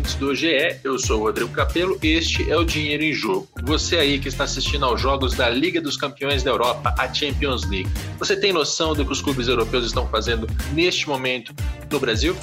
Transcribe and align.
ouvintes 0.00 0.14
do 0.14 0.34
GE. 0.34 0.80
Eu 0.82 0.98
sou 0.98 1.20
o 1.20 1.24
Rodrigo 1.24 1.50
Capello. 1.50 1.98
Este 2.02 2.50
é 2.50 2.56
o 2.56 2.64
Dinheiro 2.64 3.02
em 3.02 3.12
Jogo. 3.12 3.46
Você 3.62 3.98
aí 3.98 4.18
que 4.18 4.28
está 4.28 4.44
assistindo 4.44 4.84
aos 4.84 5.00
jogos 5.00 5.34
da 5.34 5.48
Liga 5.50 5.80
dos 5.80 5.96
Campeões 5.96 6.42
da 6.42 6.50
Europa, 6.50 6.94
a 6.98 7.12
Champions 7.12 7.68
League. 7.68 7.88
Você 8.18 8.34
tem 8.34 8.52
noção 8.52 8.94
do 8.94 9.04
que 9.04 9.12
os 9.12 9.20
clubes 9.20 9.46
europeus 9.46 9.84
estão 9.84 10.08
fazendo 10.08 10.46
neste 10.72 11.08
momento 11.08 11.54
no 11.90 12.00
Brasil? 12.00 12.34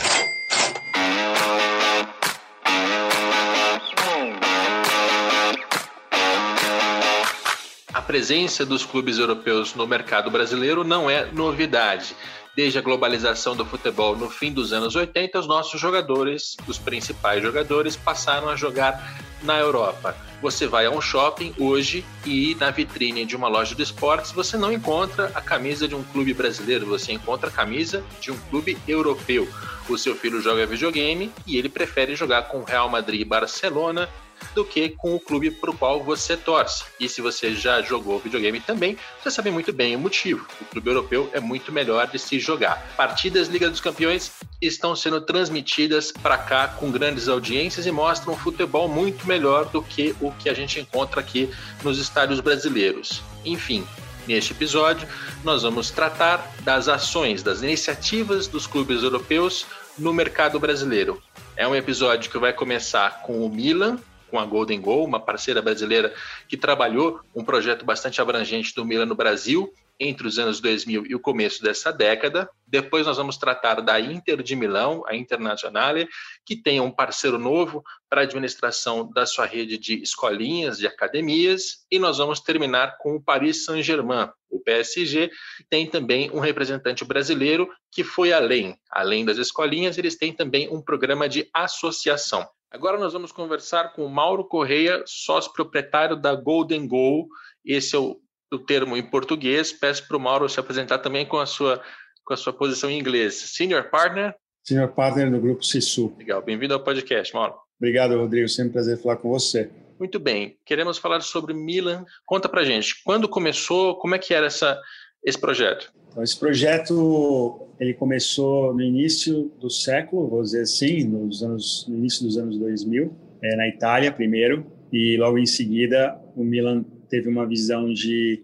A 7.91 8.01
presença 8.01 8.65
dos 8.65 8.85
clubes 8.85 9.17
europeus 9.17 9.73
no 9.73 9.87
mercado 9.87 10.29
brasileiro 10.29 10.83
não 10.83 11.09
é 11.09 11.25
novidade. 11.31 12.15
Desde 12.57 12.79
a 12.79 12.81
globalização 12.81 13.55
do 13.55 13.63
futebol 13.63 14.17
no 14.17 14.31
fim 14.31 14.51
dos 14.51 14.73
anos 14.73 14.95
80, 14.95 15.41
os 15.41 15.45
nossos 15.45 15.79
jogadores, 15.79 16.57
os 16.67 16.79
principais 16.79 17.39
jogadores, 17.39 17.95
passaram 17.95 18.49
a 18.49 18.55
jogar 18.55 19.15
na 19.43 19.59
Europa. 19.59 20.17
Você 20.41 20.65
vai 20.65 20.87
a 20.87 20.89
um 20.89 20.99
shopping 20.99 21.53
hoje 21.59 22.03
e 22.25 22.55
na 22.55 22.71
vitrine 22.71 23.27
de 23.27 23.35
uma 23.35 23.47
loja 23.47 23.75
de 23.75 23.83
esportes 23.83 24.31
você 24.31 24.57
não 24.57 24.73
encontra 24.73 25.31
a 25.35 25.39
camisa 25.41 25.87
de 25.87 25.93
um 25.93 26.01
clube 26.01 26.33
brasileiro, 26.33 26.87
você 26.87 27.11
encontra 27.13 27.49
a 27.49 27.53
camisa 27.53 28.03
de 28.19 28.31
um 28.31 28.37
clube 28.49 28.75
europeu. 28.87 29.47
O 29.87 29.95
seu 29.95 30.15
filho 30.15 30.41
joga 30.41 30.65
videogame 30.65 31.31
e 31.45 31.57
ele 31.57 31.69
prefere 31.69 32.15
jogar 32.15 32.47
com 32.47 32.63
Real 32.63 32.89
Madrid 32.89 33.21
e 33.21 33.25
Barcelona 33.25 34.09
do 34.53 34.65
que 34.65 34.89
com 34.89 35.15
o 35.15 35.19
clube 35.19 35.51
para 35.51 35.71
o 35.71 35.77
qual 35.77 36.03
você 36.03 36.35
torce. 36.35 36.83
E 36.99 37.07
se 37.07 37.21
você 37.21 37.53
já 37.53 37.81
jogou 37.81 38.19
videogame 38.19 38.59
também, 38.59 38.97
você 39.21 39.31
sabe 39.31 39.51
muito 39.51 39.71
bem 39.71 39.95
o 39.95 39.99
motivo. 39.99 40.47
O 40.61 40.65
clube 40.65 40.89
europeu 40.89 41.29
é 41.33 41.39
muito 41.39 41.71
melhor 41.71 42.07
de 42.07 42.19
se 42.19 42.39
jogar. 42.39 42.81
Partidas 42.95 43.47
Liga 43.47 43.69
dos 43.69 43.81
Campeões 43.81 44.31
estão 44.61 44.95
sendo 44.95 45.21
transmitidas 45.21 46.11
para 46.11 46.37
cá 46.37 46.67
com 46.67 46.91
grandes 46.91 47.27
audiências 47.27 47.85
e 47.85 47.91
mostram 47.91 48.33
um 48.33 48.37
futebol 48.37 48.87
muito 48.87 49.27
melhor 49.27 49.65
do 49.65 49.81
que 49.81 50.15
o 50.19 50.31
que 50.31 50.49
a 50.49 50.53
gente 50.53 50.79
encontra 50.79 51.19
aqui 51.19 51.49
nos 51.83 51.99
estádios 51.99 52.39
brasileiros. 52.39 53.21
Enfim, 53.45 53.85
Neste 54.27 54.51
episódio, 54.51 55.07
nós 55.41 55.63
vamos 55.63 55.89
tratar 55.89 56.53
das 56.59 56.89
ações, 56.89 57.41
das 57.41 57.61
iniciativas 57.61 58.45
dos 58.45 58.67
clubes 58.67 59.01
europeus 59.01 59.65
no 59.97 60.11
mercado 60.11 60.59
brasileiro. 60.59 61.23
É 61.55 61.65
um 61.65 61.73
episódio 61.73 62.29
que 62.29 62.37
vai 62.37 62.51
começar 62.51 63.21
com 63.21 63.45
o 63.45 63.49
Milan, 63.49 63.97
com 64.29 64.39
a 64.39 64.45
Golden 64.45 64.81
Goal, 64.81 65.05
uma 65.05 65.19
parceira 65.19 65.61
brasileira 65.61 66.13
que 66.47 66.57
trabalhou 66.57 67.19
um 67.35 67.43
projeto 67.43 67.85
bastante 67.85 68.21
abrangente 68.21 68.73
do 68.75 68.85
Milan 68.85 69.05
no 69.05 69.15
Brasil 69.15 69.73
entre 69.99 70.27
os 70.27 70.37
anos 70.37 70.59
2000 70.59 71.05
e 71.07 71.15
o 71.15 71.19
começo 71.19 71.61
dessa 71.61 71.91
década. 71.91 72.49
Depois 72.67 73.05
nós 73.05 73.17
vamos 73.17 73.37
tratar 73.37 73.81
da 73.81 73.99
Inter 73.99 74.43
de 74.43 74.55
Milão, 74.55 75.03
a 75.07 75.15
Internazionale, 75.15 76.07
que 76.45 76.55
tem 76.55 76.79
um 76.79 76.91
parceiro 76.91 77.37
novo 77.37 77.83
para 78.09 78.21
a 78.21 78.23
administração 78.23 79.09
da 79.11 79.25
sua 79.25 79.45
rede 79.45 79.77
de 79.77 80.01
escolinhas, 80.01 80.77
de 80.77 80.87
academias, 80.87 81.85
e 81.91 81.97
nós 81.99 82.17
vamos 82.17 82.39
terminar 82.39 82.97
com 82.99 83.15
o 83.15 83.21
Paris 83.21 83.65
Saint-Germain, 83.65 84.29
o 84.49 84.59
PSG, 84.59 85.29
tem 85.69 85.87
também 85.87 86.31
um 86.31 86.39
representante 86.39 87.03
brasileiro 87.03 87.69
que 87.91 88.03
foi 88.03 88.31
além, 88.31 88.79
além 88.89 89.25
das 89.25 89.37
escolinhas, 89.37 89.97
eles 89.97 90.15
têm 90.15 90.31
também 90.31 90.69
um 90.69 90.81
programa 90.81 91.27
de 91.27 91.49
associação. 91.53 92.47
Agora 92.77 92.99
nós 92.99 93.11
vamos 93.11 93.31
conversar 93.31 93.91
com 93.93 94.05
o 94.05 94.09
Mauro 94.09 94.45
Correia, 94.45 95.01
sócio 95.07 95.51
proprietário 95.51 96.15
da 96.15 96.35
Golden 96.35 96.87
Goal. 96.87 97.27
Esse 97.65 97.95
é 97.95 97.99
o, 97.99 98.21
o 98.53 98.59
termo 98.59 98.95
em 98.95 99.01
português. 99.01 99.73
Peço 99.73 100.07
para 100.07 100.15
o 100.15 100.19
Mauro 100.19 100.47
se 100.47 100.59
apresentar 100.59 100.99
também 100.99 101.25
com 101.25 101.39
a 101.39 101.47
sua 101.47 101.81
com 102.23 102.35
a 102.35 102.37
sua 102.37 102.53
posição 102.53 102.87
em 102.87 102.99
inglês. 102.99 103.33
Senior 103.33 103.89
Partner? 103.89 104.35
Senior 104.63 104.89
Partner 104.89 105.31
do 105.31 105.39
Grupo 105.39 105.63
Cisu. 105.63 106.13
Legal. 106.19 106.39
Bem-vindo 106.43 106.75
ao 106.75 106.83
podcast, 106.83 107.33
Mauro. 107.33 107.55
Obrigado, 107.79 108.15
Rodrigo. 108.15 108.47
Sempre 108.47 108.69
um 108.69 108.73
prazer 108.73 109.01
falar 109.01 109.17
com 109.17 109.29
você. 109.29 109.71
Muito 109.97 110.19
bem. 110.19 110.59
Queremos 110.63 110.99
falar 110.99 111.21
sobre 111.21 111.55
Milan. 111.55 112.05
Conta 112.27 112.47
para 112.47 112.63
gente, 112.63 113.01
quando 113.03 113.27
começou, 113.27 113.97
como 113.97 114.13
é 114.13 114.19
que 114.19 114.35
era 114.35 114.45
essa, 114.45 114.79
esse 115.23 115.39
projeto? 115.39 115.91
Então, 116.09 116.23
esse 116.23 116.37
projeto 116.37 117.67
ele 117.79 117.93
começou 117.93 118.73
no 118.73 118.81
início 118.81 119.51
do 119.59 119.69
século, 119.69 120.27
vou 120.27 120.41
dizer 120.41 120.61
assim, 120.61 121.03
nos 121.03 121.43
anos, 121.43 121.85
no 121.87 121.95
início 121.95 122.23
dos 122.23 122.37
anos 122.37 122.57
2000, 122.57 123.15
é, 123.41 123.55
na 123.55 123.67
Itália 123.67 124.11
primeiro, 124.11 124.65
e 124.91 125.17
logo 125.17 125.37
em 125.37 125.45
seguida 125.45 126.19
o 126.35 126.43
Milan 126.43 126.83
teve 127.09 127.29
uma 127.29 127.45
visão 127.45 127.93
de 127.93 128.43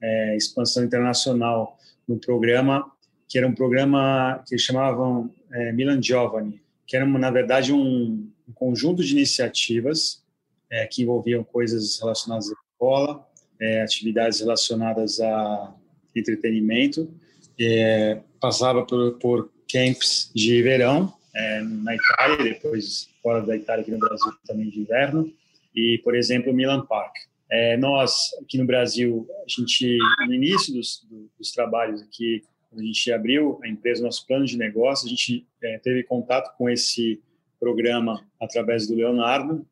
é, 0.00 0.36
expansão 0.36 0.84
internacional 0.84 1.78
no 2.08 2.18
programa, 2.18 2.90
que 3.28 3.38
era 3.38 3.46
um 3.46 3.54
programa 3.54 4.42
que 4.46 4.58
chamavam 4.58 5.32
é, 5.52 5.72
Milan 5.72 6.02
Giovani, 6.02 6.60
que 6.86 6.96
era, 6.96 7.06
na 7.06 7.30
verdade, 7.30 7.72
um, 7.72 8.28
um 8.48 8.52
conjunto 8.52 9.02
de 9.02 9.12
iniciativas 9.12 10.22
é, 10.70 10.86
que 10.86 11.02
envolviam 11.02 11.44
coisas 11.44 12.00
relacionadas 12.00 12.48
à 12.48 12.54
escola, 12.72 13.26
é, 13.60 13.82
atividades 13.82 14.40
relacionadas 14.40 15.20
a 15.20 15.74
entretenimento. 16.20 17.12
É, 17.60 18.20
passava 18.40 18.84
por, 18.84 19.18
por 19.18 19.50
camps 19.70 20.30
de 20.34 20.62
verão 20.62 21.12
é, 21.34 21.62
na 21.62 21.94
Itália, 21.94 22.36
depois 22.38 23.08
fora 23.22 23.40
da 23.42 23.56
Itália, 23.56 23.82
aqui 23.82 23.90
no 23.90 23.98
Brasil 23.98 24.32
também 24.46 24.68
de 24.68 24.80
inverno, 24.80 25.32
e, 25.74 26.00
por 26.02 26.14
exemplo, 26.14 26.52
Milan 26.52 26.84
Park. 26.84 27.14
É, 27.50 27.76
nós, 27.76 28.30
aqui 28.42 28.58
no 28.58 28.64
Brasil, 28.64 29.26
a 29.30 29.44
gente, 29.46 29.96
no 30.26 30.34
início 30.34 30.72
dos, 30.72 31.06
dos 31.38 31.52
trabalhos 31.52 32.02
aqui, 32.02 32.42
quando 32.68 32.80
a 32.80 32.84
gente 32.84 33.12
abriu 33.12 33.60
a 33.62 33.68
empresa, 33.68 34.02
nosso 34.02 34.26
plano 34.26 34.46
de 34.46 34.56
negócio, 34.56 35.06
a 35.06 35.10
gente 35.10 35.46
é, 35.62 35.78
teve 35.78 36.02
contato 36.04 36.56
com 36.56 36.68
esse 36.68 37.20
programa 37.60 38.26
através 38.40 38.86
do 38.86 38.94
Leonardo, 38.94 39.66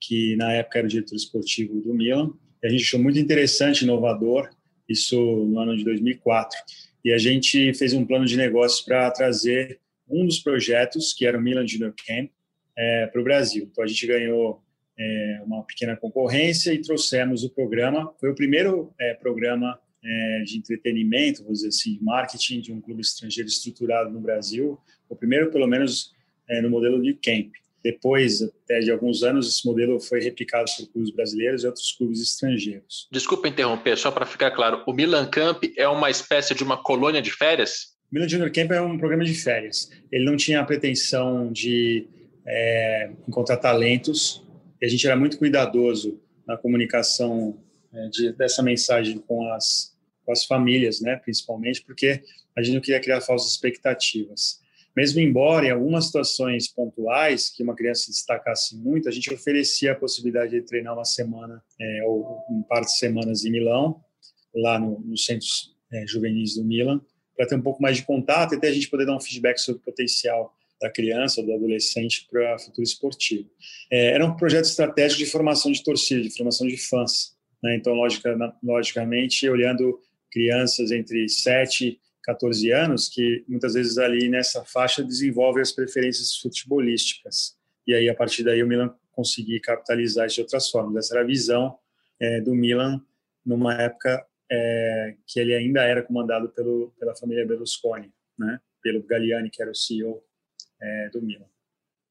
que 0.00 0.34
na 0.36 0.52
época 0.52 0.78
era 0.78 0.86
o 0.86 0.90
diretor 0.90 1.14
esportivo 1.14 1.80
do 1.80 1.94
Milan, 1.94 2.32
e 2.62 2.66
a 2.66 2.70
gente 2.70 2.82
achou 2.82 3.00
muito 3.00 3.18
interessante, 3.18 3.82
inovador, 3.82 4.50
isso 4.88 5.16
no 5.16 5.58
ano 5.58 5.76
de 5.76 5.84
2004. 5.84 6.58
E 7.04 7.12
a 7.12 7.18
gente 7.18 7.72
fez 7.74 7.92
um 7.92 8.04
plano 8.04 8.24
de 8.24 8.36
negócios 8.36 8.80
para 8.80 9.10
trazer 9.10 9.80
um 10.08 10.24
dos 10.24 10.38
projetos, 10.38 11.12
que 11.12 11.26
era 11.26 11.38
o 11.38 11.40
Milan 11.40 11.66
Junior 11.66 11.94
Camp, 12.06 12.30
é, 12.76 13.06
para 13.06 13.20
o 13.20 13.24
Brasil. 13.24 13.68
Então 13.70 13.82
a 13.82 13.86
gente 13.86 14.06
ganhou 14.06 14.62
é, 14.98 15.42
uma 15.44 15.62
pequena 15.64 15.96
concorrência 15.96 16.72
e 16.72 16.80
trouxemos 16.80 17.44
o 17.44 17.50
programa. 17.50 18.12
Foi 18.20 18.30
o 18.30 18.34
primeiro 18.34 18.92
é, 19.00 19.14
programa 19.14 19.78
é, 20.04 20.42
de 20.44 20.58
entretenimento, 20.58 21.42
vamos 21.42 21.58
dizer 21.58 21.68
assim, 21.68 21.94
de 21.94 22.02
marketing 22.02 22.60
de 22.60 22.72
um 22.72 22.80
clube 22.80 23.00
estrangeiro 23.00 23.48
estruturado 23.48 24.10
no 24.10 24.20
Brasil. 24.20 24.78
O 25.08 25.16
primeiro, 25.16 25.50
pelo 25.50 25.66
menos, 25.66 26.12
é, 26.48 26.60
no 26.60 26.70
modelo 26.70 27.02
de 27.02 27.14
camp. 27.14 27.52
Depois, 27.86 28.42
até 28.42 28.80
de 28.80 28.90
alguns 28.90 29.22
anos, 29.22 29.46
esse 29.46 29.64
modelo 29.64 30.00
foi 30.00 30.18
replicado 30.20 30.68
por 30.76 30.88
clubes 30.88 31.12
brasileiros 31.12 31.62
e 31.62 31.68
outros 31.68 31.92
clubes 31.92 32.20
estrangeiros. 32.20 33.06
Desculpa 33.12 33.46
interromper, 33.46 33.96
só 33.96 34.10
para 34.10 34.26
ficar 34.26 34.50
claro, 34.50 34.82
o 34.88 34.92
Milan 34.92 35.24
Camp 35.26 35.62
é 35.76 35.86
uma 35.86 36.10
espécie 36.10 36.52
de 36.52 36.64
uma 36.64 36.82
colônia 36.82 37.22
de 37.22 37.30
férias? 37.30 37.96
O 38.10 38.14
Milan 38.16 38.28
Junior 38.28 38.50
Camp 38.50 38.72
é 38.72 38.80
um 38.80 38.98
programa 38.98 39.24
de 39.24 39.34
férias. 39.34 39.88
Ele 40.10 40.24
não 40.24 40.36
tinha 40.36 40.60
a 40.60 40.64
pretensão 40.64 41.52
de 41.52 42.08
é, 42.44 43.12
encontrar 43.28 43.58
talentos, 43.58 44.44
e 44.82 44.86
a 44.86 44.88
gente 44.88 45.06
era 45.06 45.14
muito 45.14 45.38
cuidadoso 45.38 46.20
na 46.44 46.56
comunicação 46.56 47.56
é, 47.94 48.08
de, 48.08 48.32
dessa 48.32 48.64
mensagem 48.64 49.18
com 49.18 49.48
as, 49.52 49.96
com 50.24 50.32
as 50.32 50.44
famílias, 50.44 51.00
né, 51.00 51.14
principalmente, 51.14 51.84
porque 51.84 52.20
a 52.56 52.62
gente 52.64 52.74
não 52.74 52.80
queria 52.80 53.00
criar 53.00 53.20
falsas 53.20 53.52
expectativas. 53.52 54.60
Mesmo 54.96 55.20
embora 55.20 55.66
em 55.66 55.70
algumas 55.70 56.06
situações 56.06 56.68
pontuais 56.68 57.50
que 57.50 57.62
uma 57.62 57.76
criança 57.76 58.04
se 58.04 58.12
destacasse 58.12 58.76
muito, 58.76 59.08
a 59.08 59.12
gente 59.12 59.32
oferecia 59.32 59.92
a 59.92 59.94
possibilidade 59.94 60.52
de 60.52 60.62
treinar 60.62 60.94
uma 60.94 61.04
semana 61.04 61.62
é, 61.78 62.02
ou 62.04 62.42
um 62.50 62.62
par 62.62 62.80
de 62.80 62.96
semanas 62.96 63.44
em 63.44 63.50
Milão, 63.50 64.00
lá 64.54 64.78
no, 64.78 64.98
nos 65.00 65.26
centros 65.26 65.76
é, 65.92 66.06
juvenis 66.06 66.54
do 66.54 66.64
Milan, 66.64 67.00
para 67.36 67.46
ter 67.46 67.56
um 67.56 67.62
pouco 67.62 67.82
mais 67.82 67.98
de 67.98 68.04
contato 68.04 68.54
e 68.54 68.56
até 68.56 68.68
a 68.68 68.72
gente 68.72 68.88
poder 68.88 69.04
dar 69.04 69.14
um 69.14 69.20
feedback 69.20 69.58
sobre 69.58 69.82
o 69.82 69.84
potencial 69.84 70.54
da 70.80 70.90
criança 70.90 71.40
ou 71.40 71.46
do 71.46 71.52
adolescente 71.52 72.26
para 72.30 72.58
futuro 72.58 72.82
esportivo. 72.82 73.50
É, 73.92 74.12
era 74.12 74.24
um 74.24 74.34
projeto 74.34 74.64
estratégico 74.64 75.18
de 75.18 75.30
formação 75.30 75.70
de 75.70 75.82
torcida, 75.82 76.22
de 76.22 76.34
formação 76.34 76.66
de 76.66 76.76
fãs. 76.78 77.36
Né? 77.62 77.76
Então, 77.76 77.92
logica, 77.92 78.34
logicamente, 78.62 79.48
olhando 79.48 80.00
crianças 80.30 80.90
entre 80.90 81.28
7 81.28 81.98
14 82.26 82.72
anos, 82.72 83.08
que 83.08 83.44
muitas 83.46 83.74
vezes 83.74 83.98
ali 83.98 84.28
nessa 84.28 84.64
faixa 84.64 85.02
desenvolve 85.02 85.60
as 85.60 85.70
preferências 85.70 86.36
futebolísticas. 86.36 87.56
E 87.86 87.94
aí, 87.94 88.08
a 88.08 88.14
partir 88.14 88.42
daí, 88.42 88.62
o 88.64 88.66
Milan 88.66 88.92
conseguir 89.12 89.60
capitalizar 89.60 90.26
de 90.26 90.40
outras 90.40 90.68
formas. 90.68 90.96
Essa 90.96 91.14
era 91.14 91.22
a 91.22 91.26
visão 91.26 91.78
é, 92.20 92.40
do 92.40 92.52
Milan 92.52 93.00
numa 93.44 93.74
época 93.74 94.26
é, 94.50 95.14
que 95.24 95.38
ele 95.38 95.54
ainda 95.54 95.82
era 95.84 96.02
comandado 96.02 96.48
pelo, 96.48 96.92
pela 96.98 97.14
família 97.14 97.46
Berlusconi, 97.46 98.12
né? 98.36 98.60
pelo 98.82 99.02
Galliani, 99.04 99.48
que 99.48 99.62
era 99.62 99.70
o 99.70 99.74
CEO 99.74 100.20
é, 100.82 101.10
do 101.10 101.22
Milan. 101.22 101.46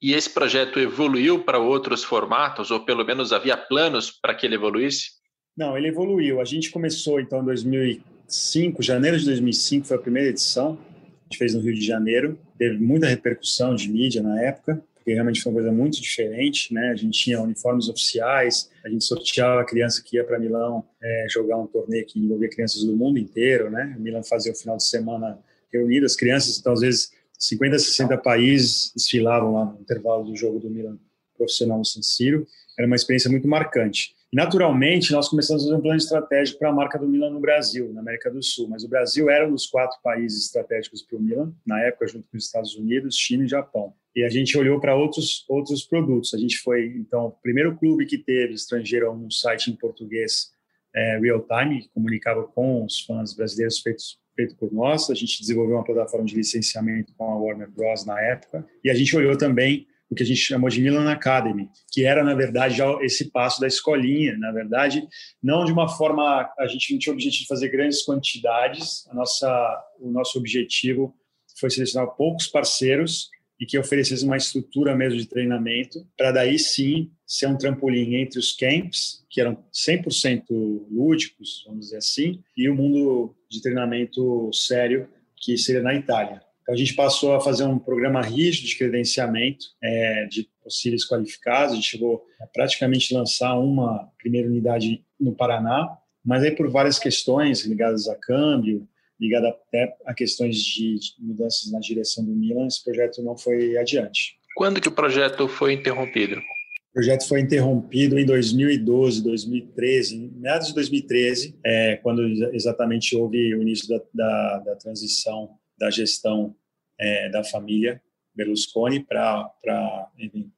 E 0.01 0.13
esse 0.13 0.29
projeto 0.29 0.79
evoluiu 0.79 1.43
para 1.43 1.59
outros 1.59 2.03
formatos, 2.03 2.71
ou 2.71 2.85
pelo 2.85 3.03
menos 3.03 3.33
havia 3.33 3.57
planos 3.57 4.11
para 4.11 4.33
que 4.33 4.45
ele 4.45 4.55
evoluísse? 4.55 5.11
Não, 5.57 5.77
ele 5.77 5.89
evoluiu. 5.89 6.39
A 6.39 6.45
gente 6.45 6.71
começou 6.71 7.19
então 7.19 7.41
em 7.41 7.45
2000 7.45 8.01
2005, 8.25 8.81
janeiro 8.81 9.17
de 9.19 9.25
2005 9.25 9.87
foi 9.87 9.97
a 9.97 9.99
primeira 9.99 10.29
edição, 10.29 10.77
a 10.97 11.23
gente 11.25 11.37
fez 11.37 11.53
no 11.53 11.61
Rio 11.61 11.73
de 11.73 11.85
Janeiro, 11.85 12.37
teve 12.57 12.77
muita 12.77 13.07
repercussão 13.07 13.75
de 13.75 13.89
mídia 13.89 14.21
na 14.21 14.41
época, 14.41 14.83
porque 14.95 15.13
realmente 15.13 15.41
foi 15.41 15.51
uma 15.51 15.61
coisa 15.61 15.71
muito 15.71 16.01
diferente, 16.01 16.73
né? 16.73 16.89
A 16.89 16.95
gente 16.95 17.19
tinha 17.19 17.39
uniformes 17.39 17.87
oficiais, 17.87 18.71
a 18.83 18.89
gente 18.89 19.03
sorteava 19.03 19.61
a 19.61 19.63
criança 19.63 20.01
que 20.03 20.17
ia 20.17 20.23
para 20.23 20.39
Milão 20.39 20.83
é, 21.01 21.27
jogar 21.29 21.57
um 21.57 21.67
torneio 21.67 22.05
que 22.05 22.19
envolvia 22.19 22.49
crianças 22.49 22.83
do 22.83 22.95
mundo 22.95 23.19
inteiro, 23.19 23.69
né? 23.69 23.95
O 23.97 24.01
Milan 24.01 24.23
fazia 24.23 24.51
o 24.51 24.55
final 24.55 24.77
de 24.77 24.85
semana 24.85 25.39
reunido, 25.71 26.05
as 26.05 26.15
crianças, 26.15 26.57
então 26.57 26.73
às 26.73 26.81
vezes 26.81 27.11
50, 27.37 27.77
60 27.77 28.17
países 28.17 28.91
desfilavam 28.95 29.53
lá 29.53 29.65
no 29.65 29.81
intervalo 29.81 30.23
do 30.23 30.35
jogo 30.35 30.59
do 30.59 30.69
Milan 30.69 30.97
profissional 31.37 31.77
no 31.77 31.85
San 31.85 32.01
Siro. 32.01 32.47
Era 32.77 32.87
uma 32.87 32.95
experiência 32.95 33.29
muito 33.29 33.47
marcante. 33.47 34.14
Naturalmente, 34.33 35.11
nós 35.11 35.29
começamos 35.29 35.63
a 35.63 35.65
fazer 35.65 35.77
um 35.77 35.81
plano 35.81 35.97
estratégico 35.97 36.59
para 36.59 36.69
a 36.69 36.73
marca 36.73 36.99
do 36.99 37.07
Milan 37.07 37.29
no 37.29 37.39
Brasil, 37.39 37.93
na 37.93 38.01
América 38.01 38.29
do 38.29 38.43
Sul. 38.43 38.67
Mas 38.67 38.83
o 38.83 38.89
Brasil 38.89 39.29
era 39.29 39.47
um 39.47 39.51
dos 39.51 39.67
quatro 39.67 39.97
países 40.03 40.45
estratégicos 40.45 41.01
para 41.01 41.17
o 41.17 41.21
Milan, 41.21 41.53
na 41.65 41.81
época, 41.81 42.07
junto 42.07 42.27
com 42.29 42.37
os 42.37 42.45
Estados 42.45 42.75
Unidos, 42.75 43.15
China 43.15 43.45
e 43.45 43.47
Japão. 43.47 43.93
E 44.15 44.23
a 44.23 44.29
gente 44.29 44.57
olhou 44.57 44.79
para 44.79 44.95
outros, 44.95 45.45
outros 45.47 45.83
produtos. 45.83 46.33
A 46.33 46.37
gente 46.37 46.57
foi, 46.59 46.87
então, 46.97 47.27
o 47.27 47.31
primeiro 47.31 47.77
clube 47.77 48.05
que 48.05 48.17
teve 48.17 48.53
estrangeiro 48.53 49.11
um 49.11 49.29
site 49.29 49.71
em 49.71 49.75
português 49.75 50.51
é, 50.93 51.19
real 51.19 51.45
time, 51.45 51.81
que 51.81 51.89
comunicava 51.89 52.43
com 52.43 52.85
os 52.85 53.01
fãs 53.01 53.33
brasileiros 53.33 53.79
feitos 53.79 54.19
feito 54.35 54.55
por 54.55 54.71
nós. 54.71 55.09
A 55.09 55.15
gente 55.15 55.39
desenvolveu 55.39 55.75
uma 55.75 55.83
plataforma 55.83 56.25
de 56.25 56.35
licenciamento 56.35 57.13
com 57.17 57.23
a 57.25 57.37
Warner 57.37 57.69
Bros. 57.69 58.05
na 58.05 58.19
época. 58.19 58.65
E 58.83 58.89
a 58.89 58.93
gente 58.93 59.15
olhou 59.15 59.37
também 59.37 59.87
o 60.09 60.15
que 60.15 60.23
a 60.23 60.25
gente 60.25 60.39
chamou 60.39 60.69
de 60.69 60.81
Milan 60.81 61.09
Academy, 61.11 61.69
que 61.91 62.05
era, 62.05 62.23
na 62.23 62.33
verdade, 62.33 62.77
já 62.77 62.85
esse 63.01 63.31
passo 63.31 63.59
da 63.59 63.67
escolinha. 63.67 64.37
Na 64.37 64.51
verdade, 64.51 65.07
não 65.41 65.65
de 65.65 65.71
uma 65.71 65.87
forma. 65.87 66.49
A 66.57 66.67
gente 66.67 66.93
não 66.93 66.99
tinha 66.99 67.13
o 67.13 67.15
objetivo 67.15 67.43
de 67.43 67.47
fazer 67.47 67.69
grandes 67.69 68.03
quantidades, 68.03 69.07
a 69.07 69.13
nossa, 69.13 69.83
o 69.99 70.11
nosso 70.11 70.37
objetivo 70.37 71.15
foi 71.59 71.69
selecionar 71.69 72.09
poucos 72.15 72.47
parceiros 72.47 73.29
e 73.59 73.65
que 73.65 73.79
oferecesse 73.79 74.25
uma 74.25 74.37
estrutura 74.37 74.95
mesmo 74.95 75.17
de 75.17 75.27
treinamento, 75.27 76.05
para 76.17 76.31
daí 76.31 76.59
sim 76.59 77.09
ser 77.25 77.47
um 77.47 77.57
trampolim 77.57 78.15
entre 78.15 78.37
os 78.37 78.51
camps, 78.51 79.25
que 79.29 79.39
eram 79.39 79.63
100% 79.73 80.43
lúdicos, 80.91 81.63
vamos 81.65 81.85
dizer 81.85 81.97
assim, 81.97 82.43
e 82.55 82.69
o 82.69 82.75
mundo 82.75 83.33
de 83.49 83.61
treinamento 83.61 84.49
sério, 84.53 85.07
que 85.37 85.57
seria 85.57 85.81
na 85.81 85.95
Itália. 85.95 86.41
Então, 86.65 86.73
a 86.73 86.77
gente 86.77 86.95
passou 86.95 87.35
a 87.35 87.39
fazer 87.39 87.63
um 87.63 87.77
programa 87.77 88.21
rígido 88.21 88.67
de 88.67 88.75
credenciamento 88.75 89.67
é, 89.83 90.25
de 90.25 90.49
possíveis 90.63 91.07
qualificados. 91.07 91.73
A 91.73 91.75
gente 91.75 91.87
chegou 91.87 92.25
a 92.41 92.47
praticamente 92.47 93.13
lançar 93.13 93.53
uma 93.53 94.09
primeira 94.17 94.47
unidade 94.47 95.05
no 95.19 95.35
Paraná, 95.35 95.95
mas 96.25 96.43
aí 96.43 96.49
por 96.49 96.67
várias 96.71 96.97
questões 96.97 97.63
ligadas 97.65 98.07
a 98.07 98.15
câmbio, 98.15 98.87
ligadas 99.19 99.51
até 99.51 99.95
a 100.07 100.13
questões 100.15 100.57
de 100.57 100.97
mudanças 101.19 101.71
na 101.71 101.79
direção 101.79 102.25
do 102.25 102.31
Milan, 102.31 102.65
esse 102.65 102.83
projeto 102.83 103.21
não 103.21 103.37
foi 103.37 103.77
adiante. 103.77 104.39
Quando 104.55 104.81
que 104.81 104.89
o 104.89 104.91
projeto 104.91 105.47
foi 105.47 105.73
interrompido? 105.73 106.37
O 106.37 106.93
projeto 106.95 107.27
foi 107.27 107.41
interrompido 107.41 108.17
em 108.17 108.25
2012, 108.25 109.21
2013, 109.21 110.15
em 110.15 110.31
meados 110.39 110.69
de 110.69 110.73
2013, 110.73 111.59
é, 111.63 111.97
quando 111.97 112.23
exatamente 112.55 113.15
houve 113.15 113.53
o 113.53 113.61
início 113.61 113.87
da, 113.87 114.01
da, 114.11 114.59
da 114.59 114.75
transição 114.77 115.51
da 115.77 115.89
gestão 115.89 116.55
é, 116.99 117.29
da 117.29 117.43
família 117.43 118.01
Berlusconi 118.35 118.99
para 118.99 119.49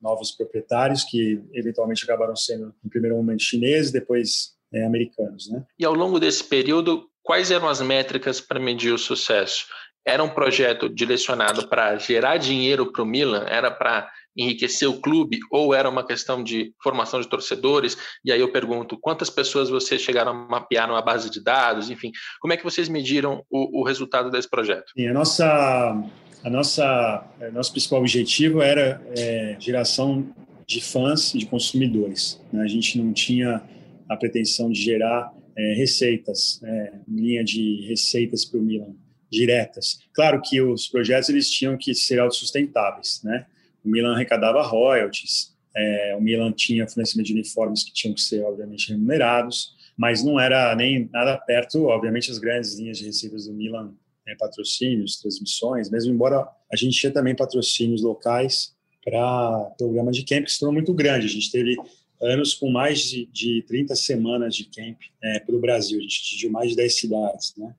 novos 0.01 0.31
proprietários 0.31 1.03
que 1.03 1.41
eventualmente 1.53 2.03
acabaram 2.03 2.35
sendo, 2.35 2.73
no 2.83 2.89
primeiro 2.89 3.15
momento, 3.15 3.43
chineses, 3.43 3.91
depois 3.91 4.55
é, 4.73 4.85
americanos. 4.85 5.49
Né? 5.49 5.63
E 5.77 5.85
ao 5.85 5.93
longo 5.93 6.19
desse 6.19 6.43
período, 6.43 7.07
quais 7.21 7.51
eram 7.51 7.67
as 7.67 7.81
métricas 7.81 8.41
para 8.41 8.59
medir 8.59 8.91
o 8.91 8.97
sucesso? 8.97 9.67
Era 10.07 10.23
um 10.23 10.29
projeto 10.29 10.87
direcionado 10.87 11.67
para 11.67 11.97
gerar 11.97 12.37
dinheiro 12.37 12.93
para 12.93 13.03
o 13.03 13.05
Milan? 13.05 13.43
Era 13.45 13.69
para 13.69 14.09
enriquecer 14.37 14.89
o 14.89 15.01
clube 15.01 15.39
ou 15.51 15.75
era 15.75 15.89
uma 15.89 16.05
questão 16.05 16.41
de 16.41 16.71
formação 16.81 17.19
de 17.19 17.27
torcedores? 17.27 17.97
E 18.23 18.31
aí 18.31 18.39
eu 18.39 18.49
pergunto, 18.49 18.97
quantas 18.97 19.29
pessoas 19.29 19.69
vocês 19.69 20.01
chegaram 20.01 20.31
a 20.31 20.33
mapear 20.33 20.87
numa 20.87 21.01
base 21.01 21.29
de 21.29 21.43
dados? 21.43 21.89
Enfim, 21.89 22.13
como 22.39 22.53
é 22.53 22.57
que 22.57 22.63
vocês 22.63 22.87
mediram 22.87 23.43
o, 23.49 23.81
o 23.81 23.83
resultado 23.83 24.31
desse 24.31 24.49
projeto? 24.49 24.93
Sim, 24.97 25.07
a 25.09 25.13
nossa, 25.13 26.01
a 26.41 26.49
nossa, 26.49 27.25
a 27.41 27.51
nosso 27.51 27.73
principal 27.73 27.99
objetivo 27.99 28.61
era 28.61 29.01
é, 29.13 29.57
geração 29.59 30.25
de 30.65 30.79
fãs 30.79 31.35
e 31.35 31.39
de 31.39 31.47
consumidores. 31.47 32.41
Né? 32.53 32.63
A 32.63 32.67
gente 32.67 32.97
não 32.97 33.11
tinha 33.11 33.61
a 34.09 34.15
pretensão 34.15 34.71
de 34.71 34.81
gerar 34.81 35.33
é, 35.57 35.73
receitas, 35.73 36.61
é, 36.63 36.93
linha 37.09 37.43
de 37.43 37.85
receitas 37.89 38.45
para 38.45 38.57
o 38.57 38.63
Milan 38.63 38.95
diretas. 39.29 39.99
Claro 40.13 40.41
que 40.41 40.61
os 40.61 40.87
projetos 40.87 41.29
eles 41.29 41.49
tinham 41.49 41.77
que 41.77 41.93
ser 41.93 42.19
autossustentáveis, 42.19 43.21
né? 43.23 43.45
O 43.83 43.89
Milan 43.89 44.13
arrecadava 44.13 44.61
royalties, 44.61 45.55
é, 45.75 46.15
o 46.17 46.21
Milan 46.21 46.51
tinha 46.51 46.87
fornecimento 46.87 47.27
de 47.27 47.33
uniformes 47.33 47.83
que 47.83 47.93
tinham 47.93 48.13
que 48.13 48.21
ser, 48.21 48.43
obviamente, 48.43 48.89
remunerados, 48.89 49.75
mas 49.95 50.23
não 50.23 50.39
era 50.39 50.75
nem 50.75 51.09
nada 51.11 51.37
perto, 51.37 51.85
obviamente, 51.85 52.31
as 52.31 52.39
grandes 52.39 52.77
linhas 52.77 52.97
de 52.97 53.05
receitas 53.05 53.45
do 53.45 53.53
Milan, 53.53 53.93
né, 54.25 54.35
patrocínios, 54.37 55.17
transmissões, 55.17 55.89
mesmo 55.89 56.13
embora 56.13 56.47
a 56.71 56.75
gente 56.75 56.97
tinha 56.97 57.11
também 57.11 57.35
patrocínios 57.35 58.01
locais 58.01 58.75
para 59.03 59.71
programas 59.77 60.17
de 60.17 60.25
camp 60.25 60.45
que 60.45 60.51
se 60.51 60.59
tornou 60.59 60.73
muito 60.73 60.93
grande. 60.93 61.27
A 61.27 61.29
gente 61.29 61.49
teve 61.49 61.75
anos 62.21 62.53
com 62.53 62.69
mais 62.69 63.01
de, 63.01 63.25
de 63.27 63.63
30 63.67 63.95
semanas 63.95 64.55
de 64.55 64.65
camp 64.65 64.97
é, 65.23 65.39
pelo 65.39 65.59
Brasil, 65.59 65.99
a 65.99 66.01
gente 66.01 66.21
atingiu 66.21 66.51
mais 66.51 66.71
de 66.71 66.75
10 66.75 66.95
cidades, 66.95 67.53
né? 67.55 67.73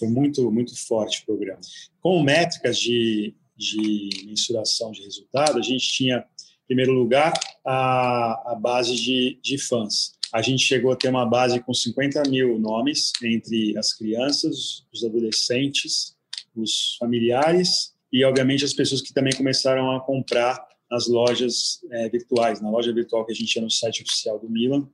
Foi 0.00 0.08
muito, 0.08 0.50
muito 0.50 0.76
forte 0.76 1.22
o 1.22 1.26
programa. 1.26 1.60
Com 2.00 2.22
métricas 2.22 2.78
de 2.78 3.34
de 3.60 4.24
mensuração 4.24 4.90
de 4.90 5.02
resultado, 5.02 5.58
a 5.58 5.62
gente 5.62 5.92
tinha, 5.92 6.18
em 6.18 6.66
primeiro 6.66 6.92
lugar, 6.92 7.34
a, 7.64 8.52
a 8.52 8.54
base 8.54 8.96
de, 8.96 9.38
de 9.42 9.58
fãs. 9.58 10.14
A 10.32 10.40
gente 10.40 10.64
chegou 10.64 10.92
a 10.92 10.96
ter 10.96 11.08
uma 11.08 11.26
base 11.26 11.60
com 11.60 11.74
50 11.74 12.22
mil 12.30 12.58
nomes 12.58 13.12
entre 13.22 13.76
as 13.76 13.92
crianças, 13.92 14.86
os 14.92 15.04
adolescentes, 15.04 16.16
os 16.56 16.96
familiares 16.98 17.92
e, 18.10 18.24
obviamente, 18.24 18.64
as 18.64 18.72
pessoas 18.72 19.02
que 19.02 19.12
também 19.12 19.36
começaram 19.36 19.94
a 19.94 20.00
comprar 20.00 20.66
nas 20.90 21.06
lojas 21.06 21.80
é, 21.90 22.08
virtuais, 22.08 22.60
na 22.60 22.70
loja 22.70 22.92
virtual 22.92 23.26
que 23.26 23.32
a 23.32 23.34
gente 23.34 23.52
tinha 23.52 23.62
no 23.62 23.70
site 23.70 24.02
oficial 24.02 24.38
do 24.38 24.48
Milan 24.48 24.88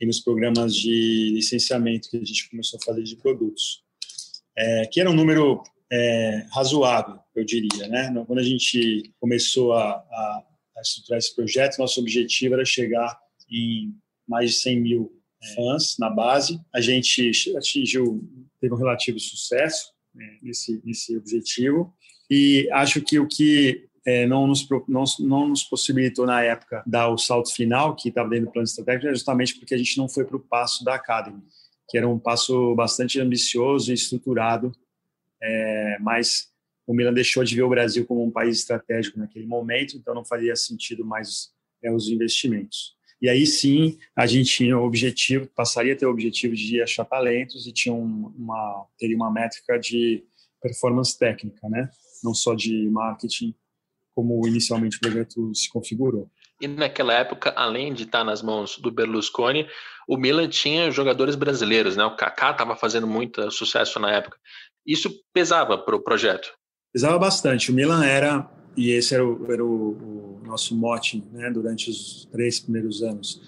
e 0.00 0.06
nos 0.06 0.20
programas 0.20 0.74
de 0.74 1.30
licenciamento 1.34 2.10
que 2.10 2.16
a 2.16 2.24
gente 2.24 2.50
começou 2.50 2.78
a 2.82 2.84
fazer 2.84 3.02
de 3.02 3.16
produtos. 3.16 3.82
É, 4.58 4.86
que 4.86 5.00
era 5.00 5.08
um 5.08 5.14
número 5.14 5.62
é, 5.90 6.44
razoável, 6.52 7.18
eu 7.34 7.44
diria. 7.44 7.86
Né? 7.86 8.12
Quando 8.26 8.40
a 8.40 8.42
gente 8.42 9.12
começou 9.20 9.72
a, 9.72 9.90
a, 9.92 10.44
a, 10.76 10.80
estruturar 10.80 11.18
esse 11.18 11.34
projeto, 11.34 11.78
nosso 11.78 12.00
objetivo 12.00 12.54
era 12.54 12.64
chegar 12.64 13.16
em 13.48 13.94
mais 14.26 14.50
de 14.50 14.56
100 14.58 14.80
mil 14.80 15.12
é. 15.42 15.54
fãs 15.54 15.96
na 15.98 16.10
base. 16.10 16.60
A 16.74 16.80
gente 16.80 17.32
atingiu, 17.56 18.20
teve 18.60 18.74
um 18.74 18.78
relativo 18.78 19.20
sucesso 19.20 19.92
né, 20.12 20.38
nesse, 20.42 20.82
nesse 20.84 21.16
objetivo. 21.16 21.94
E 22.28 22.68
acho 22.72 23.00
que 23.00 23.18
o 23.18 23.26
que 23.28 23.88
é, 24.06 24.26
não, 24.26 24.46
nos, 24.46 24.66
não, 24.88 25.04
não, 25.20 25.48
nos 25.48 25.62
possibilitou 25.62 26.26
na 26.26 26.42
época 26.42 26.82
dar 26.86 27.08
o 27.10 27.18
salto 27.18 27.54
final, 27.54 27.94
que 27.94 28.08
estava 28.08 28.28
dentro 28.28 28.46
do 28.46 28.52
plano 28.52 28.66
estratégico, 28.66 29.06
é 29.06 29.14
justamente 29.14 29.54
porque 29.56 29.74
a 29.74 29.78
gente 29.78 29.96
não 29.98 30.08
foi 30.08 30.24
para 30.24 30.36
o 30.36 30.40
passo 30.40 30.84
da 30.84 30.94
Academy, 30.94 31.42
que 31.88 31.96
era 31.96 32.08
um 32.08 32.18
passo 32.18 32.74
bastante 32.74 33.20
ambicioso 33.20 33.90
e 33.90 33.94
estruturado 33.94 34.72
é, 35.40 35.98
mas 36.00 36.48
o 36.86 36.94
Milan 36.94 37.12
deixou 37.12 37.44
de 37.44 37.54
ver 37.54 37.62
o 37.62 37.68
Brasil 37.68 38.04
como 38.06 38.24
um 38.24 38.30
país 38.30 38.58
estratégico 38.58 39.18
naquele 39.18 39.46
momento, 39.46 39.96
então 39.96 40.14
não 40.14 40.24
faria 40.24 40.56
sentido 40.56 41.04
mais 41.04 41.52
é, 41.82 41.92
os 41.92 42.08
investimentos. 42.08 42.96
E 43.20 43.28
aí 43.28 43.46
sim, 43.46 43.98
a 44.14 44.26
gente 44.26 44.50
tinha 44.50 44.78
o 44.78 44.84
objetivo, 44.84 45.48
passaria 45.48 45.92
a 45.92 45.96
ter 45.96 46.06
o 46.06 46.10
objetivo 46.10 46.54
de 46.54 46.80
achar 46.80 47.04
talentos 47.04 47.66
e 47.66 47.72
tinha 47.72 47.94
uma, 47.94 48.86
teria 48.96 49.16
uma 49.16 49.30
métrica 49.30 49.78
de 49.78 50.24
performance 50.62 51.18
técnica, 51.18 51.68
né? 51.68 51.90
não 52.22 52.34
só 52.34 52.54
de 52.54 52.88
marketing, 52.88 53.54
como 54.14 54.46
inicialmente 54.46 54.96
o 54.96 55.00
projeto 55.00 55.54
se 55.54 55.68
configurou. 55.68 56.28
E 56.60 56.66
naquela 56.66 57.12
época, 57.12 57.52
além 57.56 57.92
de 57.92 58.02
estar 58.02 58.24
nas 58.24 58.42
mãos 58.42 58.78
do 58.78 58.90
Berlusconi, 58.90 59.66
o 60.08 60.16
Milan 60.16 60.48
tinha 60.48 60.90
jogadores 60.90 61.36
brasileiros, 61.36 61.96
né? 61.96 62.04
O 62.04 62.16
Kaká 62.16 62.50
estava 62.50 62.74
fazendo 62.74 63.06
muito 63.06 63.50
sucesso 63.50 64.00
na 64.00 64.10
época. 64.10 64.36
Isso 64.86 65.22
pesava 65.32 65.78
para 65.78 65.94
o 65.94 66.00
projeto? 66.00 66.50
Pesava 66.92 67.18
bastante. 67.18 67.70
O 67.70 67.74
Milan 67.74 68.04
era, 68.04 68.50
e 68.76 68.90
esse 68.90 69.14
era 69.14 69.24
o, 69.24 69.52
era 69.52 69.64
o, 69.64 70.40
o 70.40 70.42
nosso 70.44 70.74
mote 70.76 71.22
né, 71.32 71.50
durante 71.50 71.90
os 71.90 72.26
três 72.32 72.58
primeiros 72.58 73.02
anos, 73.02 73.40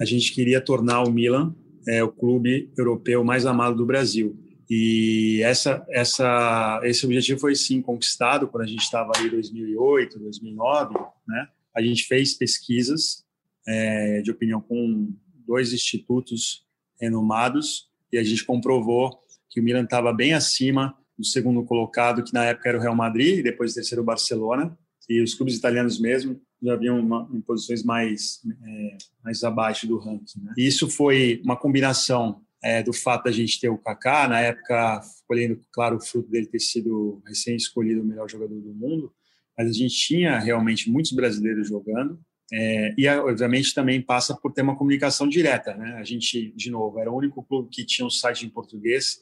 a 0.00 0.04
gente 0.04 0.32
queria 0.32 0.60
tornar 0.60 1.02
o 1.02 1.10
Milan 1.10 1.54
é, 1.86 2.02
o 2.02 2.10
clube 2.10 2.72
europeu 2.76 3.22
mais 3.22 3.46
amado 3.46 3.76
do 3.76 3.86
Brasil. 3.86 4.36
E 4.68 5.40
essa, 5.44 5.86
essa, 5.88 6.80
esse 6.82 7.06
objetivo 7.06 7.38
foi 7.38 7.54
sim 7.54 7.80
conquistado 7.80 8.48
quando 8.48 8.64
a 8.64 8.66
gente 8.66 8.82
estava 8.82 9.12
ali 9.14 9.28
em 9.28 9.30
2008, 9.30 10.18
2009. 10.18 10.94
Né? 11.28 11.48
A 11.76 11.82
gente 11.82 12.04
fez 12.04 12.34
pesquisas 12.34 13.24
é, 13.66 14.22
de 14.22 14.30
opinião 14.30 14.60
com 14.60 15.12
dois 15.46 15.72
institutos 15.72 16.64
renomados 17.00 17.88
e 18.12 18.18
a 18.18 18.22
gente 18.22 18.44
comprovou 18.44 19.20
que 19.50 19.60
o 19.60 19.62
Milan 19.62 19.84
estava 19.84 20.12
bem 20.12 20.34
acima 20.34 20.96
do 21.18 21.24
segundo 21.24 21.64
colocado, 21.64 22.22
que 22.22 22.32
na 22.32 22.44
época 22.44 22.68
era 22.68 22.78
o 22.78 22.80
Real 22.80 22.94
Madrid, 22.94 23.38
e 23.38 23.42
depois 23.42 23.72
o 23.72 23.74
terceiro 23.74 24.02
o 24.02 24.04
Barcelona. 24.04 24.76
e 25.08 25.22
os 25.22 25.34
clubes 25.34 25.56
italianos 25.56 25.98
mesmo 26.00 26.40
já 26.62 26.72
haviam 26.72 26.98
uma, 26.98 27.28
em 27.32 27.40
posições 27.40 27.82
mais, 27.82 28.40
é, 28.64 28.98
mais 29.22 29.42
abaixo 29.44 29.86
do 29.86 29.98
ranking. 29.98 30.40
Né? 30.42 30.52
E 30.56 30.66
isso 30.66 30.90
foi 30.90 31.40
uma 31.44 31.56
combinação 31.56 32.42
é, 32.62 32.82
do 32.82 32.92
fato 32.92 33.24
da 33.24 33.32
gente 33.32 33.60
ter 33.60 33.68
o 33.68 33.78
Kaká, 33.78 34.26
na 34.28 34.40
época, 34.40 35.00
colhendo, 35.26 35.60
claro, 35.72 35.96
o 35.96 36.00
fruto 36.00 36.28
dele 36.28 36.46
ter 36.46 36.58
sido 36.58 37.22
recém-escolhido 37.26 38.02
o 38.02 38.04
melhor 38.04 38.28
jogador 38.28 38.60
do 38.60 38.74
mundo, 38.74 39.12
mas 39.56 39.68
a 39.70 39.72
gente 39.72 39.94
tinha 39.94 40.38
realmente 40.38 40.90
muitos 40.90 41.12
brasileiros 41.12 41.68
jogando, 41.68 42.18
é, 42.52 42.94
e 42.96 43.08
obviamente 43.08 43.74
também 43.74 44.00
passa 44.00 44.34
por 44.36 44.52
ter 44.52 44.62
uma 44.62 44.76
comunicação 44.76 45.28
direta, 45.28 45.74
né? 45.74 45.94
A 45.94 46.04
gente, 46.04 46.52
de 46.54 46.70
novo, 46.70 47.00
era 47.00 47.10
o 47.10 47.16
único 47.16 47.42
clube 47.42 47.68
que 47.70 47.84
tinha 47.84 48.06
um 48.06 48.10
site 48.10 48.46
em 48.46 48.48
português, 48.48 49.20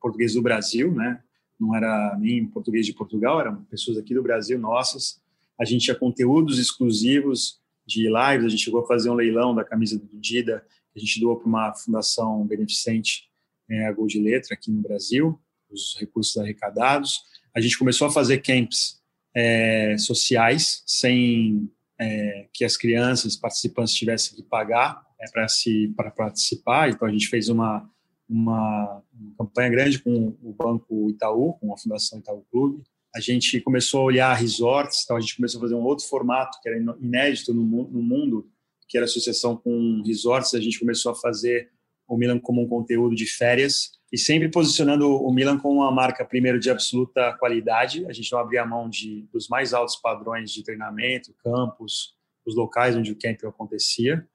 português 0.00 0.34
do 0.34 0.42
Brasil, 0.42 0.94
né? 0.94 1.20
Não 1.58 1.74
era 1.74 2.16
nem 2.18 2.46
português 2.46 2.86
de 2.86 2.92
Portugal, 2.92 3.40
eram 3.40 3.64
pessoas 3.64 3.98
aqui 3.98 4.14
do 4.14 4.22
Brasil 4.22 4.58
nossas. 4.58 5.20
A 5.58 5.64
gente 5.64 5.82
tinha 5.82 5.96
conteúdos 5.96 6.58
exclusivos 6.58 7.60
de 7.84 8.02
lives, 8.04 8.46
a 8.46 8.48
gente 8.48 8.62
chegou 8.62 8.82
a 8.82 8.86
fazer 8.86 9.10
um 9.10 9.14
leilão 9.14 9.52
da 9.54 9.64
camisa 9.64 9.98
do 9.98 10.20
Dida, 10.20 10.64
que 10.92 10.98
a 10.98 11.00
gente 11.00 11.20
doou 11.20 11.36
para 11.36 11.48
uma 11.48 11.74
fundação 11.74 12.46
beneficente, 12.46 13.28
é, 13.68 13.86
a 13.86 13.92
Gol 13.92 14.06
de 14.06 14.20
Letra, 14.20 14.54
aqui 14.54 14.70
no 14.70 14.80
Brasil, 14.80 15.38
os 15.68 15.96
recursos 15.98 16.36
arrecadados. 16.36 17.20
A 17.54 17.60
gente 17.60 17.76
começou 17.76 18.06
a 18.06 18.10
fazer 18.12 18.38
camps 18.38 18.99
é, 19.34 19.96
sociais, 19.98 20.82
sem 20.86 21.70
é, 21.98 22.48
que 22.52 22.64
as 22.64 22.76
crianças 22.76 23.36
participantes 23.36 23.94
tivessem 23.94 24.36
que 24.36 24.42
pagar 24.42 25.02
é, 25.20 25.30
para 25.30 25.48
se 25.48 25.92
para 25.96 26.10
participar. 26.10 26.90
Então 26.90 27.06
a 27.06 27.12
gente 27.12 27.28
fez 27.28 27.48
uma, 27.48 27.88
uma, 28.28 29.02
uma 29.12 29.34
campanha 29.38 29.70
grande 29.70 29.98
com 29.98 30.36
o 30.42 30.52
Banco 30.52 31.10
Itaú, 31.10 31.54
com 31.54 31.72
a 31.72 31.76
Fundação 31.76 32.18
Itaú 32.18 32.44
Clube. 32.50 32.82
A 33.14 33.20
gente 33.20 33.60
começou 33.60 34.00
a 34.00 34.04
olhar 34.04 34.34
resorts, 34.34 35.02
então 35.04 35.16
a 35.16 35.20
gente 35.20 35.36
começou 35.36 35.58
a 35.58 35.62
fazer 35.62 35.74
um 35.74 35.82
outro 35.82 36.06
formato 36.06 36.58
que 36.62 36.68
era 36.68 36.78
inédito 36.78 37.52
no, 37.52 37.62
no 37.64 38.02
mundo, 38.02 38.48
que 38.88 38.96
era 38.96 39.04
associação 39.04 39.56
com 39.56 40.02
resorts. 40.06 40.54
A 40.54 40.60
gente 40.60 40.78
começou 40.78 41.12
a 41.12 41.14
fazer 41.14 41.70
o 42.14 42.18
Milan 42.18 42.40
como 42.40 42.62
um 42.62 42.68
conteúdo 42.68 43.14
de 43.14 43.26
férias 43.26 43.92
e 44.12 44.18
sempre 44.18 44.48
posicionando 44.48 45.08
o 45.08 45.32
Milan 45.32 45.58
como 45.58 45.76
uma 45.76 45.92
marca 45.92 46.24
primeiro 46.24 46.58
de 46.58 46.68
absoluta 46.68 47.32
qualidade. 47.38 48.04
A 48.06 48.12
gente 48.12 48.30
não 48.32 48.40
abria 48.40 48.66
mão 48.66 48.90
de 48.90 49.28
dos 49.32 49.48
mais 49.48 49.72
altos 49.72 49.96
padrões 49.96 50.50
de 50.50 50.64
treinamento, 50.64 51.32
campos, 51.42 52.16
os 52.44 52.56
locais 52.56 52.96
onde 52.96 53.12
o 53.12 53.16
camp 53.16 53.44
acontecia 53.44 54.26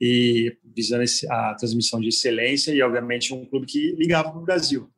e 0.00 0.56
visando 0.62 1.02
a 1.28 1.54
transmissão 1.54 2.00
de 2.00 2.08
excelência 2.08 2.72
e 2.72 2.80
obviamente 2.80 3.34
um 3.34 3.44
clube 3.44 3.66
que 3.66 3.96
ligava 3.96 4.30
para 4.30 4.38
o 4.38 4.44
Brasil, 4.44 4.88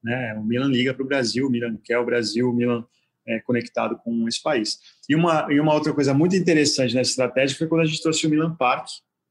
né? 0.00 0.32
O 0.38 0.44
Milan 0.44 0.68
liga 0.68 0.94
para 0.94 1.02
o 1.02 1.08
Brasil, 1.08 1.48
o 1.48 1.50
Milan 1.50 1.76
quer 1.82 1.98
o 1.98 2.04
Brasil, 2.04 2.48
o 2.48 2.54
Milan 2.54 2.86
é 3.26 3.40
conectado 3.40 3.98
com 4.04 4.28
esse 4.28 4.40
país. 4.40 4.78
E 5.08 5.16
uma 5.16 5.48
e 5.50 5.58
uma 5.58 5.74
outra 5.74 5.92
coisa 5.92 6.14
muito 6.14 6.36
interessante 6.36 6.94
nessa 6.94 7.10
estratégia 7.10 7.58
foi 7.58 7.66
quando 7.66 7.80
a 7.80 7.86
gente 7.86 8.00
trouxe 8.00 8.28
o 8.28 8.30
Milan 8.30 8.54
Park, 8.54 8.86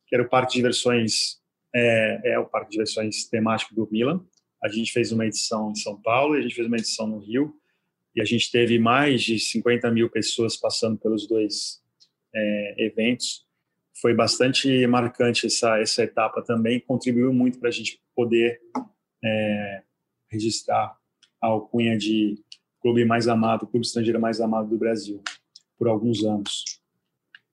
que 0.06 0.14
era 0.14 0.26
o 0.26 0.30
parque 0.30 0.52
de 0.52 0.58
diversões 0.58 1.42
é, 1.75 2.34
é 2.34 2.39
o 2.39 2.46
parque 2.46 2.70
de 2.70 2.74
diversões 2.74 3.27
temático 3.27 3.74
do 3.74 3.88
Milan 3.92 4.24
a 4.63 4.70
gente 4.70 4.94
fez 4.94 5.12
uma 5.12 5.25
edição 5.25 5.72
em 5.72 5.75
São 5.75 6.01
Paulo 6.01 6.36
e 6.36 6.39
a 6.39 6.42
gente 6.42 6.56
fez 6.56 6.65
uma 6.65 6.77
edição 6.77 7.06
no 7.06 7.20
Rio 7.20 7.53
e 8.15 8.22
a 8.22 8.25
gente 8.25 8.50
teve 8.50 8.80
mais 8.80 9.22
de 9.22 9.38
50 9.38 9.92
mil 9.92 10.10
pessoas 10.10 10.56
passando 10.56 10.98
pelos 10.98 11.27
dois 11.27 11.82
é, 12.34 12.86
eventos. 12.86 13.46
Foi 14.01 14.13
bastante 14.13 14.88
marcante 14.88 15.48
essa, 15.48 15.77
essa 15.80 16.03
etapa 16.03 16.42
também, 16.42 16.80
contribuiu 16.80 17.34
muito 17.34 17.60
para 17.60 17.68
a 17.68 17.72
gente 17.72 18.01
poder 18.15 18.62
é, 19.24 19.84
registrar 20.32 20.98
a 21.42 21.48
alcunha 21.48 21.98
de 21.98 22.42
clube 22.82 23.03
mais 23.03 23.27
amado, 23.27 23.68
clube 23.68 23.86
estrangeiro 23.86 24.20
mais 24.20 24.39
amado 24.39 24.70
do 24.70 24.77
Brasil, 24.77 25.22
por 25.77 25.89
alguns 25.89 26.24
anos. 26.24 26.82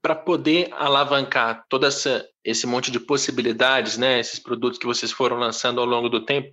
Para 0.03 0.15
poder 0.15 0.69
alavancar 0.73 1.65
todo 1.69 1.87
essa, 1.87 2.27
esse 2.45 2.67
monte 2.67 2.91
de 2.91 2.99
possibilidades, 2.99 3.99
né, 3.99 4.19
esses 4.19 4.39
produtos 4.39 4.79
que 4.79 4.87
vocês 4.87 5.13
foram 5.13 5.37
lançando 5.37 5.81
ao 5.81 5.87
longo 5.87 6.09
do 6.09 6.25
tempo, 6.25 6.51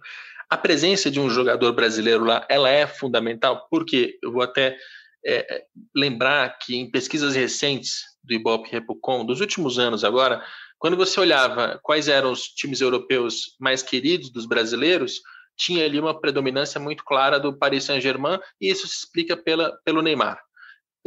a 0.50 0.58
presença 0.58 1.12
de 1.12 1.20
um 1.20 1.30
jogador 1.30 1.74
brasileiro 1.74 2.24
lá, 2.24 2.46
ela 2.50 2.70
é 2.70 2.88
fundamental, 2.88 3.68
porque 3.70 4.18
eu 4.24 4.32
vou 4.32 4.42
até 4.42 4.78
é, 5.26 5.66
lembrar 5.96 6.58
que 6.58 6.76
em 6.76 6.90
pesquisas 6.90 7.36
recentes 7.36 8.02
do 8.24 8.34
Ibope 8.34 8.70
Repucom, 8.70 9.26
dos 9.26 9.42
últimos 9.42 9.78
anos 9.78 10.04
agora, 10.04 10.42
quando 10.80 10.96
você 10.96 11.20
olhava 11.20 11.80
quais 11.84 12.08
eram 12.08 12.32
os 12.32 12.44
times 12.44 12.82
europeus 12.82 13.56
mais 13.60 13.82
queridos 13.82 14.32
dos 14.32 14.46
brasileiros, 14.46 15.22
tinha 15.58 15.84
ali 15.84 16.00
uma 16.00 16.20
predominância 16.20 16.80
muito 16.80 17.04
clara 17.04 17.40
do 17.40 17.58
Paris 17.58 17.84
Saint-Germain, 17.84 18.40
e 18.62 18.70
isso 18.70 18.88
se 18.88 18.98
explica 18.98 19.36
pela, 19.36 19.76
pelo 19.84 20.02
Neymar. 20.02 20.40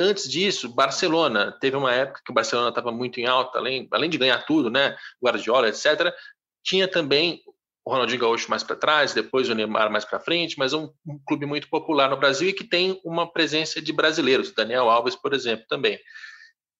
Antes 0.03 0.27
disso, 0.27 0.67
Barcelona, 0.67 1.53
teve 1.61 1.77
uma 1.77 1.93
época 1.93 2.23
que 2.25 2.31
o 2.31 2.35
Barcelona 2.35 2.71
estava 2.71 2.91
muito 2.91 3.21
em 3.21 3.27
alta, 3.27 3.59
além, 3.59 3.87
além 3.91 4.09
de 4.09 4.17
ganhar 4.17 4.39
tudo, 4.47 4.71
né, 4.71 4.97
Guardiola, 5.23 5.69
etc., 5.69 6.11
tinha 6.65 6.89
também 6.89 7.43
o 7.85 7.91
Ronaldinho 7.91 8.21
Gaúcho 8.21 8.49
mais 8.49 8.63
para 8.63 8.77
trás, 8.77 9.13
depois 9.13 9.51
o 9.51 9.55
Neymar 9.55 9.93
mais 9.93 10.07
para 10.07 10.19
frente, 10.19 10.59
mas 10.59 10.73
é 10.73 10.77
um, 10.79 10.91
um, 11.07 11.21
clube 11.27 11.45
muito 11.45 11.69
popular 11.69 12.09
no 12.09 12.17
Brasil 12.17 12.49
e 12.49 12.53
que 12.55 12.65
tem 12.65 12.99
uma 13.05 13.31
presença 13.31 13.81
de 13.81 13.93
brasileiros, 13.93 14.53
Daniel 14.53 14.89
Alves, 14.89 15.15
por 15.15 15.35
exemplo, 15.35 15.67
também. 15.69 15.99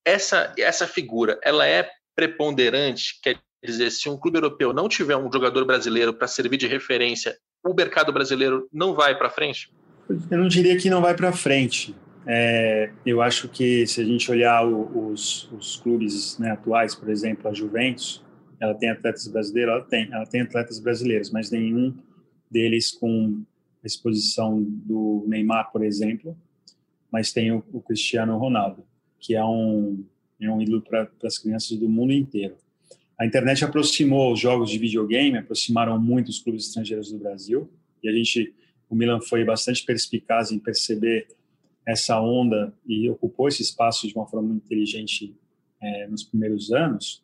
Essa, 0.03 0.55
essa 0.57 0.87
figura, 0.87 1.39
ela 1.43 1.67
é 1.67 1.91
preponderante, 2.17 3.21
quer 3.23 3.39
dizer, 3.63 3.91
se 3.91 4.09
um 4.09 4.17
clube 4.17 4.39
europeu 4.39 4.73
não 4.73 4.89
tiver 4.89 5.17
um 5.17 5.31
jogador 5.31 5.67
brasileiro 5.67 6.15
para 6.15 6.27
servir 6.27 6.57
de 6.57 6.67
referência, 6.67 7.37
o 7.63 7.75
mercado 7.75 8.15
brasileiro 8.15 8.67
não 8.73 8.95
vai 8.95 9.15
para 9.15 9.29
frente? 9.29 9.71
Eu 10.31 10.39
não 10.39 10.49
diria 10.49 10.79
que 10.79 10.89
não 10.89 11.03
vai 11.03 11.15
para 11.15 11.33
frente. 11.33 11.95
É, 12.33 12.93
eu 13.05 13.21
acho 13.21 13.49
que 13.49 13.85
se 13.89 14.01
a 14.01 14.05
gente 14.05 14.31
olhar 14.31 14.65
o, 14.65 15.11
os, 15.11 15.51
os 15.51 15.75
clubes 15.79 16.39
né, 16.39 16.53
atuais, 16.53 16.95
por 16.95 17.11
exemplo, 17.11 17.51
a 17.51 17.53
Juventus, 17.53 18.25
ela 18.61 18.73
tem 18.73 18.89
atletas 18.89 19.27
brasileiros, 19.27 19.75
ela 19.75 19.85
tem, 19.85 20.13
ela 20.13 20.27
tem 20.27 20.41
atletas 20.43 20.79
brasileiros, 20.79 21.33
mas 21.33 21.51
nenhum 21.51 21.93
deles 22.49 22.93
com 22.93 23.43
exposição 23.83 24.63
do 24.63 25.25
Neymar, 25.27 25.73
por 25.73 25.83
exemplo, 25.83 26.39
mas 27.11 27.33
tem 27.33 27.51
o, 27.51 27.65
o 27.73 27.81
Cristiano 27.81 28.39
Ronaldo, 28.39 28.85
que 29.19 29.35
é 29.35 29.45
um, 29.45 30.05
é 30.41 30.49
um 30.49 30.63
ídolo 30.63 30.83
para 30.83 31.11
as 31.25 31.37
crianças 31.37 31.77
do 31.77 31.89
mundo 31.89 32.13
inteiro. 32.13 32.55
A 33.19 33.27
internet 33.27 33.65
aproximou 33.65 34.33
os 34.33 34.39
jogos 34.39 34.71
de 34.71 34.79
videogame, 34.79 35.37
aproximaram 35.37 35.99
muito 35.99 36.29
os 36.29 36.39
clubes 36.39 36.69
estrangeiros 36.69 37.11
do 37.11 37.19
Brasil, 37.19 37.69
e 38.05 38.09
a 38.09 38.13
gente, 38.13 38.55
o 38.89 38.95
Milan 38.95 39.21
foi 39.21 39.45
bastante 39.45 39.85
perspicaz 39.85 40.53
em 40.53 40.61
perceber 40.61 41.27
essa 41.91 42.21
onda 42.21 42.73
e 42.87 43.09
ocupou 43.09 43.49
esse 43.49 43.63
espaço 43.63 44.07
de 44.07 44.15
uma 44.15 44.27
forma 44.27 44.49
muito 44.49 44.65
inteligente 44.65 45.35
é, 45.81 46.07
nos 46.07 46.23
primeiros 46.23 46.73
anos. 46.73 47.23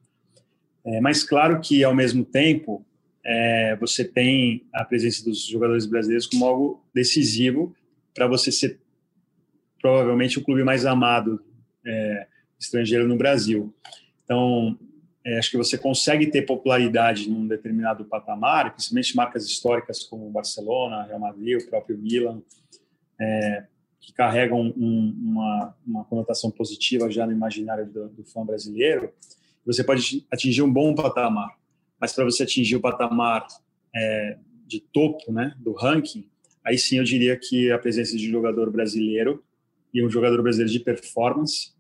É, 0.85 1.01
mas 1.01 1.25
claro 1.25 1.61
que, 1.61 1.83
ao 1.83 1.95
mesmo 1.95 2.25
tempo, 2.25 2.85
é, 3.25 3.77
você 3.77 4.05
tem 4.05 4.65
a 4.73 4.85
presença 4.85 5.25
dos 5.25 5.45
jogadores 5.45 5.85
brasileiros 5.85 6.27
como 6.27 6.47
algo 6.47 6.85
decisivo 6.95 7.75
para 8.15 8.27
você 8.27 8.53
ser 8.53 8.79
provavelmente 9.81 10.39
o 10.39 10.45
clube 10.45 10.63
mais 10.63 10.87
amado 10.87 11.43
é, 11.85 12.27
estrangeiro 12.59 13.07
no 13.07 13.17
Brasil. 13.17 13.75
Então, 14.25 14.79
é, 15.25 15.39
acho 15.39 15.51
que 15.51 15.57
você 15.57 15.77
consegue 15.77 16.29
ter 16.29 16.43
popularidade 16.43 17.29
num 17.29 17.47
determinado 17.49 18.05
patamar, 18.05 18.73
principalmente 18.73 19.17
marcas 19.17 19.45
históricas 19.45 20.05
como 20.05 20.31
Barcelona, 20.31 21.03
Real 21.03 21.19
Madrid, 21.19 21.61
o 21.61 21.69
próprio 21.69 21.99
Milan, 21.99 22.41
é, 23.21 23.65
que 24.07 24.13
carregam 24.13 24.73
um, 24.77 25.15
uma, 25.19 25.77
uma, 25.85 26.05
conotação 26.05 26.49
positiva 26.49 27.11
já 27.11 27.27
no 27.27 27.33
imaginário 27.33 27.85
do, 27.87 28.09
do 28.09 28.25
fã 28.25 28.47
brasileiro 28.47 29.13
você 29.65 29.83
pode 29.83 30.25
atingir 30.31 30.63
um 30.63 30.73
bom 30.73 30.95
patamar. 30.95 31.59
Mas 32.01 32.13
para 32.13 32.25
você 32.25 32.45
atingir 32.45 32.77
o 32.77 32.81
patamar 32.81 33.45
é, 33.93 34.39
de 34.65 34.79
topo 34.79 35.33
né, 35.33 35.57
do 35.59 35.73
ranking, 35.73 36.25
aí 36.65 36.79
sim 36.79 36.99
eu 36.99 37.05
diria 37.05 37.37
que 37.37 37.73
a 37.73 37.79
presença 37.79 38.17
de 38.17 38.29
um 38.29 38.31
jogador 38.31 38.71
brasileiro 38.71 39.43
e 39.93 40.07
um 40.07 40.09
jogador 40.09 40.41
brasileiro 40.41 40.73
de 40.73 40.79
performance 40.79 41.73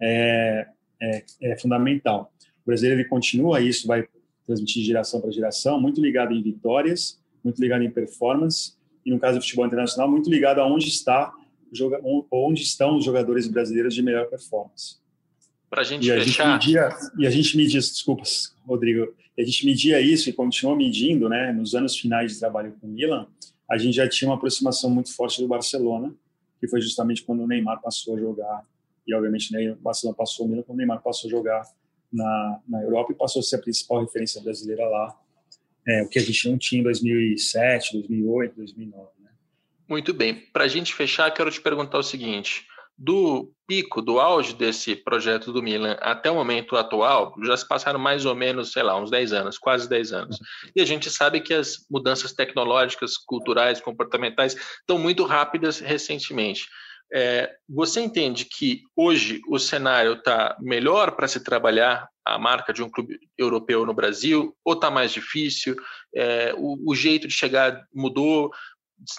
é, 0.00 0.68
é, 1.02 1.24
é 1.42 1.58
fundamental. 1.58 2.32
O 2.64 2.66
brasileiro 2.66 3.02
ele 3.02 3.08
continua, 3.10 3.60
isso 3.60 3.86
vai 3.86 4.08
transmitir 4.46 4.82
geração 4.82 5.20
para 5.20 5.30
geração, 5.30 5.78
muito 5.78 6.00
ligado 6.00 6.32
em 6.32 6.42
vitórias, 6.42 7.20
muito 7.44 7.60
ligado 7.60 7.84
em 7.84 7.90
performance, 7.90 8.72
e 9.04 9.10
no 9.10 9.18
caso 9.18 9.38
do 9.38 9.42
futebol 9.42 9.66
internacional, 9.66 10.10
muito 10.10 10.30
ligado 10.30 10.60
a 10.60 10.66
onde 10.66 10.88
está 10.88 11.30
onde 12.30 12.62
estão 12.62 12.96
os 12.96 13.04
jogadores 13.04 13.46
brasileiros 13.48 13.94
de 13.94 14.02
melhor 14.02 14.26
performance. 14.26 14.96
Para 15.68 15.82
a 15.82 15.84
gente 15.84 16.06
fechar. 16.06 16.58
Media, 16.58 16.88
e 17.18 17.26
a 17.26 17.30
gente 17.30 17.56
media, 17.56 17.80
desculpas, 17.80 18.54
Rodrigo, 18.66 19.12
a 19.38 19.42
gente 19.42 19.66
media 19.66 20.00
isso 20.00 20.30
e 20.30 20.32
continuou 20.32 20.76
medindo, 20.76 21.28
né? 21.28 21.52
Nos 21.52 21.74
anos 21.74 21.96
finais 21.98 22.34
de 22.34 22.38
trabalho 22.38 22.76
com 22.80 22.86
o 22.86 22.90
Milan, 22.90 23.26
a 23.68 23.76
gente 23.76 23.94
já 23.94 24.08
tinha 24.08 24.28
uma 24.28 24.36
aproximação 24.36 24.88
muito 24.88 25.12
forte 25.12 25.40
do 25.40 25.48
Barcelona, 25.48 26.14
que 26.60 26.68
foi 26.68 26.80
justamente 26.80 27.24
quando 27.24 27.42
o 27.42 27.46
Neymar 27.46 27.80
passou 27.80 28.16
a 28.16 28.20
jogar. 28.20 28.62
E, 29.06 29.14
obviamente, 29.14 29.52
né, 29.52 29.72
o 29.72 29.76
Barcelona 29.76 30.16
passou 30.16 30.46
o 30.46 30.48
Milan 30.48 30.62
quando 30.62 30.76
o 30.76 30.78
Neymar 30.78 31.02
passou 31.02 31.28
a 31.28 31.30
jogar 31.30 31.66
na, 32.12 32.60
na 32.68 32.82
Europa 32.82 33.12
e 33.12 33.16
passou 33.16 33.40
a 33.40 33.42
ser 33.42 33.56
a 33.56 33.58
principal 33.58 34.00
referência 34.00 34.40
brasileira 34.40 34.88
lá. 34.88 35.18
É, 35.86 36.02
o 36.02 36.08
que 36.08 36.18
a 36.18 36.22
gente 36.22 36.48
não 36.48 36.56
tinha 36.56 36.80
em 36.80 36.84
2007, 36.84 37.92
2008, 37.94 38.56
2009. 38.56 39.08
Muito 39.88 40.14
bem. 40.14 40.34
Para 40.52 40.64
a 40.64 40.68
gente 40.68 40.94
fechar, 40.94 41.30
quero 41.30 41.50
te 41.50 41.60
perguntar 41.60 41.98
o 41.98 42.02
seguinte 42.02 42.66
Do 42.96 43.52
pico, 43.66 44.00
do 44.00 44.20
auge 44.20 44.54
desse 44.54 44.94
projeto 44.94 45.52
do 45.52 45.62
Milan 45.62 45.96
até 46.00 46.30
o 46.30 46.34
momento 46.34 46.76
atual, 46.76 47.34
já 47.42 47.56
se 47.56 47.66
passaram 47.66 47.98
mais 47.98 48.24
ou 48.24 48.34
menos, 48.34 48.72
sei 48.72 48.82
lá, 48.82 48.96
uns 48.96 49.10
10 49.10 49.32
anos, 49.32 49.58
quase 49.58 49.88
10 49.88 50.12
anos. 50.12 50.38
E 50.74 50.80
a 50.80 50.84
gente 50.84 51.10
sabe 51.10 51.40
que 51.40 51.52
as 51.52 51.86
mudanças 51.90 52.32
tecnológicas, 52.32 53.16
culturais, 53.16 53.80
comportamentais 53.80 54.54
estão 54.54 54.98
muito 54.98 55.24
rápidas 55.24 55.80
recentemente. 55.80 56.68
É, 57.12 57.54
você 57.68 58.00
entende 58.00 58.44
que 58.44 58.82
hoje 58.96 59.40
o 59.48 59.58
cenário 59.58 60.14
está 60.14 60.56
melhor 60.60 61.12
para 61.12 61.28
se 61.28 61.42
trabalhar 61.42 62.08
a 62.24 62.38
marca 62.38 62.72
de 62.72 62.82
um 62.82 62.90
clube 62.90 63.18
europeu 63.36 63.84
no 63.84 63.92
Brasil, 63.92 64.56
ou 64.64 64.72
está 64.72 64.90
mais 64.90 65.12
difícil? 65.12 65.76
É, 66.14 66.54
o, 66.56 66.90
o, 66.90 66.94
jeito 66.94 67.28
de 67.28 67.34
chegar 67.34 67.84
mudou? 67.94 68.50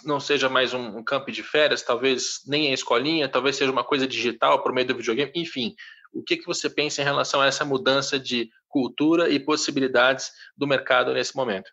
Não 0.04 0.20
seja 0.20 0.50
mais 0.50 0.74
um, 0.74 0.98
um 0.98 1.04
campo 1.04 1.32
de 1.32 1.44
férias, 1.44 1.82
talvez 1.82 2.42
nem 2.48 2.72
a 2.72 2.74
escolinha, 2.74 3.30
talvez 3.30 3.56
seja 3.56 3.72
uma 3.72 3.84
coisa 3.84 4.08
digital 4.08 4.62
por 4.64 4.74
meio 4.74 4.88
do 4.88 4.96
videogame, 4.96 5.32
enfim. 5.36 5.76
O 6.14 6.24
que, 6.24 6.38
que 6.38 6.46
você 6.46 6.70
pensa 6.70 7.02
em 7.02 7.06
relação 7.06 7.42
a 7.42 7.48
essa 7.48 7.66
mudança 7.66 8.20
de 8.20 8.50
cultura 8.68 9.30
e 9.30 9.40
possibilidades 9.40 10.32
do 10.58 10.68
mercado 10.68 11.14
nesse 11.14 11.36
momento? 11.36 11.70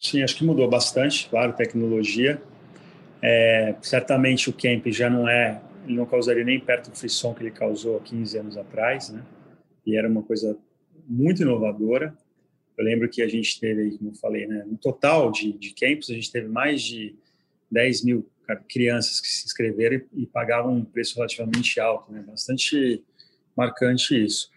Sim, 0.00 0.22
acho 0.22 0.36
que 0.36 0.44
mudou 0.44 0.68
bastante, 0.68 1.28
claro, 1.28 1.52
tecnologia 1.52 2.42
é, 3.22 3.76
certamente 3.80 4.50
o 4.50 4.52
Camp 4.52 4.84
já 4.88 5.08
não 5.08 5.28
é, 5.28 5.62
ele 5.86 5.94
não 5.94 6.04
causaria 6.04 6.42
nem 6.42 6.58
perto 6.58 6.90
do 6.90 6.96
frisson 6.96 7.32
que 7.32 7.44
ele 7.44 7.52
causou 7.52 7.96
há 7.96 8.00
15 8.00 8.38
anos 8.38 8.56
atrás, 8.56 9.10
né? 9.10 9.24
E 9.86 9.96
era 9.96 10.08
uma 10.08 10.22
coisa 10.22 10.58
muito 11.06 11.42
inovadora. 11.42 12.16
Eu 12.76 12.84
lembro 12.84 13.08
que 13.08 13.22
a 13.22 13.28
gente 13.28 13.60
teve, 13.60 13.96
como 13.96 14.10
eu 14.10 14.14
falei, 14.16 14.46
né, 14.46 14.64
no 14.66 14.76
total 14.76 15.30
de, 15.30 15.52
de 15.52 15.72
camps, 15.72 16.10
a 16.10 16.14
gente 16.14 16.32
teve 16.32 16.48
mais 16.48 16.82
de 16.82 17.14
10 17.72 18.04
mil 18.04 18.28
crianças 18.68 19.20
que 19.20 19.28
se 19.28 19.46
inscreveram 19.46 19.96
e, 19.96 20.22
e 20.22 20.26
pagavam 20.26 20.74
um 20.74 20.84
preço 20.84 21.16
relativamente 21.16 21.80
alto, 21.80 22.12
né? 22.12 22.22
Bastante 22.26 23.02
marcante 23.56 24.24
isso. 24.24 24.50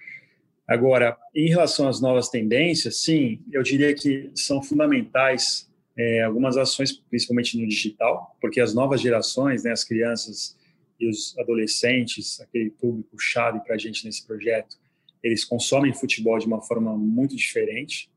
Agora, 0.67 1.15
em 1.33 1.47
relação 1.47 1.87
às 1.87 2.01
novas 2.01 2.29
tendências, 2.29 3.01
sim, 3.01 3.39
eu 3.51 3.61
diria 3.61 3.93
que 3.93 4.31
são 4.33 4.63
fundamentais 4.63 5.69
é, 5.97 6.23
algumas 6.23 6.57
ações, 6.57 6.91
principalmente 6.91 7.57
no 7.57 7.67
digital, 7.67 8.35
porque 8.41 8.59
as 8.59 8.73
novas 8.73 8.99
gerações, 8.99 9.63
né, 9.63 9.71
as 9.71 9.83
crianças 9.83 10.57
e 10.99 11.07
os 11.07 11.37
adolescentes, 11.37 12.41
aquele 12.41 12.71
público 12.71 13.19
chave 13.19 13.59
para 13.59 13.75
a 13.75 13.77
gente 13.77 14.05
nesse 14.05 14.25
projeto, 14.25 14.77
eles 15.21 15.45
consomem 15.45 15.93
futebol 15.93 16.37
de 16.39 16.47
uma 16.47 16.61
forma 16.61 16.95
muito 16.97 17.35
diferente. 17.35 18.09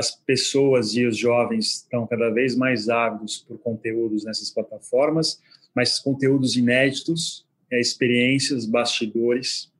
As 0.00 0.10
pessoas 0.10 0.94
e 0.94 1.04
os 1.06 1.16
jovens 1.16 1.82
estão 1.82 2.06
cada 2.06 2.30
vez 2.30 2.56
mais 2.56 2.88
ávidos 2.88 3.44
por 3.46 3.58
conteúdos 3.58 4.24
nessas 4.24 4.50
plataformas, 4.50 5.40
mas 5.74 5.98
conteúdos 5.98 6.56
inéditos, 6.56 7.46
é, 7.70 7.80
experiências, 7.80 8.66
bastidores, 8.66 9.70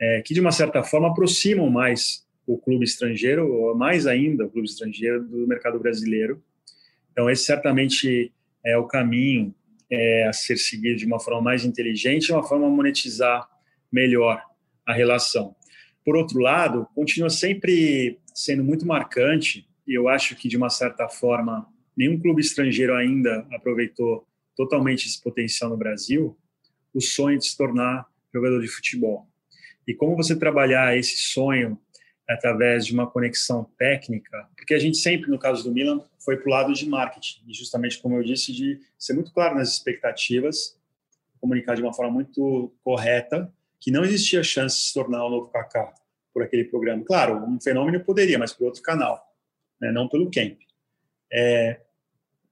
é, 0.00 0.22
que 0.22 0.34
de 0.34 0.40
uma 0.40 0.52
certa 0.52 0.82
forma 0.82 1.08
aproximam 1.08 1.70
mais 1.70 2.26
o 2.46 2.56
clube 2.58 2.84
estrangeiro, 2.84 3.46
ou 3.52 3.74
mais 3.76 4.06
ainda 4.06 4.46
o 4.46 4.50
clube 4.50 4.66
estrangeiro, 4.66 5.22
do 5.22 5.46
mercado 5.46 5.78
brasileiro, 5.78 6.42
então, 7.12 7.28
esse 7.28 7.44
certamente 7.44 8.32
é 8.64 8.76
o 8.76 8.86
caminho 8.86 9.54
é, 9.90 10.26
a 10.26 10.32
ser 10.32 10.56
seguido 10.56 10.96
de 10.96 11.06
uma 11.06 11.20
forma 11.20 11.42
mais 11.42 11.64
inteligente, 11.64 12.32
uma 12.32 12.42
forma 12.42 12.66
a 12.66 12.70
monetizar 12.70 13.46
melhor 13.92 14.42
a 14.86 14.92
relação. 14.92 15.54
Por 16.04 16.16
outro 16.16 16.40
lado, 16.40 16.86
continua 16.94 17.30
sempre 17.30 18.18
sendo 18.34 18.64
muito 18.64 18.86
marcante, 18.86 19.68
e 19.86 19.96
eu 19.96 20.08
acho 20.08 20.34
que, 20.36 20.48
de 20.48 20.56
uma 20.56 20.70
certa 20.70 21.08
forma, 21.08 21.66
nenhum 21.96 22.18
clube 22.18 22.40
estrangeiro 22.40 22.94
ainda 22.94 23.46
aproveitou 23.52 24.26
totalmente 24.56 25.06
esse 25.06 25.20
potencial 25.22 25.70
no 25.70 25.76
Brasil, 25.76 26.36
o 26.94 27.00
sonho 27.00 27.38
de 27.38 27.46
se 27.46 27.56
tornar 27.56 28.06
jogador 28.32 28.60
de 28.60 28.68
futebol. 28.68 29.26
E 29.86 29.94
como 29.94 30.16
você 30.16 30.36
trabalhar 30.36 30.96
esse 30.96 31.16
sonho 31.18 31.78
através 32.28 32.86
de 32.86 32.94
uma 32.94 33.10
conexão 33.10 33.64
técnica, 33.76 34.48
porque 34.56 34.74
a 34.74 34.78
gente 34.78 34.96
sempre, 34.96 35.30
no 35.30 35.38
caso 35.38 35.64
do 35.64 35.72
Milan, 35.72 36.00
foi 36.24 36.36
para 36.36 36.46
o 36.48 36.50
lado 36.50 36.72
de 36.72 36.88
marketing, 36.88 37.42
e 37.48 37.54
justamente 37.54 38.00
como 38.00 38.16
eu 38.16 38.22
disse, 38.22 38.52
de 38.52 38.80
ser 38.98 39.14
muito 39.14 39.32
claro 39.32 39.56
nas 39.56 39.72
expectativas, 39.72 40.78
comunicar 41.40 41.74
de 41.74 41.82
uma 41.82 41.92
forma 41.92 42.12
muito 42.12 42.72
correta, 42.84 43.52
que 43.82 43.90
não 43.90 44.04
existia 44.04 44.44
chance 44.44 44.76
de 44.76 44.82
se 44.84 44.94
tornar 44.94 45.26
o 45.26 45.28
novo 45.28 45.48
Kaká 45.48 45.92
por 46.32 46.42
aquele 46.42 46.64
programa. 46.64 47.04
Claro, 47.04 47.44
um 47.44 47.60
fenômeno 47.60 48.02
poderia, 48.04 48.38
mas 48.38 48.52
por 48.52 48.66
outro 48.66 48.80
canal, 48.80 49.20
né, 49.80 49.90
não 49.90 50.08
pelo 50.08 50.30
Camp. 50.30 50.56
É, 51.30 51.80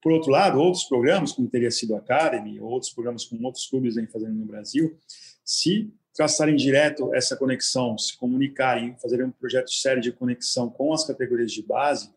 por 0.01 0.11
outro 0.11 0.29
lado, 0.29 0.59
outros 0.59 0.83
programas, 0.83 1.31
como 1.31 1.47
teria 1.47 1.71
sido 1.71 1.95
a 1.95 1.99
Academy, 1.99 2.59
ou 2.59 2.69
outros 2.69 2.91
programas 2.91 3.23
como 3.23 3.45
outros 3.45 3.65
clubes 3.67 3.95
vêm 3.95 4.07
fazendo 4.07 4.33
no 4.33 4.45
Brasil, 4.45 4.99
se 5.43 5.93
traçarem 6.13 6.55
direto 6.55 7.15
essa 7.15 7.37
conexão, 7.37 7.97
se 7.97 8.17
comunicarem, 8.17 8.97
fazerem 9.01 9.27
um 9.27 9.31
projeto 9.31 9.71
sério 9.71 10.01
de 10.01 10.11
conexão 10.11 10.69
com 10.69 10.93
as 10.93 11.05
categorias 11.05 11.53
de 11.53 11.63
base, 11.63 12.13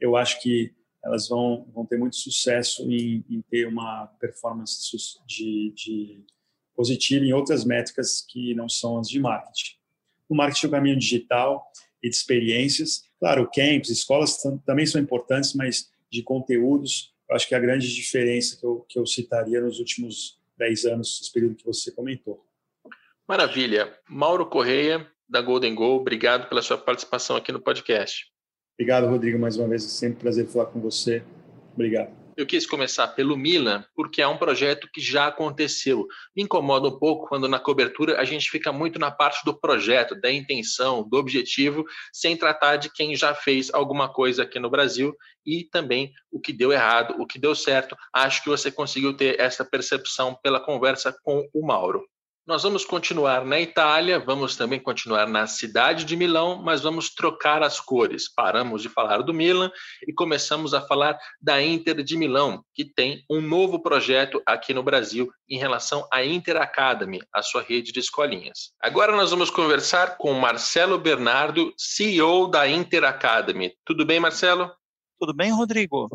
eu 0.00 0.16
acho 0.16 0.42
que 0.42 0.74
elas 1.04 1.28
vão, 1.28 1.70
vão 1.72 1.86
ter 1.86 1.98
muito 1.98 2.16
sucesso 2.16 2.90
em, 2.90 3.24
em 3.30 3.40
ter 3.42 3.68
uma 3.68 4.08
performance 4.18 4.80
de, 5.26 5.72
de 5.76 6.24
positiva 6.80 7.22
em 7.22 7.34
outras 7.34 7.62
métricas 7.62 8.24
que 8.26 8.54
não 8.54 8.66
são 8.66 8.98
as 8.98 9.06
de 9.06 9.20
marketing. 9.20 9.74
O 10.26 10.34
marketing 10.34 10.64
é 10.64 10.68
o 10.68 10.72
caminho 10.72 10.98
digital 10.98 11.70
e 12.02 12.08
de 12.08 12.16
experiências. 12.16 13.04
Claro, 13.18 13.50
camps, 13.54 13.90
escolas 13.90 14.38
também 14.64 14.86
são 14.86 14.98
importantes, 14.98 15.52
mas 15.52 15.90
de 16.10 16.22
conteúdos, 16.22 17.12
eu 17.28 17.36
acho 17.36 17.46
que 17.46 17.54
é 17.54 17.58
a 17.58 17.60
grande 17.60 17.94
diferença 17.94 18.58
que 18.58 18.64
eu, 18.64 18.86
que 18.88 18.98
eu 18.98 19.06
citaria 19.06 19.60
nos 19.60 19.78
últimos 19.78 20.40
10 20.56 20.86
anos, 20.86 21.20
esse 21.20 21.30
período 21.30 21.56
que 21.56 21.66
você 21.66 21.92
comentou. 21.92 22.42
Maravilha. 23.28 23.94
Mauro 24.08 24.46
Correia, 24.46 25.06
da 25.28 25.42
Golden 25.42 25.74
Goal, 25.74 26.00
obrigado 26.00 26.48
pela 26.48 26.62
sua 26.62 26.78
participação 26.78 27.36
aqui 27.36 27.52
no 27.52 27.60
podcast. 27.60 28.32
Obrigado, 28.72 29.06
Rodrigo, 29.06 29.38
mais 29.38 29.58
uma 29.58 29.68
vez. 29.68 29.84
É 29.84 29.88
sempre 29.88 30.16
um 30.16 30.20
prazer 30.20 30.46
falar 30.46 30.66
com 30.66 30.80
você. 30.80 31.22
Obrigado. 31.74 32.19
Eu 32.36 32.46
quis 32.46 32.66
começar 32.66 33.08
pelo 33.08 33.36
Milan, 33.36 33.84
porque 33.94 34.22
é 34.22 34.26
um 34.26 34.36
projeto 34.36 34.88
que 34.92 35.00
já 35.00 35.26
aconteceu. 35.26 36.06
Me 36.34 36.42
incomoda 36.42 36.88
um 36.88 36.98
pouco 36.98 37.28
quando 37.28 37.48
na 37.48 37.58
cobertura 37.58 38.20
a 38.20 38.24
gente 38.24 38.50
fica 38.50 38.72
muito 38.72 38.98
na 38.98 39.10
parte 39.10 39.44
do 39.44 39.58
projeto, 39.58 40.18
da 40.20 40.30
intenção, 40.30 41.06
do 41.08 41.16
objetivo, 41.16 41.84
sem 42.12 42.36
tratar 42.36 42.76
de 42.76 42.92
quem 42.92 43.14
já 43.16 43.34
fez 43.34 43.72
alguma 43.72 44.12
coisa 44.12 44.42
aqui 44.42 44.58
no 44.58 44.70
Brasil 44.70 45.14
e 45.44 45.64
também 45.64 46.12
o 46.30 46.40
que 46.40 46.52
deu 46.52 46.72
errado, 46.72 47.14
o 47.20 47.26
que 47.26 47.38
deu 47.38 47.54
certo. 47.54 47.96
Acho 48.12 48.42
que 48.42 48.48
você 48.48 48.70
conseguiu 48.70 49.16
ter 49.16 49.40
essa 49.40 49.64
percepção 49.64 50.38
pela 50.42 50.60
conversa 50.60 51.14
com 51.22 51.48
o 51.52 51.66
Mauro. 51.66 52.04
Nós 52.46 52.62
vamos 52.62 52.86
continuar 52.86 53.44
na 53.44 53.60
Itália, 53.60 54.18
vamos 54.18 54.56
também 54.56 54.80
continuar 54.80 55.28
na 55.28 55.46
cidade 55.46 56.04
de 56.04 56.16
Milão, 56.16 56.60
mas 56.60 56.80
vamos 56.80 57.10
trocar 57.10 57.62
as 57.62 57.78
cores. 57.78 58.32
Paramos 58.32 58.80
de 58.80 58.88
falar 58.88 59.18
do 59.18 59.32
Milan 59.32 59.70
e 60.08 60.12
começamos 60.12 60.72
a 60.72 60.80
falar 60.80 61.18
da 61.40 61.62
Inter 61.62 62.02
de 62.02 62.16
Milão, 62.16 62.64
que 62.74 62.84
tem 62.84 63.22
um 63.30 63.42
novo 63.42 63.80
projeto 63.82 64.42
aqui 64.46 64.72
no 64.72 64.82
Brasil 64.82 65.30
em 65.48 65.58
relação 65.58 66.08
à 66.10 66.24
Inter 66.24 66.56
Academy, 66.56 67.20
a 67.32 67.42
sua 67.42 67.62
rede 67.62 67.92
de 67.92 68.00
escolinhas. 68.00 68.72
Agora 68.80 69.14
nós 69.14 69.30
vamos 69.30 69.50
conversar 69.50 70.16
com 70.16 70.32
Marcelo 70.32 70.98
Bernardo, 70.98 71.72
CEO 71.76 72.48
da 72.48 72.66
Inter 72.66 73.04
Academy. 73.04 73.74
Tudo 73.84 74.04
bem, 74.04 74.18
Marcelo? 74.18 74.72
Tudo 75.20 75.34
bem, 75.34 75.52
Rodrigo? 75.52 76.08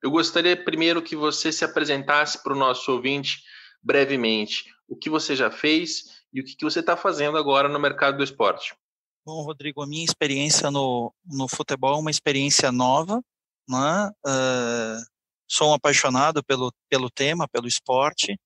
Eu 0.00 0.10
gostaria 0.12 0.56
primeiro 0.56 1.02
que 1.02 1.16
você 1.16 1.50
se 1.50 1.64
apresentasse 1.64 2.42
para 2.42 2.52
o 2.52 2.58
nosso 2.58 2.92
ouvinte 2.92 3.42
brevemente 3.82 4.73
o 4.88 4.96
que 4.96 5.10
você 5.10 5.34
já 5.34 5.50
fez 5.50 6.22
e 6.32 6.40
o 6.40 6.44
que 6.44 6.62
você 6.62 6.80
está 6.80 6.96
fazendo 6.96 7.38
agora 7.38 7.68
no 7.68 7.78
mercado 7.78 8.18
do 8.18 8.24
esporte. 8.24 8.74
Bom, 9.24 9.42
Rodrigo, 9.42 9.82
a 9.82 9.86
minha 9.86 10.04
experiência 10.04 10.70
no, 10.70 11.14
no 11.24 11.48
futebol 11.48 11.94
é 11.94 12.00
uma 12.00 12.10
experiência 12.10 12.70
nova, 12.70 13.22
né? 13.68 14.10
Uh, 14.26 15.00
sou 15.48 15.70
um 15.70 15.74
apaixonado 15.74 16.44
pelo, 16.44 16.72
pelo 16.90 17.10
tema, 17.10 17.48
pelo 17.48 17.66
esporte, 17.66 18.38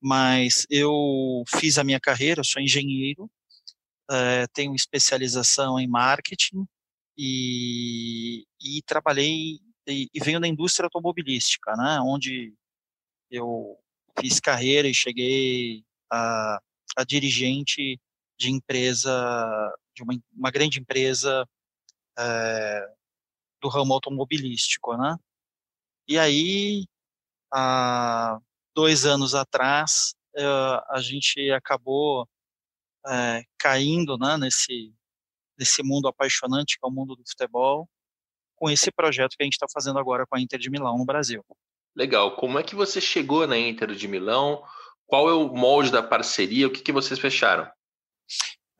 mas 0.00 0.66
eu 0.68 1.42
fiz 1.48 1.78
a 1.78 1.84
minha 1.84 1.98
carreira, 1.98 2.44
sou 2.44 2.60
engenheiro, 2.60 3.24
uh, 4.10 4.46
tenho 4.52 4.74
especialização 4.74 5.80
em 5.80 5.88
marketing 5.88 6.66
e, 7.16 8.46
e 8.60 8.82
trabalhei 8.82 9.60
e, 9.86 10.10
e 10.12 10.20
venho 10.20 10.40
da 10.40 10.46
indústria 10.46 10.86
automobilística, 10.86 11.74
né? 11.74 12.00
Onde 12.02 12.52
eu 13.30 13.78
fiz 14.20 14.40
carreira 14.40 14.88
e 14.88 14.94
cheguei 14.94 15.84
a, 16.10 16.60
a 16.96 17.04
dirigente 17.04 18.00
de 18.38 18.50
empresa, 18.50 19.10
de 19.94 20.02
uma, 20.02 20.14
uma 20.32 20.50
grande 20.50 20.80
empresa 20.80 21.46
é, 22.18 22.94
do 23.60 23.68
ramo 23.68 23.94
automobilístico, 23.94 24.96
né? 24.96 25.16
E 26.06 26.18
aí, 26.18 26.86
há 27.52 28.38
dois 28.74 29.04
anos 29.04 29.34
atrás, 29.34 30.14
é, 30.36 30.44
a 30.44 31.00
gente 31.00 31.50
acabou 31.50 32.28
é, 33.06 33.42
caindo 33.58 34.16
né, 34.16 34.36
nesse, 34.36 34.94
nesse 35.58 35.82
mundo 35.82 36.08
apaixonante 36.08 36.78
que 36.78 36.86
é 36.86 36.88
o 36.88 36.92
mundo 36.92 37.16
do 37.16 37.24
futebol, 37.28 37.88
com 38.56 38.70
esse 38.70 38.90
projeto 38.90 39.36
que 39.36 39.42
a 39.42 39.44
gente 39.44 39.54
está 39.54 39.66
fazendo 39.72 39.98
agora 39.98 40.26
com 40.26 40.36
a 40.36 40.40
Inter 40.40 40.58
de 40.58 40.70
Milão 40.70 40.96
no 40.98 41.04
Brasil. 41.04 41.44
Legal. 41.98 42.36
Como 42.36 42.60
é 42.60 42.62
que 42.62 42.76
você 42.76 43.00
chegou 43.00 43.44
na 43.44 43.58
Inter 43.58 43.92
de 43.92 44.06
Milão? 44.06 44.62
Qual 45.04 45.28
é 45.28 45.32
o 45.32 45.52
molde 45.52 45.90
da 45.90 46.00
parceria? 46.00 46.68
O 46.68 46.70
que, 46.70 46.80
que 46.80 46.92
vocês 46.92 47.18
fecharam? 47.18 47.68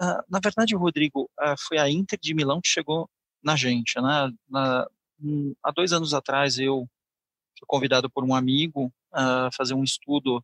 Uh, 0.01 0.23
na 0.29 0.39
verdade, 0.41 0.77
Rodrigo, 0.77 1.29
uh, 1.41 1.57
foi 1.67 1.79
a 1.79 1.91
Inter 1.91 2.17
de 2.23 2.33
Milão 2.33 2.61
que 2.61 2.69
chegou 2.69 3.11
na 3.43 3.57
gente. 3.57 4.01
Né? 4.01 4.33
Na, 4.49 4.87
um, 5.21 5.53
há 5.65 5.73
dois 5.73 5.93
anos 5.93 6.15
atrás, 6.15 6.61
eu 6.61 6.89
fui 7.59 7.67
convidado 7.67 8.09
por 8.09 8.23
um 8.23 8.33
amigo 8.33 8.89
a 9.13 9.51
fazer 9.53 9.75
um 9.75 9.83
estudo 9.83 10.41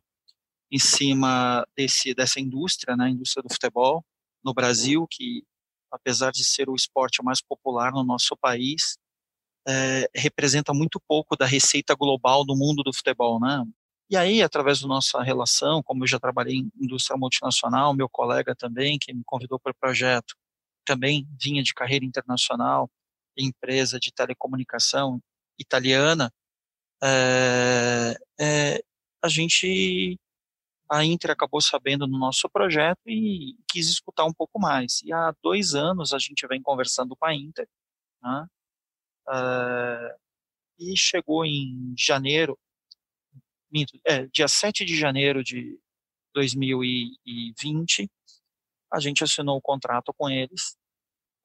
em 0.69 0.79
cima 0.79 1.65
desse, 1.77 2.13
dessa 2.13 2.41
indústria, 2.41 2.97
né, 2.97 3.09
indústria 3.09 3.41
do 3.41 3.53
futebol 3.53 4.03
no 4.43 4.53
Brasil, 4.53 5.07
que 5.09 5.45
apesar 5.89 6.31
de 6.31 6.43
ser 6.43 6.67
o 6.67 6.75
esporte 6.75 7.23
mais 7.23 7.41
popular 7.41 7.93
no 7.93 8.03
nosso 8.03 8.35
país, 8.35 8.97
é, 9.67 10.09
representa 10.15 10.73
muito 10.73 10.99
pouco 11.07 11.35
da 11.35 11.45
receita 11.45 11.95
global 11.95 12.45
do 12.45 12.55
mundo 12.55 12.83
do 12.83 12.93
futebol, 12.93 13.39
né? 13.39 13.63
E 14.09 14.15
aí, 14.15 14.43
através 14.43 14.81
da 14.81 14.87
nossa 14.87 15.21
relação, 15.23 15.81
como 15.81 16.03
eu 16.03 16.07
já 16.07 16.19
trabalhei 16.19 16.57
em 16.57 16.71
indústria 16.79 17.17
multinacional, 17.17 17.93
meu 17.93 18.07
colega 18.07 18.55
também, 18.55 18.99
que 18.99 19.13
me 19.13 19.23
convidou 19.25 19.59
para 19.59 19.71
o 19.71 19.75
projeto, 19.75 20.35
também 20.85 21.27
vinha 21.41 21.63
de 21.63 21.73
carreira 21.73 22.05
internacional, 22.05 22.89
empresa 23.37 23.99
de 23.99 24.11
telecomunicação 24.13 25.19
italiana, 25.59 26.31
é, 27.03 28.15
é, 28.39 28.83
a 29.23 29.27
gente, 29.29 30.19
a 30.89 31.03
Inter 31.05 31.31
acabou 31.31 31.61
sabendo 31.61 32.07
no 32.07 32.17
nosso 32.17 32.49
projeto 32.49 32.99
e 33.07 33.57
quis 33.69 33.89
escutar 33.89 34.25
um 34.25 34.33
pouco 34.33 34.59
mais. 34.59 35.01
E 35.03 35.13
há 35.13 35.33
dois 35.43 35.75
anos 35.75 36.13
a 36.13 36.19
gente 36.19 36.47
vem 36.47 36.61
conversando 36.61 37.15
com 37.15 37.25
a 37.25 37.35
Inter, 37.35 37.67
né, 38.23 38.47
é, 39.29 40.15
e 40.79 40.97
chegou 40.97 41.45
em 41.45 41.93
janeiro, 41.97 42.57
é, 44.05 44.25
dia 44.27 44.47
7 44.47 44.85
de 44.85 44.97
janeiro 44.97 45.43
de 45.43 45.79
2020, 46.33 48.09
a 48.93 48.99
gente 48.99 49.23
assinou 49.23 49.57
o 49.57 49.61
contrato 49.61 50.13
com 50.17 50.29
eles 50.29 50.77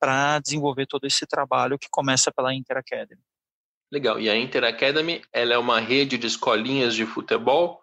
para 0.00 0.38
desenvolver 0.40 0.86
todo 0.86 1.06
esse 1.06 1.26
trabalho 1.26 1.78
que 1.78 1.88
começa 1.90 2.32
pela 2.32 2.54
Inter 2.54 2.78
Academy. 2.78 3.22
Legal. 3.92 4.20
E 4.20 4.30
a 4.30 4.36
Inter 4.36 4.64
Academy, 4.64 5.22
ela 5.32 5.54
é 5.54 5.58
uma 5.58 5.80
rede 5.80 6.16
de 6.16 6.26
escolinhas 6.26 6.94
de 6.94 7.04
futebol? 7.04 7.82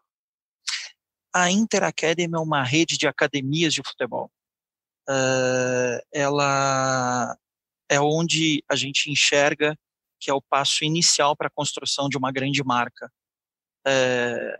A 1.34 1.52
Inter 1.52 1.84
Academy 1.84 2.34
é 2.34 2.40
uma 2.40 2.64
rede 2.64 2.98
de 2.98 3.08
academias 3.08 3.74
de 3.74 3.84
futebol. 3.86 4.32
Uh, 5.10 6.00
ela 6.12 7.38
é 7.90 8.00
onde 8.00 8.64
a 8.70 8.76
gente 8.76 9.12
enxerga 9.12 9.78
que 10.20 10.30
é 10.30 10.34
o 10.34 10.42
passo 10.42 10.84
inicial 10.84 11.36
para 11.36 11.48
a 11.48 11.54
construção 11.54 12.10
de 12.10 12.18
uma 12.18 12.32
grande 12.32 12.64
marca. 12.64 13.12
É, 13.86 14.60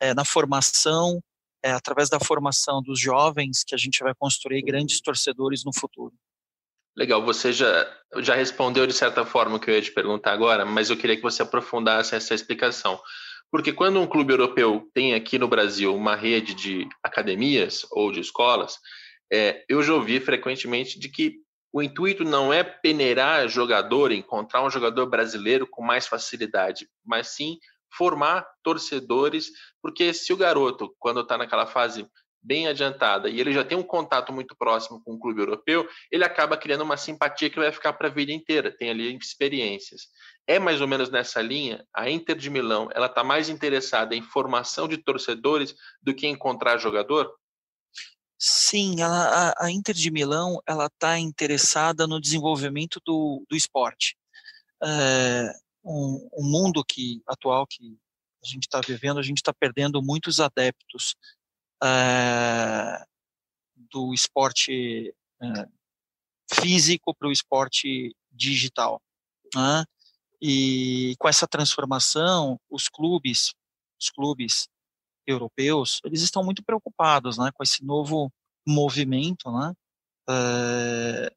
é 0.00 0.14
na 0.14 0.24
formação, 0.24 1.22
é 1.62 1.72
através 1.72 2.08
da 2.08 2.20
formação 2.20 2.82
dos 2.82 3.00
jovens 3.00 3.64
que 3.64 3.74
a 3.74 3.78
gente 3.78 4.02
vai 4.02 4.14
construir 4.14 4.62
grandes 4.62 5.00
torcedores 5.00 5.64
no 5.64 5.72
futuro. 5.72 6.14
Legal, 6.96 7.24
você 7.24 7.52
já, 7.52 7.96
já 8.16 8.34
respondeu 8.34 8.86
de 8.86 8.92
certa 8.92 9.24
forma 9.24 9.56
o 9.56 9.60
que 9.60 9.70
eu 9.70 9.74
ia 9.74 9.82
te 9.82 9.92
perguntar 9.92 10.32
agora, 10.32 10.64
mas 10.64 10.90
eu 10.90 10.96
queria 10.96 11.16
que 11.16 11.22
você 11.22 11.42
aprofundasse 11.42 12.14
essa 12.14 12.34
explicação. 12.34 13.00
Porque 13.50 13.72
quando 13.72 14.00
um 14.00 14.06
clube 14.06 14.32
europeu 14.32 14.90
tem 14.92 15.14
aqui 15.14 15.38
no 15.38 15.48
Brasil 15.48 15.94
uma 15.94 16.16
rede 16.16 16.54
de 16.54 16.88
academias 17.02 17.86
ou 17.92 18.10
de 18.10 18.20
escolas, 18.20 18.78
é, 19.32 19.64
eu 19.68 19.82
já 19.82 19.94
ouvi 19.94 20.20
frequentemente 20.20 20.98
de 20.98 21.08
que 21.08 21.36
o 21.72 21.82
intuito 21.82 22.24
não 22.24 22.52
é 22.52 22.62
peneirar 22.62 23.48
jogador, 23.48 24.12
encontrar 24.12 24.64
um 24.64 24.70
jogador 24.70 25.06
brasileiro 25.06 25.66
com 25.66 25.82
mais 25.82 26.06
facilidade, 26.06 26.88
mas 27.04 27.28
sim 27.28 27.58
formar 27.96 28.46
torcedores, 28.62 29.50
porque 29.82 30.12
se 30.12 30.32
o 30.32 30.36
garoto, 30.36 30.94
quando 30.98 31.20
está 31.20 31.38
naquela 31.38 31.66
fase 31.66 32.06
bem 32.42 32.68
adiantada 32.68 33.28
e 33.28 33.40
ele 33.40 33.52
já 33.52 33.64
tem 33.64 33.76
um 33.76 33.82
contato 33.82 34.32
muito 34.32 34.56
próximo 34.56 35.02
com 35.04 35.14
o 35.14 35.18
clube 35.18 35.40
europeu, 35.40 35.88
ele 36.10 36.24
acaba 36.24 36.56
criando 36.56 36.82
uma 36.82 36.96
simpatia 36.96 37.50
que 37.50 37.58
vai 37.58 37.70
ficar 37.72 37.92
para 37.92 38.08
a 38.08 38.10
vida 38.10 38.32
inteira, 38.32 38.70
tem 38.70 38.90
ali 38.90 39.14
experiências. 39.16 40.08
É 40.46 40.58
mais 40.58 40.80
ou 40.80 40.88
menos 40.88 41.10
nessa 41.10 41.42
linha, 41.42 41.84
a 41.94 42.08
Inter 42.08 42.36
de 42.36 42.48
Milão, 42.48 42.88
ela 42.94 43.06
está 43.06 43.22
mais 43.22 43.48
interessada 43.48 44.14
em 44.14 44.22
formação 44.22 44.88
de 44.88 44.96
torcedores 44.96 45.74
do 46.00 46.14
que 46.14 46.26
encontrar 46.26 46.78
jogador? 46.78 47.30
Sim, 48.38 49.00
ela, 49.00 49.50
a, 49.50 49.66
a, 49.66 49.70
Inter 49.70 49.94
de 49.94 50.10
Milão 50.12 50.62
ela 50.64 50.86
está 50.86 51.18
interessada 51.18 52.06
no 52.06 52.20
desenvolvimento 52.20 53.00
do, 53.04 53.44
do 53.48 53.56
esporte. 53.56 54.16
É, 54.80 55.52
um, 55.84 56.28
um, 56.32 56.44
mundo 56.44 56.84
que 56.84 57.20
atual 57.26 57.66
que 57.66 57.98
a 58.44 58.46
gente 58.46 58.64
está 58.64 58.80
vivendo, 58.80 59.18
a 59.18 59.22
gente 59.22 59.38
está 59.38 59.52
perdendo 59.52 60.00
muitos 60.00 60.38
adeptos 60.38 61.16
é, 61.82 63.04
do 63.90 64.14
esporte 64.14 65.12
é, 65.42 65.68
físico 66.60 67.12
para 67.16 67.26
o 67.26 67.32
esporte 67.32 68.14
digital. 68.30 69.02
Né? 69.52 69.84
E 70.40 71.16
com 71.18 71.28
essa 71.28 71.48
transformação, 71.48 72.60
os 72.70 72.88
clubes, 72.88 73.52
os 74.00 74.10
clubes 74.10 74.68
europeus, 75.30 76.00
eles 76.04 76.22
estão 76.22 76.44
muito 76.44 76.62
preocupados, 76.64 77.38
né, 77.38 77.50
com 77.54 77.62
esse 77.62 77.84
novo 77.84 78.32
movimento, 78.66 79.50
né, 79.52 79.72
é, 80.30 81.30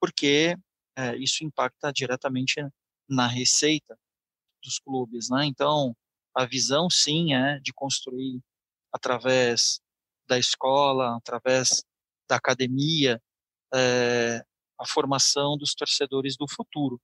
porque 0.00 0.56
é, 0.96 1.16
isso 1.16 1.44
impacta 1.44 1.92
diretamente 1.92 2.56
na 3.08 3.26
receita 3.26 3.98
dos 4.62 4.78
clubes, 4.78 5.28
né. 5.30 5.46
Então, 5.46 5.96
a 6.34 6.46
visão 6.46 6.88
sim 6.90 7.34
é 7.34 7.58
de 7.60 7.72
construir 7.72 8.40
através 8.92 9.80
da 10.28 10.38
escola, 10.38 11.16
através 11.16 11.84
da 12.28 12.36
academia, 12.36 13.20
é, 13.74 14.44
a 14.78 14.86
formação 14.86 15.56
dos 15.56 15.74
torcedores 15.74 16.36
do 16.36 16.46
futuro. 16.48 17.00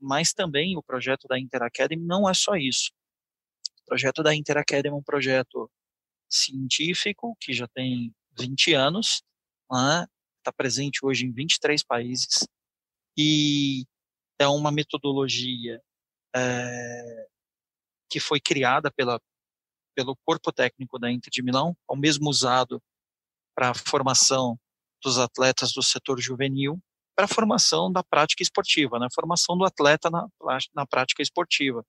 Mas 0.00 0.32
também 0.32 0.76
o 0.76 0.82
projeto 0.82 1.26
da 1.28 1.38
Inter 1.38 1.62
Academy 1.62 2.04
não 2.04 2.28
é 2.28 2.34
só 2.34 2.54
isso. 2.54 2.90
Projeto 3.88 4.22
da 4.22 4.34
Inter 4.34 4.58
Academy 4.58 4.94
é 4.94 4.98
um 4.98 5.02
projeto 5.02 5.70
científico 6.28 7.34
que 7.40 7.54
já 7.54 7.66
tem 7.66 8.14
20 8.38 8.74
anos, 8.74 9.22
está 9.64 10.02
né, 10.02 10.06
presente 10.56 11.00
hoje 11.02 11.24
em 11.24 11.32
23 11.32 11.82
países 11.82 12.46
e 13.16 13.86
é 14.38 14.46
uma 14.46 14.70
metodologia 14.70 15.82
é, 16.36 17.28
que 18.10 18.20
foi 18.20 18.40
criada 18.40 18.90
pela 18.90 19.18
pelo 19.94 20.14
corpo 20.24 20.52
técnico 20.52 20.96
da 20.96 21.10
Inter 21.10 21.28
de 21.28 21.42
Milão, 21.42 21.76
é 21.90 21.92
o 21.92 21.96
mesmo 21.96 22.30
usado 22.30 22.80
para 23.52 23.70
a 23.70 23.74
formação 23.74 24.56
dos 25.02 25.18
atletas 25.18 25.72
do 25.72 25.82
setor 25.82 26.20
juvenil, 26.20 26.80
para 27.16 27.24
a 27.24 27.28
formação 27.28 27.90
da 27.90 28.04
prática 28.04 28.40
esportiva, 28.40 29.00
né? 29.00 29.08
formação 29.12 29.58
do 29.58 29.64
atleta 29.64 30.08
na, 30.08 30.28
na 30.72 30.86
prática 30.86 31.20
esportiva. 31.20 31.84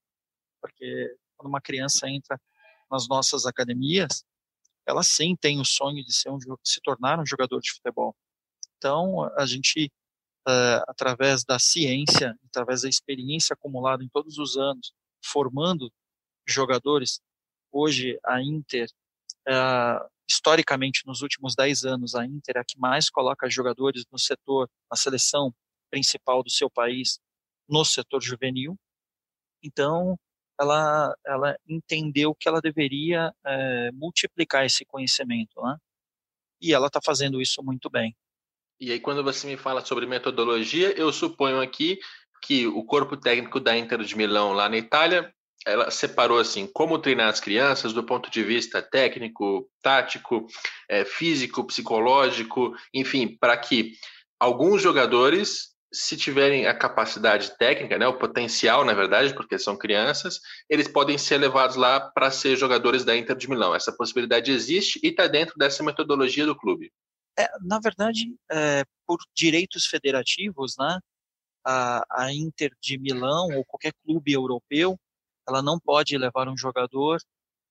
Porque 0.60 1.16
quando 1.40 1.50
uma 1.50 1.62
criança 1.62 2.10
entra 2.10 2.40
nas 2.92 3.08
nossas 3.08 3.46
academias, 3.46 4.24
ela 4.86 5.02
sim 5.02 5.36
tem 5.36 5.60
o 5.60 5.66
sonho 5.66 6.04
de 6.04 6.14
ser 6.14 6.30
um, 6.30 6.38
se 6.64 6.82
tornar 6.82 7.20
um 7.20 7.26
jogador 7.26 7.62
de 7.62 7.72
futebol. 7.72 8.16
Então, 8.78 9.24
a 9.38 9.46
gente, 9.46 9.92
uh, 10.48 10.84
através 10.88 11.44
da 11.44 11.58
ciência, 11.58 12.38
através 12.48 12.82
da 12.82 12.90
experiência 12.90 13.54
acumulada 13.54 14.04
em 14.04 14.10
todos 14.10 14.38
os 14.38 14.58
anos, 14.58 14.92
formando 15.24 15.92
jogadores 16.48 17.22
Hoje, 17.72 18.20
a 18.26 18.42
Inter, 18.42 18.90
uh, 19.48 20.10
historicamente, 20.28 21.06
nos 21.06 21.22
últimos 21.22 21.56
10 21.56 21.86
anos, 21.86 22.16
a 22.16 22.26
Inter 22.26 22.58
é 22.58 22.60
a 22.60 22.66
que 22.66 22.80
mais 22.80 23.10
coloca 23.10 23.50
jogadores 23.50 24.06
no 24.12 24.18
setor, 24.18 24.68
na 24.90 24.98
seleção 24.98 25.54
principal 25.92 26.42
do 26.42 26.50
seu 26.50 26.70
país, 26.70 27.20
no 27.68 27.86
setor 27.86 28.22
juvenil. 28.22 28.76
Então, 29.64 30.18
ela, 30.60 31.16
ela 31.26 31.58
entendeu 31.68 32.36
que 32.36 32.48
ela 32.48 32.60
deveria 32.60 33.34
é, 33.46 33.92
multiplicar 33.94 34.66
esse 34.66 34.84
conhecimento, 34.86 35.62
né? 35.62 35.78
E 36.62 36.74
ela 36.74 36.88
está 36.88 37.00
fazendo 37.04 37.42
isso 37.42 37.64
muito 37.64 37.90
bem. 37.90 38.16
E 38.80 38.92
aí, 38.92 39.00
quando 39.00 39.24
você 39.24 39.48
me 39.48 39.58
fala 39.58 39.84
sobre 39.84 40.06
metodologia, 40.06 40.92
eu 40.98 41.12
suponho 41.12 41.62
aqui 41.62 42.00
que 42.42 42.68
o 42.68 42.84
corpo 42.84 43.18
técnico 43.18 43.60
da 43.60 43.78
Inter 43.78 44.02
de 44.04 44.16
Milão, 44.16 44.54
lá 44.54 44.70
na 44.70 44.78
Itália, 44.78 45.34
ela 45.66 45.92
separou 45.92 46.40
assim 46.40 46.68
como 46.68 47.00
treinar 47.00 47.28
as 47.28 47.40
crianças 47.40 47.92
do 47.92 48.04
ponto 48.04 48.32
de 48.32 48.42
vista 48.44 48.82
técnico, 48.82 49.70
tático, 49.82 50.48
é, 50.88 51.04
físico, 51.04 51.66
psicológico, 51.66 52.74
enfim, 52.94 53.38
para 53.40 53.58
que 53.58 53.94
alguns 54.40 54.82
jogadores, 54.82 55.76
se 55.92 56.16
tiverem 56.16 56.68
a 56.68 56.78
capacidade 56.78 57.58
técnica, 57.58 57.98
né, 57.98 58.08
o 58.08 58.18
potencial, 58.18 58.86
na 58.86 58.94
verdade, 58.94 59.34
porque 59.34 59.58
são 59.58 59.78
crianças, 59.78 60.40
eles 60.70 60.88
podem 60.88 61.18
ser 61.18 61.38
levados 61.38 61.76
lá 61.76 62.00
para 62.00 62.30
ser 62.30 62.56
jogadores 62.56 63.04
da 63.04 63.18
Inter 63.18 63.36
de 63.36 63.50
Milão. 63.50 63.74
Essa 63.74 63.92
possibilidade 63.92 64.52
existe 64.52 65.00
e 65.04 65.08
está 65.08 65.28
dentro 65.28 65.56
dessa 65.58 65.84
metodologia 65.84 66.46
do 66.46 66.56
clube. 66.56 66.92
É, 67.38 67.48
na 67.62 67.80
verdade, 67.80 68.36
é, 68.52 68.84
por 69.08 69.18
direitos 69.36 69.86
federativos, 69.86 70.76
né, 70.78 71.00
a, 71.66 72.04
a 72.10 72.34
Inter 72.34 72.72
de 72.82 72.98
Milão 72.98 73.48
ou 73.56 73.66
qualquer 73.66 73.94
clube 74.04 74.32
europeu 74.32 75.00
ela 75.50 75.62
não 75.64 75.80
pode 75.80 76.16
levar 76.18 76.48
um 76.48 76.56
jogador 76.56 77.20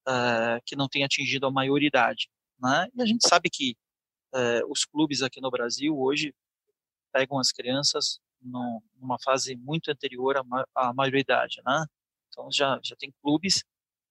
uh, 0.09 0.61
que 0.66 0.74
não 0.74 0.88
têm 0.88 1.04
atingido 1.04 1.46
a 1.46 1.50
maioridade. 1.50 2.28
Né? 2.61 2.88
E 2.94 3.02
a 3.02 3.07
gente 3.07 3.26
sabe 3.26 3.48
que 3.48 3.76
uh, 4.35 4.70
os 4.70 4.85
clubes 4.85 5.22
aqui 5.22 5.40
no 5.40 5.50
Brasil 5.50 5.96
hoje 5.96 6.35
pegam 7.18 7.38
as 7.38 7.50
crianças 7.50 8.20
no, 8.40 8.81
numa 8.94 9.18
fase 9.18 9.57
muito 9.57 9.90
anterior 9.90 10.37
à, 10.37 10.44
à 10.74 10.94
maioridade. 10.94 11.61
Né? 11.66 11.85
Então 12.28 12.48
já, 12.52 12.78
já 12.83 12.94
tem 12.94 13.12
clubes, 13.20 13.64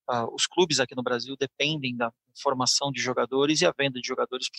uh, 0.09 0.33
os 0.33 0.45
clubes 0.45 0.81
aqui 0.81 0.93
no 0.93 1.01
Brasil 1.03 1.37
dependem 1.39 1.95
da 1.95 2.11
formação 2.41 2.91
de 2.91 2.99
jogadores 2.99 3.61
e 3.61 3.65
a 3.65 3.73
venda 3.77 4.01
de 4.01 4.07
jogadores 4.07 4.49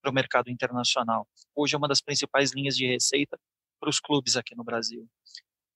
para 0.00 0.10
o 0.10 0.14
mercado 0.14 0.50
internacional. 0.50 1.26
Hoje 1.54 1.74
é 1.74 1.78
uma 1.78 1.88
das 1.88 2.00
principais 2.00 2.52
linhas 2.52 2.76
de 2.76 2.86
receita 2.86 3.36
para 3.80 3.90
os 3.90 3.98
clubes 3.98 4.36
aqui 4.36 4.54
no 4.54 4.62
Brasil. 4.62 5.08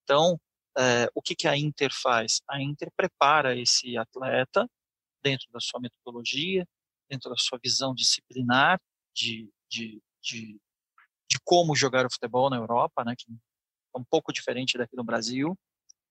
Então, 0.05 0.39
é, 0.79 1.09
o 1.15 1.21
que, 1.21 1.35
que 1.35 1.49
a 1.49 1.57
Inter 1.57 1.91
faz? 1.93 2.41
A 2.49 2.63
Inter 2.63 2.91
prepara 2.97 3.59
esse 3.59 3.97
atleta 3.97 4.69
dentro 5.23 5.47
da 5.51 5.59
sua 5.59 5.81
metodologia, 5.81 6.65
dentro 7.11 7.31
da 7.31 7.37
sua 7.37 7.59
visão 7.63 7.95
disciplinar 7.95 8.79
de, 9.15 9.51
de, 9.69 10.01
de, 10.23 10.61
de 11.29 11.39
como 11.45 11.75
jogar 11.75 12.07
o 12.07 12.11
futebol 12.11 12.51
na 12.51 12.57
Europa, 12.57 13.05
né, 13.05 13.15
que 13.17 13.27
é 13.31 13.99
um 13.99 14.05
pouco 14.05 14.33
diferente 14.33 14.79
daqui 14.79 14.97
no 14.97 15.05
Brasil. 15.05 15.57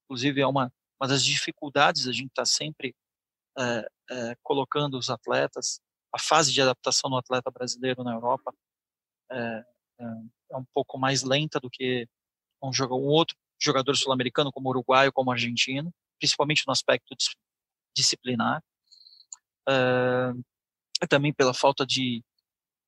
Inclusive, 0.06 0.41
é 0.41 0.47
uma, 0.47 0.71
uma 0.99 1.08
das 1.08 1.23
dificuldades, 1.23 2.08
a 2.08 2.12
gente 2.12 2.30
está 2.30 2.45
sempre 2.45 2.95
é, 3.58 3.88
é, 4.10 4.36
colocando 4.41 4.97
os 4.97 5.10
atletas, 5.10 5.80
a 6.13 6.19
fase 6.19 6.52
de 6.52 6.62
adaptação 6.62 7.10
do 7.10 7.17
atleta 7.17 7.52
brasileiro 7.52 8.04
na 8.04 8.13
Europa 8.13 8.54
é, 9.32 9.65
é 10.52 10.58
um 10.58 10.65
pouco 10.73 10.97
mais 10.97 11.23
lenta 11.23 11.60
do 11.60 11.69
que 11.69 12.08
um, 12.62 12.69
um 12.69 13.08
outro 13.08 13.36
jogador 13.60 13.95
sul-americano, 13.95 14.52
como 14.52 14.69
uruguaio, 14.69 15.12
como 15.12 15.32
argentino, 15.32 15.93
principalmente 16.19 16.63
no 16.67 16.73
aspecto 16.73 17.15
disciplinar. 17.95 18.62
Também 21.10 21.34
pela 21.34 21.54
falta 21.54 21.86
de, 21.86 22.23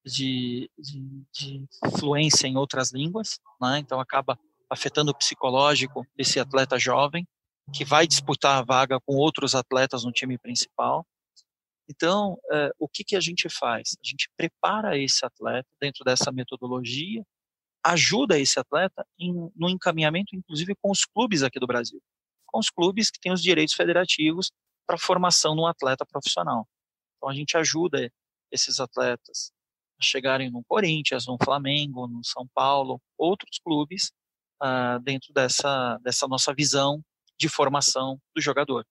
de, 0.05 0.69
de, 0.77 1.25
de, 1.33 1.67
fluência 1.97 2.47
em 2.47 2.57
outras 2.57 2.91
línguas, 2.91 3.39
né? 3.59 3.79
então 3.79 3.99
acaba 3.99 4.39
afetando 4.69 5.11
o 5.11 5.15
psicológico 5.15 6.05
desse 6.15 6.39
atleta 6.39 6.77
jovem, 6.77 7.27
que 7.73 7.83
vai 7.83 8.05
disputar 8.05 8.59
a 8.59 8.63
vaga 8.63 8.99
com 9.01 9.15
outros 9.15 9.55
atletas 9.55 10.03
no 10.03 10.11
time 10.11 10.37
principal. 10.37 11.05
Então, 11.89 12.33
uh, 12.33 12.71
o 12.79 12.87
que, 12.87 13.03
que 13.03 13.15
a 13.15 13.19
gente 13.19 13.49
faz? 13.49 13.95
A 14.03 14.07
gente 14.07 14.29
prepara 14.37 14.97
esse 14.97 15.25
atleta 15.25 15.67
dentro 15.79 16.03
dessa 16.03 16.31
metodologia 16.31 17.23
ajuda 17.85 18.39
esse 18.39 18.59
atleta 18.59 19.05
em, 19.19 19.51
no 19.55 19.69
encaminhamento, 19.69 20.35
inclusive, 20.35 20.75
com 20.81 20.89
os 20.89 21.05
clubes 21.05 21.43
aqui 21.43 21.59
do 21.59 21.67
Brasil, 21.67 22.01
com 22.47 22.57
os 22.57 22.71
clubes 22.71 23.11
que 23.11 23.19
têm 23.19 23.31
os 23.31 23.41
direitos 23.41 23.75
federativos 23.75 24.51
para 24.87 24.97
formação 24.97 25.55
no 25.55 25.67
atleta 25.67 26.03
profissional. 26.05 26.67
Então, 27.15 27.29
a 27.29 27.33
gente 27.33 27.55
ajuda 27.55 28.11
esses 28.51 28.79
atletas 28.79 29.51
chegarem 30.01 30.51
no 30.51 30.63
Corinthians, 30.67 31.25
no 31.27 31.37
Flamengo, 31.43 32.07
no 32.07 32.23
São 32.23 32.47
Paulo, 32.53 33.01
outros 33.17 33.59
clubes, 33.63 34.11
uh, 34.61 34.99
dentro 35.01 35.33
dessa, 35.33 35.97
dessa 36.03 36.27
nossa 36.27 36.53
visão 36.53 37.01
de 37.37 37.49
formação 37.49 38.19
do 38.35 38.41
jogador. 38.41 38.85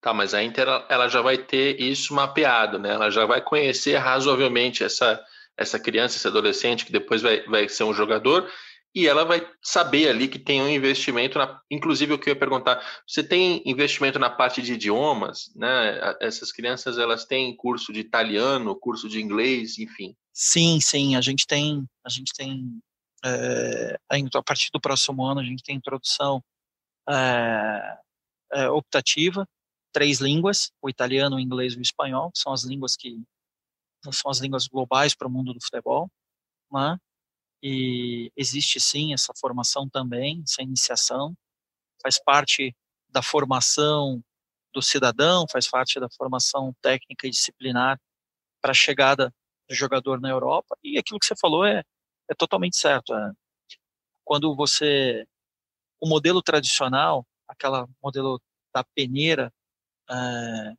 Tá, 0.00 0.14
mas 0.14 0.32
a 0.32 0.42
Inter 0.42 0.68
ela 0.88 1.08
já 1.08 1.20
vai 1.20 1.38
ter 1.38 1.80
isso 1.80 2.14
mapeado, 2.14 2.78
né? 2.78 2.90
Ela 2.90 3.10
já 3.10 3.26
vai 3.26 3.40
conhecer 3.40 3.96
razoavelmente 3.96 4.84
essa 4.84 5.20
essa 5.58 5.78
criança, 5.78 6.16
esse 6.16 6.28
adolescente 6.28 6.86
que 6.86 6.92
depois 6.92 7.20
vai, 7.20 7.42
vai 7.42 7.68
ser 7.68 7.82
um 7.82 7.92
jogador, 7.92 8.48
e 8.98 9.06
ela 9.06 9.24
vai 9.24 9.48
saber 9.62 10.08
ali 10.08 10.26
que 10.26 10.40
tem 10.40 10.60
um 10.60 10.68
investimento, 10.68 11.38
na, 11.38 11.60
inclusive 11.70 12.14
o 12.14 12.18
que 12.18 12.28
eu 12.28 12.34
ia 12.34 12.38
perguntar, 12.38 12.84
você 13.06 13.22
tem 13.22 13.62
investimento 13.64 14.18
na 14.18 14.28
parte 14.28 14.60
de 14.60 14.72
idiomas, 14.72 15.52
né? 15.54 16.16
Essas 16.20 16.50
crianças 16.50 16.98
elas 16.98 17.24
têm 17.24 17.54
curso 17.54 17.92
de 17.92 18.00
italiano, 18.00 18.74
curso 18.74 19.08
de 19.08 19.20
inglês, 19.20 19.78
enfim. 19.78 20.16
Sim, 20.32 20.80
sim, 20.80 21.14
a 21.14 21.20
gente 21.20 21.46
tem, 21.46 21.86
a 22.04 22.10
gente 22.10 22.32
tem 22.36 22.80
é, 23.24 23.96
a 24.10 24.42
partir 24.42 24.70
do 24.72 24.80
próximo 24.80 25.24
ano 25.24 25.38
a 25.38 25.44
gente 25.44 25.62
tem 25.62 25.76
introdução 25.76 26.42
é, 27.08 27.98
é, 28.54 28.68
optativa, 28.68 29.48
três 29.92 30.18
línguas, 30.18 30.72
o 30.82 30.90
italiano, 30.90 31.36
o 31.36 31.40
inglês 31.40 31.74
e 31.74 31.78
o 31.78 31.82
espanhol, 31.82 32.32
que 32.32 32.40
são 32.40 32.52
as 32.52 32.64
línguas 32.64 32.96
que 32.96 33.22
são 34.10 34.28
as 34.28 34.40
línguas 34.40 34.66
globais 34.66 35.14
para 35.14 35.28
o 35.28 35.30
mundo 35.30 35.54
do 35.54 35.62
futebol, 35.62 36.10
né? 36.72 36.98
E 37.62 38.30
existe 38.36 38.80
sim 38.80 39.12
essa 39.14 39.32
formação 39.40 39.88
também, 39.88 40.42
essa 40.44 40.62
iniciação, 40.62 41.34
faz 42.02 42.22
parte 42.22 42.74
da 43.08 43.22
formação 43.22 44.22
do 44.74 44.82
cidadão, 44.82 45.46
faz 45.50 45.68
parte 45.68 46.00
da 46.00 46.08
formação 46.10 46.74
técnica 46.82 47.26
e 47.26 47.30
disciplinar 47.30 47.98
para 48.62 48.72
a 48.72 48.74
chegada 48.74 49.32
do 49.68 49.74
jogador 49.74 50.20
na 50.20 50.30
Europa, 50.30 50.76
e 50.84 50.98
aquilo 50.98 51.20
que 51.20 51.26
você 51.26 51.36
falou 51.40 51.64
é, 51.66 51.82
é 52.30 52.34
totalmente 52.34 52.78
certo. 52.78 53.14
É. 53.14 53.32
Quando 54.24 54.54
você, 54.56 55.26
o 56.00 56.08
modelo 56.08 56.42
tradicional, 56.42 57.26
aquela 57.48 57.88
modelo 58.02 58.40
da 58.74 58.84
peneira, 58.94 59.52
é, 60.10 60.74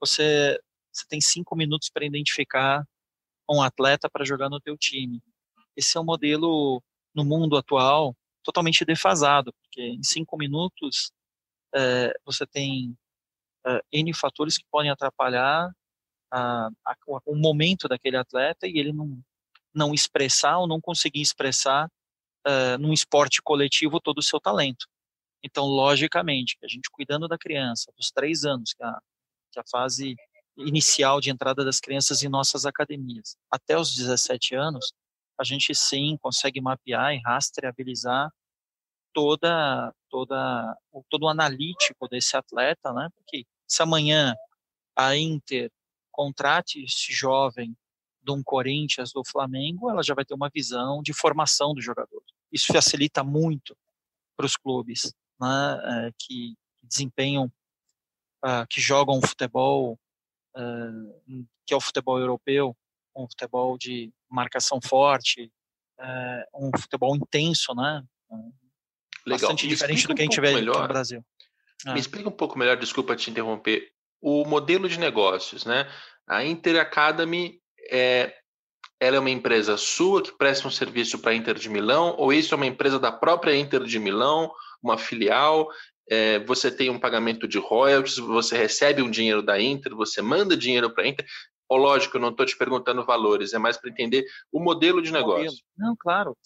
você 0.00 0.58
você 0.92 1.06
tem 1.08 1.20
cinco 1.20 1.56
minutos 1.56 1.90
para 1.90 2.04
identificar 2.06 2.84
um 3.50 3.62
atleta 3.62 4.10
para 4.10 4.24
jogar 4.24 4.48
no 4.50 4.60
teu 4.60 4.76
time. 4.78 5.22
Esse 5.80 5.96
é 5.96 6.00
um 6.00 6.04
modelo 6.04 6.82
no 7.14 7.24
mundo 7.24 7.56
atual 7.56 8.14
totalmente 8.44 8.84
defasado, 8.84 9.50
porque 9.62 9.80
em 9.80 10.02
cinco 10.02 10.36
minutos 10.36 11.10
é, 11.74 12.12
você 12.22 12.46
tem 12.46 12.94
é, 13.66 13.82
n 13.90 14.12
fatores 14.12 14.58
que 14.58 14.64
podem 14.70 14.90
atrapalhar 14.90 15.70
a, 16.30 16.68
a, 16.86 16.96
o 17.24 17.34
momento 17.34 17.88
daquele 17.88 18.18
atleta 18.18 18.66
e 18.66 18.78
ele 18.78 18.92
não 18.92 19.22
não 19.72 19.94
expressar 19.94 20.58
ou 20.58 20.66
não 20.66 20.80
conseguir 20.80 21.20
expressar 21.22 21.88
é, 22.44 22.76
num 22.76 22.92
esporte 22.92 23.40
coletivo 23.40 24.00
todo 24.00 24.18
o 24.18 24.22
seu 24.22 24.40
talento. 24.40 24.86
Então, 25.42 25.64
logicamente, 25.64 26.58
a 26.62 26.68
gente 26.68 26.90
cuidando 26.90 27.28
da 27.28 27.38
criança, 27.38 27.92
dos 27.96 28.10
três 28.10 28.44
anos, 28.44 28.74
que 28.74 28.82
a, 28.82 29.00
que 29.52 29.60
a 29.60 29.64
fase 29.70 30.16
inicial 30.56 31.20
de 31.20 31.30
entrada 31.30 31.64
das 31.64 31.80
crianças 31.80 32.22
em 32.22 32.28
nossas 32.28 32.66
academias. 32.66 33.36
Até 33.50 33.78
os 33.78 33.94
17 33.94 34.54
anos, 34.56 34.92
a 35.40 35.44
gente 35.44 35.74
sim 35.74 36.18
consegue 36.20 36.60
mapear 36.60 37.14
e 37.14 37.20
rastreabilizar 37.24 38.30
toda 39.12 39.94
toda 40.10 40.76
todo 41.08 41.24
o 41.24 41.28
analítico 41.28 42.06
desse 42.08 42.36
atleta, 42.36 42.92
né? 42.92 43.08
Porque 43.14 43.46
se 43.66 43.82
amanhã 43.82 44.34
a 44.94 45.16
Inter 45.16 45.70
contrate 46.12 46.82
esse 46.82 47.12
jovem 47.12 47.74
de 48.22 48.30
um 48.30 48.42
Corinthians, 48.42 49.12
do 49.12 49.24
Flamengo, 49.24 49.88
ela 49.88 50.02
já 50.02 50.14
vai 50.14 50.24
ter 50.26 50.34
uma 50.34 50.50
visão 50.50 51.02
de 51.02 51.14
formação 51.14 51.72
do 51.72 51.80
jogador. 51.80 52.22
Isso 52.52 52.72
facilita 52.72 53.24
muito 53.24 53.74
para 54.36 54.44
os 54.44 54.56
clubes 54.56 55.14
né, 55.40 56.06
é, 56.08 56.10
que 56.18 56.54
desempenham, 56.82 57.46
uh, 58.44 58.66
que 58.68 58.80
jogam 58.80 59.20
futebol 59.22 59.98
uh, 60.54 61.48
que 61.64 61.72
é 61.72 61.76
o 61.76 61.80
futebol 61.80 62.18
europeu, 62.18 62.76
um 63.16 63.26
futebol 63.28 63.76
de 63.76 64.12
marcação 64.28 64.80
forte, 64.82 65.50
uh, 65.98 66.66
um 66.66 66.70
futebol 66.78 67.16
intenso, 67.16 67.74
né? 67.74 68.02
Legal. 69.26 69.40
Bastante 69.40 69.66
Me 69.66 69.68
diferente 69.68 70.06
do 70.06 70.14
que 70.14 70.22
um 70.22 70.24
a 70.24 70.26
gente 70.26 70.40
vê 70.40 70.54
melhor. 70.54 70.82
no 70.82 70.88
Brasil. 70.88 71.24
Me 71.86 71.98
explica 71.98 72.28
um 72.28 72.32
pouco 72.32 72.58
melhor, 72.58 72.76
desculpa 72.76 73.16
te 73.16 73.30
interromper, 73.30 73.90
o 74.20 74.44
modelo 74.44 74.88
de 74.88 74.98
negócios, 74.98 75.64
né? 75.64 75.90
A 76.26 76.44
Inter 76.44 76.78
Academy 76.78 77.58
é, 77.90 78.34
ela 79.00 79.16
é 79.16 79.18
uma 79.18 79.30
empresa 79.30 79.76
sua 79.78 80.22
que 80.22 80.36
presta 80.36 80.68
um 80.68 80.70
serviço 80.70 81.18
para 81.18 81.32
a 81.32 81.34
Inter 81.34 81.54
de 81.54 81.70
Milão, 81.70 82.14
ou 82.18 82.32
isso 82.32 82.54
é 82.54 82.56
uma 82.56 82.66
empresa 82.66 82.98
da 82.98 83.10
própria 83.10 83.56
Inter 83.56 83.82
de 83.84 83.98
Milão, 83.98 84.52
uma 84.82 84.98
filial? 84.98 85.68
é, 86.10 86.40
você 86.40 86.72
tem 86.72 86.90
um 86.90 86.98
pagamento 86.98 87.46
de 87.46 87.56
royalties, 87.56 88.16
você 88.16 88.58
recebe 88.58 89.00
um 89.00 89.10
dinheiro 89.10 89.42
da 89.42 89.60
Inter, 89.60 89.94
você 89.94 90.20
manda 90.20 90.56
dinheiro 90.56 90.90
para 90.90 91.04
a 91.04 91.06
Inter. 91.06 91.24
Lógico, 91.76 92.16
eu 92.16 92.20
não 92.20 92.30
estou 92.30 92.44
te 92.44 92.56
perguntando 92.56 93.04
valores, 93.04 93.52
é 93.52 93.58
mais 93.58 93.76
para 93.76 93.90
entender 93.90 94.24
o 94.50 94.60
modelo 94.60 95.00
de 95.00 95.12
negócio. 95.12 95.62
Não, 95.76 95.94
claro. 95.96 96.36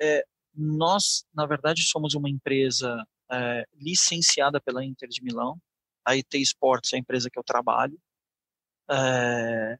É, 0.00 0.24
nós, 0.54 1.24
na 1.32 1.46
verdade, 1.46 1.82
somos 1.82 2.14
uma 2.14 2.28
empresa 2.28 3.06
é, 3.30 3.64
licenciada 3.74 4.60
pela 4.60 4.84
Inter 4.84 5.08
de 5.08 5.22
Milão. 5.22 5.58
A 6.04 6.12
IT 6.16 6.40
Sports 6.42 6.92
é 6.92 6.96
a 6.96 6.98
empresa 6.98 7.30
que 7.30 7.38
eu 7.38 7.44
trabalho. 7.44 7.98
É, 8.90 9.78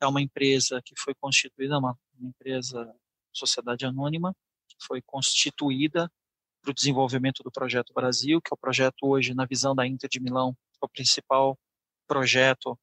é 0.00 0.06
uma 0.06 0.22
empresa 0.22 0.80
que 0.82 0.94
foi 0.98 1.14
constituída, 1.14 1.78
uma, 1.78 1.96
uma 2.18 2.28
empresa, 2.30 2.94
sociedade 3.32 3.84
anônima, 3.84 4.34
que 4.68 4.76
foi 4.80 5.02
constituída 5.02 6.10
para 6.62 6.70
o 6.70 6.74
desenvolvimento 6.74 7.42
do 7.42 7.52
Projeto 7.52 7.92
Brasil, 7.92 8.40
que 8.40 8.48
é 8.50 8.54
o 8.54 8.58
projeto 8.58 9.02
hoje, 9.02 9.34
na 9.34 9.44
visão 9.44 9.74
da 9.74 9.86
Inter 9.86 10.08
de 10.08 10.18
Milão, 10.18 10.56
é 10.82 10.84
o 10.84 10.88
principal 10.88 11.58
projeto 12.06 12.78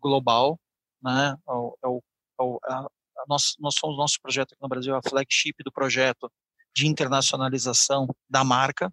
global, 0.00 0.58
né? 1.04 1.36
É 1.48 1.86
é 1.86 1.90
é 1.90 2.72
a, 2.72 2.78
a 2.80 2.88
nós, 3.28 3.54
nós 3.60 3.74
somos 3.78 3.96
nosso 3.96 4.18
projeto 4.20 4.52
aqui 4.52 4.62
no 4.62 4.68
Brasil, 4.68 4.94
a 4.94 5.02
flagship 5.02 5.62
do 5.62 5.70
projeto 5.70 6.30
de 6.74 6.86
internacionalização 6.86 8.08
da 8.28 8.42
marca. 8.42 8.92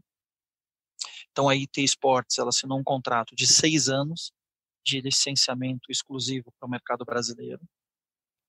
Então 1.32 1.50
a 1.50 1.56
IT 1.56 1.84
Sports 1.84 2.38
ela 2.38 2.50
assinou 2.50 2.78
um 2.78 2.84
contrato 2.84 3.36
de 3.36 3.48
seis 3.48 3.90
anos 3.90 4.32
de 4.86 5.02
licenciamento 5.02 5.92
exclusivo 5.92 6.52
para 6.60 6.68
o 6.68 6.70
mercado 6.70 7.06
brasileiro, 7.06 7.62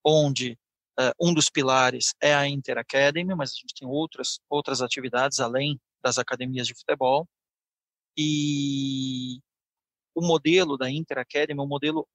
onde 0.05 0.59
uh, 0.99 1.13
um 1.21 1.33
dos 1.33 1.49
pilares 1.49 2.15
é 2.21 2.35
a 2.35 2.49
Inter 2.49 2.79
Academy, 2.79 3.35
mas 3.35 3.51
a 3.51 3.55
gente 3.55 3.75
tem 3.79 3.89
outras, 3.89 4.39
outras 4.49 4.83
atividades 4.83 5.41
além 5.41 5.81
das 6.03 6.19
academias 6.19 6.67
de 6.67 6.75
futebol. 6.75 7.29
E 8.17 9.41
o 10.15 10.21
modelo 10.21 10.77
da 10.77 10.91
Inter 10.91 11.19
Academy 11.19 11.59
é 11.59 11.63
um 11.63 11.69
modelo 11.69 12.07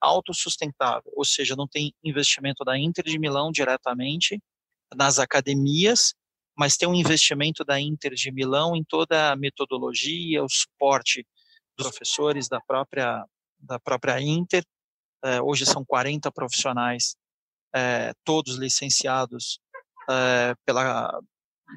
autossustentável, 0.00 1.12
ou 1.14 1.24
seja, 1.24 1.56
não 1.56 1.66
tem 1.66 1.92
investimento 2.02 2.64
da 2.64 2.78
Inter 2.78 3.04
de 3.04 3.18
Milão 3.18 3.50
diretamente 3.50 4.40
nas 4.94 5.18
academias, 5.18 6.14
mas 6.56 6.76
tem 6.76 6.88
um 6.88 6.94
investimento 6.94 7.64
da 7.64 7.80
Inter 7.80 8.14
de 8.14 8.30
Milão 8.30 8.76
em 8.76 8.84
toda 8.84 9.32
a 9.32 9.36
metodologia, 9.36 10.42
o 10.42 10.48
suporte 10.48 11.26
dos 11.76 11.88
professores 11.88 12.48
da 12.48 12.60
própria 12.60 13.24
da 13.58 13.78
própria 13.80 14.20
Inter. 14.20 14.62
É, 15.24 15.40
hoje 15.40 15.64
são 15.64 15.84
40 15.84 16.30
profissionais, 16.30 17.16
é, 17.74 18.12
todos 18.22 18.56
licenciados 18.56 19.58
é, 20.08 20.54
pela 20.66 21.18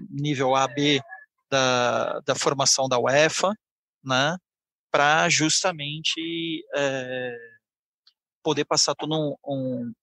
nível 0.10 0.54
AB 0.54 1.02
da, 1.50 2.20
da 2.20 2.36
formação 2.36 2.90
da 2.90 3.00
UEFA, 3.00 3.54
né, 4.04 4.38
para 4.92 5.30
justamente 5.30 6.64
poder 8.48 8.64
passar 8.64 8.96
todo 8.96 9.14
um, 9.14 9.36
um, 9.46 9.94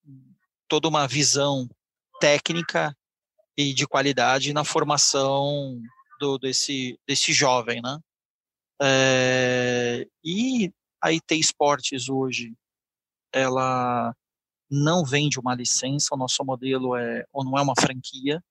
toda 0.68 0.86
uma 0.86 1.08
visão 1.08 1.66
técnica 2.20 2.94
e 3.56 3.72
de 3.72 3.86
qualidade 3.86 4.52
na 4.52 4.64
formação 4.64 5.80
do, 6.20 6.36
desse, 6.36 7.00
desse 7.08 7.32
jovem, 7.32 7.80
né? 7.80 7.98
É, 8.82 10.06
e 10.22 10.70
a 11.00 11.08
IT 11.10 11.34
Esportes 11.40 12.10
hoje, 12.10 12.52
ela 13.32 14.14
não 14.70 15.06
vende 15.06 15.40
uma 15.40 15.54
licença, 15.54 16.14
o 16.14 16.18
nosso 16.18 16.44
modelo 16.44 16.94
é, 16.94 17.24
ou 17.32 17.42
não 17.42 17.56
é 17.56 17.62
uma 17.62 17.74
franquia, 17.74 18.44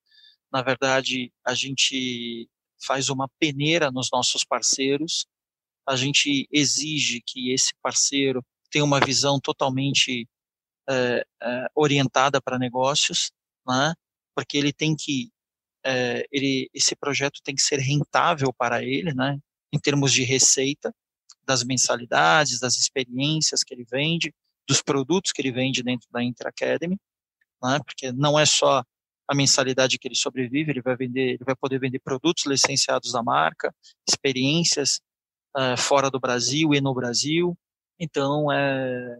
na 0.51 0.63
verdade, 0.63 1.31
a 1.45 1.53
gente 1.53 2.49
faz 2.83 3.09
uma 3.09 3.29
peneira 3.39 3.91
nos 3.91 4.09
nossos 4.11 4.43
parceiros, 4.43 5.27
a 5.87 5.95
gente 5.95 6.47
exige 6.51 7.21
que 7.23 7.53
esse 7.53 7.75
parceiro 7.79 8.43
tem 8.73 8.81
uma 8.81 8.99
visão 8.99 9.39
totalmente 9.39 10.27
é, 10.89 11.23
é, 11.43 11.67
orientada 11.75 12.41
para 12.41 12.57
negócios, 12.57 13.31
né? 13.67 13.93
porque 14.35 14.57
ele 14.57 14.73
tem 14.73 14.95
que, 14.95 15.31
é, 15.85 16.25
ele, 16.31 16.67
esse 16.73 16.95
projeto 16.95 17.39
tem 17.43 17.53
que 17.53 17.61
ser 17.61 17.77
rentável 17.77 18.51
para 18.51 18.83
ele, 18.83 19.13
né? 19.13 19.37
em 19.71 19.79
termos 19.79 20.11
de 20.11 20.23
receita, 20.23 20.91
das 21.45 21.63
mensalidades, 21.63 22.59
das 22.59 22.75
experiências 22.77 23.63
que 23.63 23.75
ele 23.75 23.85
vende, 23.89 24.33
dos 24.67 24.81
produtos 24.81 25.31
que 25.31 25.41
ele 25.41 25.51
vende 25.51 25.83
dentro 25.83 26.07
da 26.11 26.23
Inter 26.23 26.47
Academy, 26.47 26.97
né? 27.61 27.79
porque 27.85 28.11
não 28.11 28.39
é 28.39 28.45
só 28.45 28.83
a 29.27 29.35
mensalidade 29.35 29.99
que 29.99 30.07
ele 30.07 30.15
sobrevive, 30.15 30.71
ele 30.71 30.81
vai 30.81 30.95
vender, 30.95 31.33
ele 31.33 31.43
vai 31.45 31.55
poder 31.55 31.79
vender 31.79 31.99
produtos 31.99 32.47
licenciados 32.47 33.11
da 33.11 33.21
marca, 33.21 33.73
experiências 34.07 34.99
uh, 35.55 35.77
fora 35.77 36.09
do 36.09 36.19
Brasil 36.19 36.73
e 36.73 36.81
no 36.81 36.93
Brasil, 36.93 37.55
então, 37.99 38.51
é, 38.51 39.19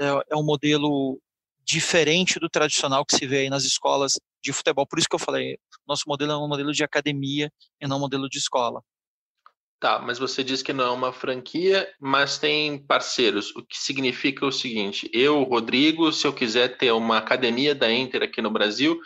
é, 0.00 0.22
é 0.30 0.36
um 0.36 0.44
modelo 0.44 1.20
diferente 1.64 2.38
do 2.38 2.48
tradicional 2.48 3.04
que 3.04 3.16
se 3.16 3.26
vê 3.26 3.38
aí 3.38 3.50
nas 3.50 3.64
escolas 3.64 4.20
de 4.42 4.52
futebol. 4.52 4.86
Por 4.86 4.98
isso 4.98 5.08
que 5.08 5.14
eu 5.14 5.20
falei, 5.20 5.58
nosso 5.86 6.04
modelo 6.06 6.32
é 6.32 6.36
um 6.36 6.48
modelo 6.48 6.72
de 6.72 6.84
academia 6.84 7.50
e 7.80 7.86
não 7.86 7.96
um 7.96 8.00
modelo 8.00 8.28
de 8.28 8.38
escola. 8.38 8.82
Tá, 9.80 9.98
mas 9.98 10.18
você 10.18 10.42
diz 10.42 10.62
que 10.62 10.72
não 10.72 10.84
é 10.84 10.90
uma 10.90 11.12
franquia, 11.12 11.86
mas 12.00 12.38
tem 12.38 12.78
parceiros, 12.78 13.54
o 13.54 13.62
que 13.62 13.76
significa 13.76 14.46
o 14.46 14.52
seguinte: 14.52 15.10
eu, 15.12 15.42
Rodrigo, 15.42 16.10
se 16.10 16.26
eu 16.26 16.32
quiser 16.32 16.78
ter 16.78 16.90
uma 16.92 17.18
academia 17.18 17.74
da 17.74 17.92
Inter 17.92 18.22
aqui 18.22 18.40
no 18.40 18.50
Brasil, 18.50 18.98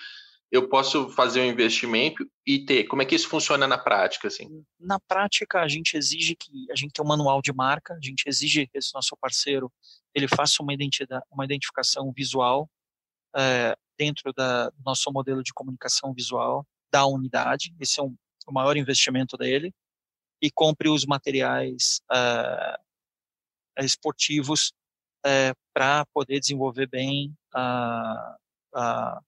eu 0.50 0.68
posso 0.68 1.11
fazer 1.11 1.40
um 1.40 1.44
investimento 1.44 2.26
e 2.46 2.64
ter. 2.64 2.84
Como 2.84 3.02
é 3.02 3.04
que 3.04 3.14
isso 3.14 3.28
funciona 3.28 3.66
na 3.66 3.76
prática? 3.76 4.28
Assim? 4.28 4.64
Na 4.80 4.98
prática, 4.98 5.61
a 5.61 5.68
gente 5.68 5.96
exige 5.96 6.34
que 6.34 6.70
a 6.70 6.74
gente 6.74 6.92
tenha 6.92 7.04
um 7.04 7.08
manual 7.08 7.42
de 7.42 7.52
marca, 7.52 7.94
a 7.94 8.00
gente 8.00 8.24
exige 8.26 8.66
que 8.66 8.78
esse 8.78 8.94
nosso 8.94 9.16
parceiro 9.20 9.70
ele 10.14 10.26
faça 10.26 10.62
uma, 10.62 10.72
identidade, 10.72 11.24
uma 11.30 11.44
identificação 11.44 12.11
visual 12.12 12.68
é, 13.37 13.76
dentro 13.98 14.32
da, 14.32 14.70
do 14.70 14.82
nosso 14.84 15.12
modelo 15.12 15.42
de 15.42 15.52
comunicação 15.52 16.14
visual 16.14 16.66
da 16.90 17.04
unidade. 17.04 17.74
Esse 17.78 18.00
é 18.00 18.02
um, 18.02 18.16
o 18.46 18.52
maior 18.52 18.76
investimento 18.76 19.37
dele. 19.37 19.72
E 20.40 20.50
compre 20.50 20.88
os 20.88 21.04
materiais 21.04 22.00
é, 22.11 22.78
esportivos 23.80 24.72
é, 25.26 25.52
para 25.74 26.06
poder 26.06 26.40
desenvolver 26.40 26.87
bem 26.87 27.37
a, 27.52 28.37
a 28.72 29.20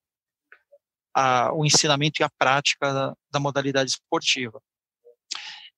a, 1.21 1.53
o 1.53 1.67
ensinamento 1.67 2.23
e 2.23 2.25
a 2.25 2.31
prática 2.31 2.93
da, 2.95 3.17
da 3.31 3.39
modalidade 3.39 3.91
esportiva. 3.91 4.61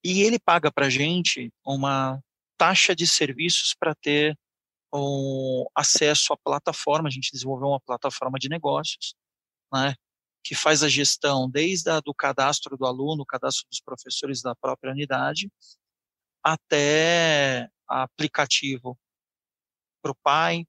E 0.05 0.22
ele 0.22 0.38
paga 0.38 0.70
para 0.70 0.87
a 0.87 0.90
gente 0.90 1.52
uma 1.66 2.20
taxa 2.57 2.94
de 2.94 3.07
serviços 3.07 3.74
para 3.74 3.94
ter 3.94 4.38
um 4.94 5.66
acesso 5.74 6.33
à 6.33 6.37
plataforma. 6.37 7.09
A 7.09 7.11
gente 7.11 7.33
desenvolveu 7.33 7.68
uma 7.68 7.81
plataforma 7.81 8.38
de 8.38 8.48
negócios, 8.48 9.14
né, 9.72 9.94
que 10.44 10.55
faz 10.55 10.83
a 10.83 10.88
gestão 10.88 11.50
desde 11.50 11.90
a, 11.90 11.98
do 12.00 12.14
cadastro 12.14 12.76
do 12.76 12.87
aluno, 12.87 13.26
cadastro 13.26 13.66
dos 13.68 13.81
professores 13.81 14.42
da 14.42 14.55
própria 14.55 14.92
unidade, 14.92 15.50
até 16.42 17.68
aplicativo 17.88 18.96
para 20.02 20.12
o 20.12 20.16
pai, 20.22 20.64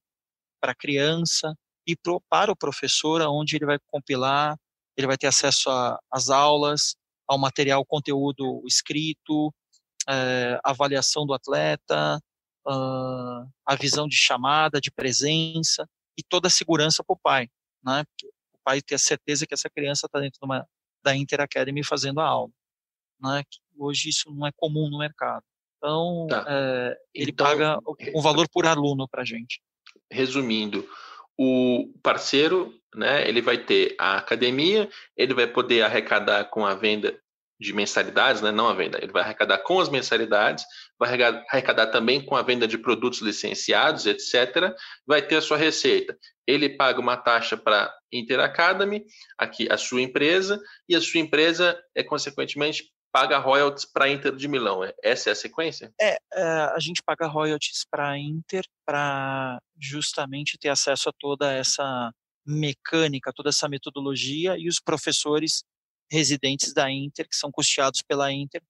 para 0.59 0.71
a 0.71 0.75
criança, 0.75 1.55
e 1.85 1.95
pro, 1.95 2.21
para 2.29 2.51
o 2.51 2.55
professor, 2.55 3.21
onde 3.21 3.55
ele 3.55 3.65
vai 3.65 3.77
compilar, 3.87 4.57
ele 4.97 5.07
vai 5.07 5.17
ter 5.17 5.27
acesso 5.27 5.69
às 6.11 6.29
aulas, 6.29 6.95
ao 7.27 7.37
material, 7.37 7.85
conteúdo 7.85 8.61
escrito, 8.65 9.53
é, 10.07 10.59
avaliação 10.63 11.25
do 11.25 11.33
atleta, 11.33 12.19
uh, 12.67 13.49
a 13.65 13.75
visão 13.79 14.07
de 14.07 14.15
chamada, 14.15 14.79
de 14.79 14.91
presença 14.91 15.87
e 16.17 16.23
toda 16.23 16.47
a 16.47 16.51
segurança 16.51 17.03
para 17.03 17.13
o 17.13 17.19
pai, 17.19 17.47
né? 17.83 18.03
o 18.53 18.57
pai 18.63 18.81
ter 18.81 18.95
a 18.95 18.99
certeza 18.99 19.45
que 19.47 19.53
essa 19.53 19.69
criança 19.69 20.05
está 20.05 20.19
dentro 20.19 20.39
de 20.39 20.45
uma, 20.45 20.67
da 21.03 21.15
Inter 21.15 21.41
Academy 21.41 21.83
fazendo 21.83 22.19
a 22.19 22.25
aula, 22.25 22.51
né? 23.19 23.43
hoje 23.77 24.09
isso 24.09 24.31
não 24.31 24.45
é 24.45 24.51
comum 24.55 24.89
no 24.89 24.99
mercado. 24.99 25.43
Então, 25.77 26.27
tá. 26.29 26.45
é, 26.47 26.97
ele 27.13 27.31
então, 27.31 27.45
paga 27.45 27.77
um 28.15 28.21
valor 28.21 28.47
por 28.49 28.65
aluno 28.65 29.07
para 29.07 29.21
a 29.21 29.25
gente. 29.25 29.61
Resumindo, 30.09 30.87
o 31.37 31.91
parceiro, 32.01 32.73
né, 32.95 33.27
ele 33.27 33.41
vai 33.41 33.57
ter 33.57 33.95
a 33.99 34.17
academia, 34.17 34.89
ele 35.15 35.33
vai 35.33 35.47
poder 35.47 35.81
arrecadar 35.81 36.45
com 36.45 36.65
a 36.65 36.73
venda 36.75 37.17
de 37.59 37.71
mensalidades, 37.71 38.41
né, 38.41 38.51
não 38.51 38.67
a 38.67 38.73
venda, 38.73 38.99
ele 39.01 39.11
vai 39.11 39.21
arrecadar 39.21 39.59
com 39.59 39.79
as 39.79 39.89
mensalidades, 39.89 40.65
vai 40.99 41.17
arrecadar 41.49 41.87
também 41.87 42.23
com 42.23 42.35
a 42.35 42.41
venda 42.41 42.67
de 42.67 42.77
produtos 42.77 43.21
licenciados, 43.21 44.05
etc. 44.05 44.73
Vai 45.07 45.21
ter 45.21 45.37
a 45.37 45.41
sua 45.41 45.57
receita. 45.57 46.17
Ele 46.45 46.69
paga 46.69 46.99
uma 46.99 47.15
taxa 47.15 47.55
para 47.55 47.93
Inter 48.11 48.39
Academy, 48.39 49.05
aqui 49.37 49.71
a 49.71 49.77
sua 49.77 50.01
empresa, 50.01 50.61
e 50.89 50.95
a 50.95 51.01
sua 51.01 51.21
empresa 51.21 51.81
é 51.95 52.03
consequentemente 52.03 52.91
paga 53.13 53.37
royalties 53.37 53.85
para 53.85 54.05
a 54.05 54.09
Inter 54.09 54.35
de 54.35 54.47
Milão. 54.47 54.83
É, 54.83 54.93
essa 55.03 55.29
é 55.29 55.33
a 55.33 55.35
sequência? 55.35 55.93
É, 56.01 56.17
é 56.33 56.43
a 56.43 56.79
gente 56.79 57.01
paga 57.03 57.27
royalties 57.27 57.85
para 57.89 58.09
a 58.09 58.17
Inter 58.17 58.65
para 58.85 59.61
justamente 59.79 60.57
ter 60.57 60.69
acesso 60.69 61.09
a 61.09 61.13
toda 61.17 61.51
essa 61.53 62.11
mecânica, 62.45 63.33
toda 63.33 63.49
essa 63.49 63.69
metodologia 63.69 64.57
e 64.57 64.67
os 64.67 64.79
professores 64.79 65.63
residentes 66.11 66.73
da 66.73 66.91
Inter, 66.91 67.27
que 67.27 67.35
são 67.35 67.51
custeados 67.51 68.01
pela 68.01 68.31
Inter, 68.31 68.61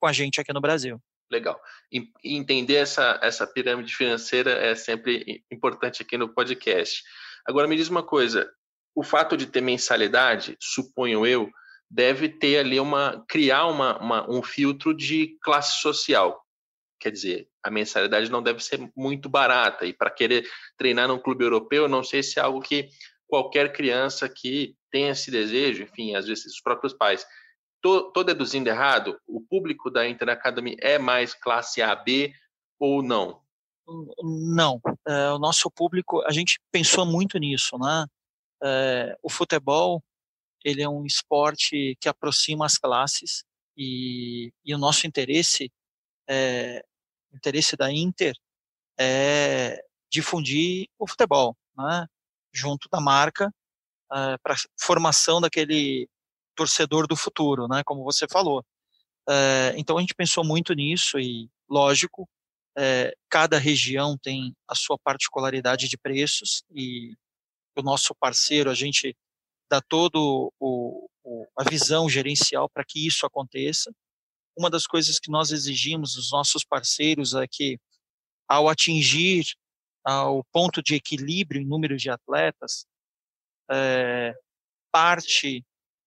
com 0.00 0.06
a 0.06 0.12
gente 0.12 0.40
aqui 0.40 0.52
no 0.52 0.60
Brasil. 0.60 1.00
Legal. 1.30 1.60
E 1.90 2.12
entender 2.22 2.76
essa, 2.76 3.18
essa 3.22 3.46
pirâmide 3.46 3.94
financeira 3.94 4.52
é 4.52 4.74
sempre 4.74 5.42
importante 5.50 6.02
aqui 6.02 6.16
no 6.16 6.28
podcast. 6.28 7.02
Agora, 7.46 7.66
me 7.66 7.76
diz 7.76 7.88
uma 7.88 8.02
coisa: 8.02 8.50
o 8.94 9.02
fato 9.02 9.36
de 9.36 9.46
ter 9.46 9.60
mensalidade, 9.60 10.56
suponho 10.60 11.26
eu, 11.26 11.50
deve 11.90 12.28
ter 12.28 12.58
ali 12.58 12.78
uma 12.78 13.24
criar 13.28 13.66
uma, 13.66 13.98
uma, 13.98 14.30
um 14.30 14.42
filtro 14.42 14.94
de 14.94 15.36
classe 15.42 15.80
social. 15.80 16.42
Quer 17.00 17.10
dizer, 17.10 17.48
a 17.62 17.70
mensalidade 17.70 18.30
não 18.30 18.42
deve 18.42 18.62
ser 18.62 18.78
muito 18.96 19.28
barata 19.28 19.84
e 19.84 19.92
para 19.92 20.10
querer 20.10 20.48
treinar 20.76 21.08
num 21.08 21.18
clube 21.18 21.44
europeu, 21.44 21.88
não 21.88 22.02
sei 22.04 22.22
se 22.22 22.38
é 22.38 22.42
algo 22.42 22.60
que 22.60 22.88
qualquer 23.26 23.72
criança 23.72 24.28
que 24.28 24.76
tenha 24.90 25.10
esse 25.10 25.30
desejo, 25.30 25.82
enfim, 25.82 26.14
às 26.14 26.26
vezes 26.26 26.46
os 26.46 26.60
próprios 26.60 26.92
pais. 26.92 27.26
Estou 27.76 28.24
deduzindo 28.24 28.68
errado? 28.68 29.18
O 29.26 29.40
público 29.40 29.90
da 29.90 30.08
Inter 30.08 30.30
Academy 30.30 30.76
é 30.80 30.98
mais 30.98 31.34
classe 31.34 31.82
A, 31.82 31.94
B 31.94 32.32
ou 32.78 33.02
não? 33.02 33.42
Não. 34.22 34.80
É, 35.06 35.30
o 35.30 35.38
nosso 35.38 35.70
público, 35.70 36.22
a 36.22 36.32
gente 36.32 36.58
pensou 36.72 37.04
muito 37.04 37.38
nisso, 37.38 37.76
né? 37.78 38.06
É, 38.62 39.18
o 39.22 39.28
futebol 39.28 40.02
ele 40.64 40.82
é 40.82 40.88
um 40.88 41.04
esporte 41.04 41.94
que 42.00 42.08
aproxima 42.08 42.64
as 42.64 42.78
classes 42.78 43.44
e, 43.76 44.50
e 44.64 44.74
o 44.74 44.78
nosso 44.78 45.06
interesse, 45.06 45.70
é, 46.26 46.82
o 47.30 47.36
interesse 47.36 47.76
da 47.76 47.92
Inter 47.92 48.34
é 48.98 49.84
difundir 50.10 50.88
o 50.98 51.06
futebol, 51.06 51.54
né? 51.76 52.06
Junto 52.54 52.88
da 52.90 53.00
marca, 53.00 53.52
é, 54.12 54.38
para 54.38 54.54
formação 54.80 55.40
daquele 55.40 56.08
torcedor 56.54 57.06
do 57.06 57.16
futuro, 57.16 57.66
né? 57.66 57.82
como 57.84 58.04
você 58.04 58.26
falou. 58.30 58.64
É, 59.28 59.74
então 59.76 59.98
a 59.98 60.00
gente 60.00 60.14
pensou 60.14 60.44
muito 60.44 60.72
nisso 60.74 61.18
e, 61.18 61.50
lógico, 61.68 62.28
é, 62.76 63.14
cada 63.28 63.58
região 63.58 64.16
tem 64.18 64.54
a 64.68 64.74
sua 64.74 64.98
particularidade 64.98 65.88
de 65.88 65.96
preços 65.96 66.62
e 66.70 67.16
o 67.76 67.82
nosso 67.82 68.14
parceiro, 68.14 68.70
a 68.70 68.74
gente 68.74 69.16
dá 69.68 69.80
todo 69.80 70.52
o, 70.60 71.08
o 71.24 71.46
a 71.56 71.64
visão 71.68 72.08
gerencial 72.08 72.68
para 72.68 72.84
que 72.84 73.06
isso 73.06 73.26
aconteça. 73.26 73.92
Uma 74.56 74.70
das 74.70 74.86
coisas 74.86 75.18
que 75.18 75.30
nós 75.30 75.50
exigimos 75.50 76.14
dos 76.14 76.30
nossos 76.30 76.64
parceiros 76.64 77.34
é 77.34 77.46
que, 77.50 77.78
ao 78.48 78.68
atingir 78.68 79.44
ao 80.04 80.44
ponto 80.52 80.82
de 80.82 80.94
equilíbrio 80.94 81.60
em 81.60 81.66
número 81.66 81.96
de 81.96 82.10
atletas, 82.10 82.86
é, 83.70 84.34
parte 84.92 85.64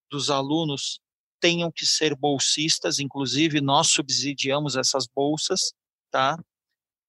dos 0.10 0.30
alunos 0.30 1.00
tenham 1.40 1.72
que 1.72 1.86
ser 1.86 2.16
bolsistas, 2.16 3.00
inclusive 3.00 3.62
nós 3.62 3.88
subsidiamos 3.88 4.76
essas 4.76 5.08
bolsas, 5.08 5.74
tá? 6.12 6.38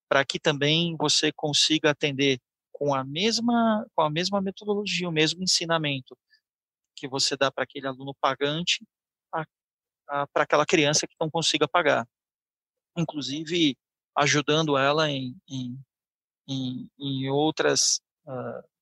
Para 0.09 0.24
que 0.24 0.41
também 0.41 0.97
você 0.99 1.32
consiga 1.32 1.91
atender 1.91 2.41
com 2.72 2.95
a 2.95 3.05
mesma 3.05 3.86
com 3.95 4.03
a 4.03 4.11
mesma 4.11 4.41
metodologia, 4.41 5.09
o 5.09 5.12
mesmo 5.12 5.43
ensinamento 5.43 6.16
que 6.97 7.09
você 7.09 7.36
dá 7.36 7.51
para 7.51 7.64
aquele 7.64 7.86
aluno 7.86 8.14
pagante 8.20 8.84
para 10.32 10.43
aquela 10.43 10.64
criança 10.64 11.07
que 11.07 11.14
não 11.20 11.30
consiga 11.30 11.68
pagar. 11.68 12.09
Inclusive 12.97 13.76
ajudando 14.16 14.76
ela 14.76 15.11
em, 15.11 15.36
em, 15.49 15.78
em, 16.49 16.90
em 16.99 17.28
outras 17.28 18.01
uh, 18.26 18.78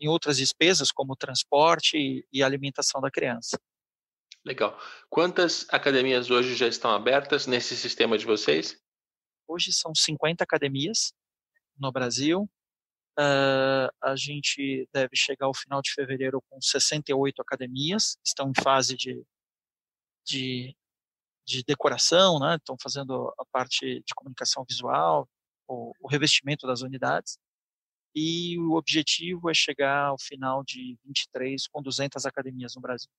em 0.00 0.08
outras 0.08 0.36
despesas 0.36 0.92
como 0.92 1.16
transporte 1.16 1.96
e, 1.96 2.26
e 2.32 2.42
alimentação 2.42 3.00
da 3.00 3.10
criança. 3.10 3.58
Legal. 4.44 4.78
Quantas 5.08 5.66
academias 5.70 6.30
hoje 6.30 6.54
já 6.54 6.68
estão 6.68 6.90
abertas 6.90 7.46
nesse 7.46 7.76
sistema 7.76 8.18
de 8.18 8.26
vocês? 8.26 8.78
Hoje 9.48 9.72
são 9.72 9.94
50 9.94 10.44
academias 10.44 11.12
no 11.78 11.90
Brasil. 11.90 12.48
Uh, 13.18 13.88
a 14.02 14.16
gente 14.16 14.88
deve 14.92 15.16
chegar 15.16 15.46
ao 15.46 15.54
final 15.54 15.80
de 15.80 15.92
fevereiro 15.92 16.42
com 16.50 16.60
68 16.60 17.40
academias, 17.40 18.18
estão 18.24 18.50
em 18.50 18.62
fase 18.62 18.96
de, 18.96 19.24
de, 20.26 20.76
de 21.46 21.62
decoração, 21.62 22.38
né? 22.40 22.56
estão 22.56 22.76
fazendo 22.82 23.32
a 23.38 23.44
parte 23.46 24.02
de 24.04 24.14
comunicação 24.14 24.64
visual, 24.68 25.28
o, 25.68 25.92
o 26.00 26.08
revestimento 26.08 26.66
das 26.66 26.82
unidades. 26.82 27.38
E 28.14 28.58
o 28.60 28.74
objetivo 28.74 29.50
é 29.50 29.54
chegar 29.54 30.06
ao 30.06 30.18
final 30.18 30.62
de 30.64 30.96
23 31.04 31.66
com 31.66 31.82
200 31.82 32.24
academias 32.24 32.74
no 32.76 32.80
Brasil. 32.80 33.10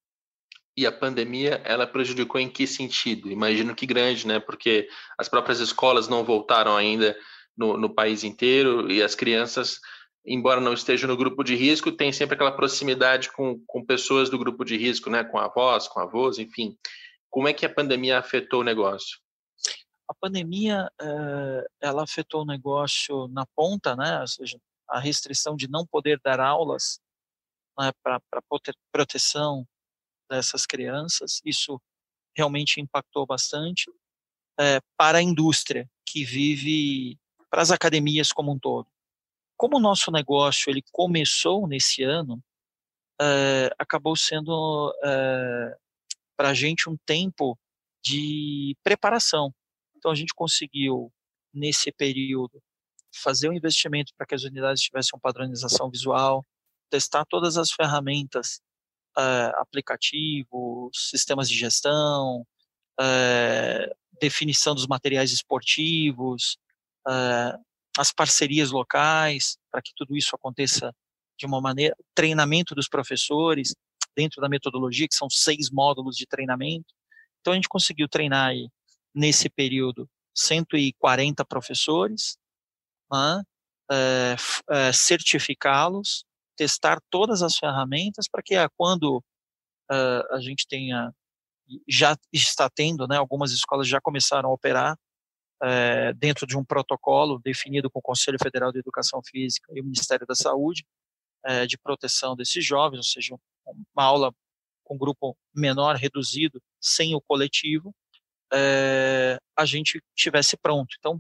E 0.78 0.86
a 0.86 0.92
pandemia, 0.92 1.62
ela 1.64 1.88
prejudicou 1.88 2.40
em 2.40 2.50
que 2.50 2.68
sentido? 2.68 3.32
Imagino 3.32 3.76
que 3.76 3.86
grande, 3.86 4.28
né? 4.28 4.40
Porque 4.40 4.90
as 5.18 5.30
próprias 5.30 5.60
escolas 5.60 6.10
não 6.10 6.24
voltaram 6.24 6.76
ainda 6.76 7.18
no, 7.58 7.78
no 7.78 7.90
país 7.94 8.24
inteiro 8.24 8.92
e 8.92 9.02
as 9.02 9.16
crianças, 9.16 9.80
embora 10.26 10.60
não 10.60 10.74
estejam 10.74 11.08
no 11.08 11.16
grupo 11.16 11.44
de 11.44 11.56
risco, 11.56 11.94
têm 11.94 12.12
sempre 12.12 12.36
aquela 12.36 12.52
proximidade 12.52 13.32
com, 13.32 13.62
com 13.66 13.86
pessoas 13.86 14.30
do 14.30 14.38
grupo 14.38 14.66
de 14.66 14.76
risco, 14.76 15.10
né? 15.10 15.24
Com 15.24 15.38
avós, 15.38 15.88
com 15.88 16.02
avós, 16.02 16.40
enfim. 16.40 16.78
Como 17.30 17.48
é 17.48 17.54
que 17.54 17.66
a 17.66 17.74
pandemia 17.74 18.20
afetou 18.20 18.60
o 18.60 18.64
negócio? 18.64 19.18
A 20.08 20.14
pandemia, 20.14 20.90
eh, 21.02 21.68
ela 21.82 22.04
afetou 22.04 22.44
o 22.44 22.46
negócio 22.46 23.28
na 23.30 23.46
ponta, 23.56 23.96
né? 23.96 24.22
Ou 24.22 24.28
seja, 24.28 24.60
a 24.88 25.00
restrição 25.00 25.56
de 25.56 25.68
não 25.68 25.86
poder 25.86 26.20
dar 26.24 26.40
aulas 26.40 27.00
né, 27.78 27.92
para 28.04 28.22
proteção 28.92 29.68
dessas 30.30 30.66
crianças, 30.66 31.42
isso 31.46 31.82
realmente 32.36 32.82
impactou 32.82 33.26
bastante 33.26 33.92
é, 34.60 34.80
para 34.98 35.20
a 35.20 35.22
indústria 35.22 35.90
que 36.06 36.24
vive 36.24 37.18
para 37.50 37.62
as 37.62 37.72
academias 37.72 38.32
como 38.32 38.52
um 38.52 38.60
todo. 38.60 38.88
Como 39.58 39.78
o 39.78 39.82
nosso 39.82 40.12
negócio 40.12 40.70
ele 40.70 40.84
começou 40.92 41.68
nesse 41.68 42.04
ano, 42.04 42.44
é, 43.22 43.70
acabou 43.80 44.16
sendo 44.16 44.94
é, 45.04 45.78
para 46.36 46.50
a 46.50 46.54
gente 46.54 46.90
um 46.90 46.98
tempo 47.06 47.58
de 48.04 48.76
preparação. 48.84 49.54
Então 50.06 50.12
a 50.12 50.16
gente 50.16 50.36
conseguiu 50.36 51.12
nesse 51.52 51.92
período 51.92 52.62
fazer 53.12 53.50
um 53.50 53.54
investimento 53.54 54.14
para 54.16 54.28
que 54.28 54.36
as 54.36 54.44
unidades 54.44 54.84
tivessem 54.84 55.10
uma 55.16 55.20
padronização 55.20 55.90
visual, 55.90 56.46
testar 56.92 57.26
todas 57.26 57.58
as 57.58 57.72
ferramentas, 57.72 58.62
uh, 59.18 59.60
aplicativos, 59.60 61.10
sistemas 61.10 61.50
de 61.50 61.58
gestão, 61.58 62.46
uh, 63.02 63.96
definição 64.22 64.76
dos 64.76 64.86
materiais 64.86 65.32
esportivos, 65.32 66.56
uh, 67.08 67.60
as 67.98 68.14
parcerias 68.14 68.70
locais, 68.70 69.58
para 69.72 69.82
que 69.82 69.92
tudo 69.96 70.16
isso 70.16 70.36
aconteça 70.36 70.94
de 71.36 71.48
uma 71.48 71.60
maneira, 71.60 71.96
treinamento 72.14 72.76
dos 72.76 72.88
professores, 72.88 73.74
dentro 74.16 74.40
da 74.40 74.48
metodologia, 74.48 75.08
que 75.08 75.16
são 75.16 75.32
seis 75.32 75.72
módulos 75.72 76.16
de 76.16 76.28
treinamento. 76.28 76.94
Então, 77.42 77.54
a 77.54 77.56
gente 77.56 77.68
conseguiu 77.68 78.08
treinar 78.08 78.50
aí, 78.50 78.70
nesse 79.16 79.50
período 79.50 80.10
140 80.36 81.46
professores, 81.46 82.38
né, 83.12 83.44
é, 83.92 84.36
é, 84.70 84.94
certificá-los, 84.94 86.26
testar 86.58 87.00
todas 87.10 87.42
as 87.42 87.56
ferramentas 87.58 88.28
para 88.28 88.44
que 88.44 88.56
ah, 88.56 88.70
quando 88.78 89.18
uh, 89.92 90.34
a 90.34 90.40
gente 90.40 90.68
tenha 90.68 91.14
já 91.88 92.16
está 92.32 92.70
tendo, 92.70 93.08
né, 93.08 93.18
algumas 93.18 93.52
escolas 93.52 93.88
já 93.88 94.00
começaram 94.00 94.50
a 94.50 94.54
operar 94.54 94.96
é, 95.64 96.14
dentro 96.14 96.46
de 96.46 96.58
um 96.58 96.64
protocolo 96.64 97.40
definido 97.40 97.90
com 97.90 98.00
o 98.00 98.04
Conselho 98.04 98.38
Federal 98.42 98.72
de 98.72 98.80
Educação 98.80 99.22
Física 99.26 99.72
e 99.74 99.82
o 99.82 99.84
Ministério 99.84 100.28
da 100.28 100.36
Saúde 100.36 100.86
é, 101.44 101.66
de 101.66 101.78
proteção 101.78 102.36
desses 102.36 102.64
jovens, 102.64 102.98
ou 102.98 103.04
seja, 103.04 103.36
uma 103.66 104.04
aula 104.04 104.32
com 104.84 104.98
grupo 104.98 105.36
menor, 105.54 105.96
reduzido, 105.96 106.62
sem 106.80 107.16
o 107.16 107.22
coletivo, 107.22 107.94
é, 108.54 109.38
a 109.58 109.66
gente 109.66 110.02
tivesse 110.16 110.58
pronto. 110.58 110.96
Então, 110.98 111.20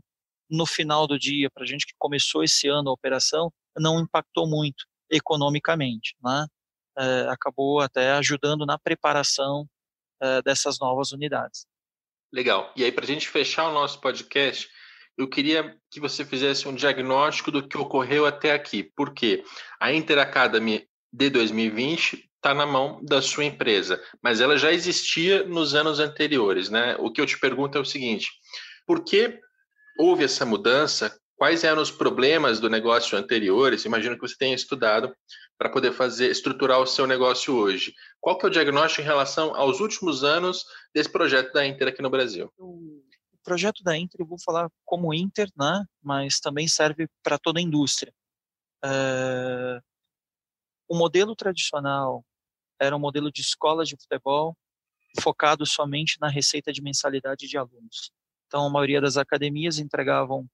no 0.49 0.65
final 0.65 1.07
do 1.07 1.17
dia, 1.17 1.49
para 1.49 1.63
a 1.63 1.67
gente 1.67 1.85
que 1.85 1.93
começou 1.97 2.43
esse 2.43 2.67
ano 2.67 2.89
a 2.89 2.93
operação, 2.93 3.51
não 3.77 3.99
impactou 3.99 4.47
muito 4.47 4.85
economicamente, 5.09 6.15
né? 6.23 6.47
É, 6.97 7.27
acabou 7.29 7.81
até 7.81 8.11
ajudando 8.13 8.65
na 8.65 8.77
preparação 8.77 9.67
é, 10.21 10.41
dessas 10.41 10.79
novas 10.79 11.11
unidades. 11.11 11.65
Legal. 12.31 12.71
E 12.75 12.83
aí, 12.83 12.91
para 12.91 13.03
a 13.03 13.07
gente 13.07 13.27
fechar 13.27 13.69
o 13.69 13.73
nosso 13.73 13.99
podcast, 13.99 14.69
eu 15.17 15.29
queria 15.29 15.77
que 15.89 15.99
você 15.99 16.25
fizesse 16.25 16.67
um 16.67 16.75
diagnóstico 16.75 17.51
do 17.51 17.67
que 17.67 17.77
ocorreu 17.77 18.25
até 18.25 18.53
aqui. 18.53 18.83
Por 18.83 19.13
quê? 19.13 19.43
A 19.79 19.93
Inter 19.93 20.19
Academy 20.19 20.87
de 21.11 21.29
2020 21.29 22.29
está 22.45 22.53
na 22.53 22.65
mão 22.65 23.03
da 23.03 23.23
sua 23.23 23.43
empresa, 23.43 23.99
mas 24.21 24.39
ela 24.39 24.55
já 24.55 24.71
existia 24.71 25.43
nos 25.43 25.73
anos 25.73 25.99
anteriores, 25.99 26.69
né? 26.69 26.95
O 26.99 27.11
que 27.11 27.19
eu 27.19 27.25
te 27.25 27.39
pergunto 27.39 27.75
é 27.75 27.81
o 27.81 27.85
seguinte: 27.85 28.29
por 28.85 29.03
que 29.03 29.39
houve 29.97 30.23
essa 30.23 30.45
mudança? 30.45 31.19
Quais 31.35 31.65
eram 31.65 31.81
os 31.81 31.91
problemas 31.91 32.59
do 32.59 32.69
negócio 32.69 33.17
anteriores? 33.17 33.83
Imagino 33.83 34.15
que 34.15 34.21
você 34.21 34.37
tenha 34.37 34.55
estudado 34.55 35.13
para 35.57 35.69
poder 35.69 35.91
fazer 35.91 36.29
estruturar 36.29 36.79
o 36.79 36.85
seu 36.85 37.05
negócio 37.05 37.53
hoje. 37.53 37.93
Qual 38.21 38.37
que 38.37 38.45
é 38.45 38.47
o 38.47 38.51
diagnóstico 38.51 39.01
em 39.01 39.05
relação 39.05 39.53
aos 39.53 39.81
últimos 39.81 40.23
anos 40.23 40.63
desse 40.93 41.11
projeto 41.11 41.51
da 41.51 41.65
Inter 41.65 41.89
aqui 41.89 42.01
no 42.01 42.09
Brasil? 42.09 42.49
O 42.57 43.01
projeto 43.43 43.83
da 43.83 43.97
Inter, 43.97 44.21
eu 44.21 44.25
vou 44.25 44.37
falar 44.39 44.69
como 44.85 45.13
Inter, 45.13 45.49
né? 45.57 45.83
Mas 46.01 46.39
também 46.39 46.69
serve 46.69 47.09
para 47.21 47.37
toda 47.37 47.59
a 47.59 47.63
indústria. 47.63 48.13
É... 48.83 49.81
O 50.87 50.95
modelo 50.95 51.35
tradicional 51.35 52.23
era 52.79 52.95
um 52.95 52.99
modelo 52.99 53.31
de 53.31 53.41
escola 53.41 53.83
de 53.83 53.95
futebol 53.95 54.55
focado 55.21 55.65
somente 55.65 56.17
na 56.19 56.27
receita 56.27 56.71
de 56.71 56.81
mensalidade 56.81 57.47
de 57.47 57.57
alunos. 57.57 58.11
Então, 58.47 58.65
a 58.65 58.69
maioria 58.69 59.01
das 59.01 59.17
academias 59.17 59.79
entregavam 59.79 60.45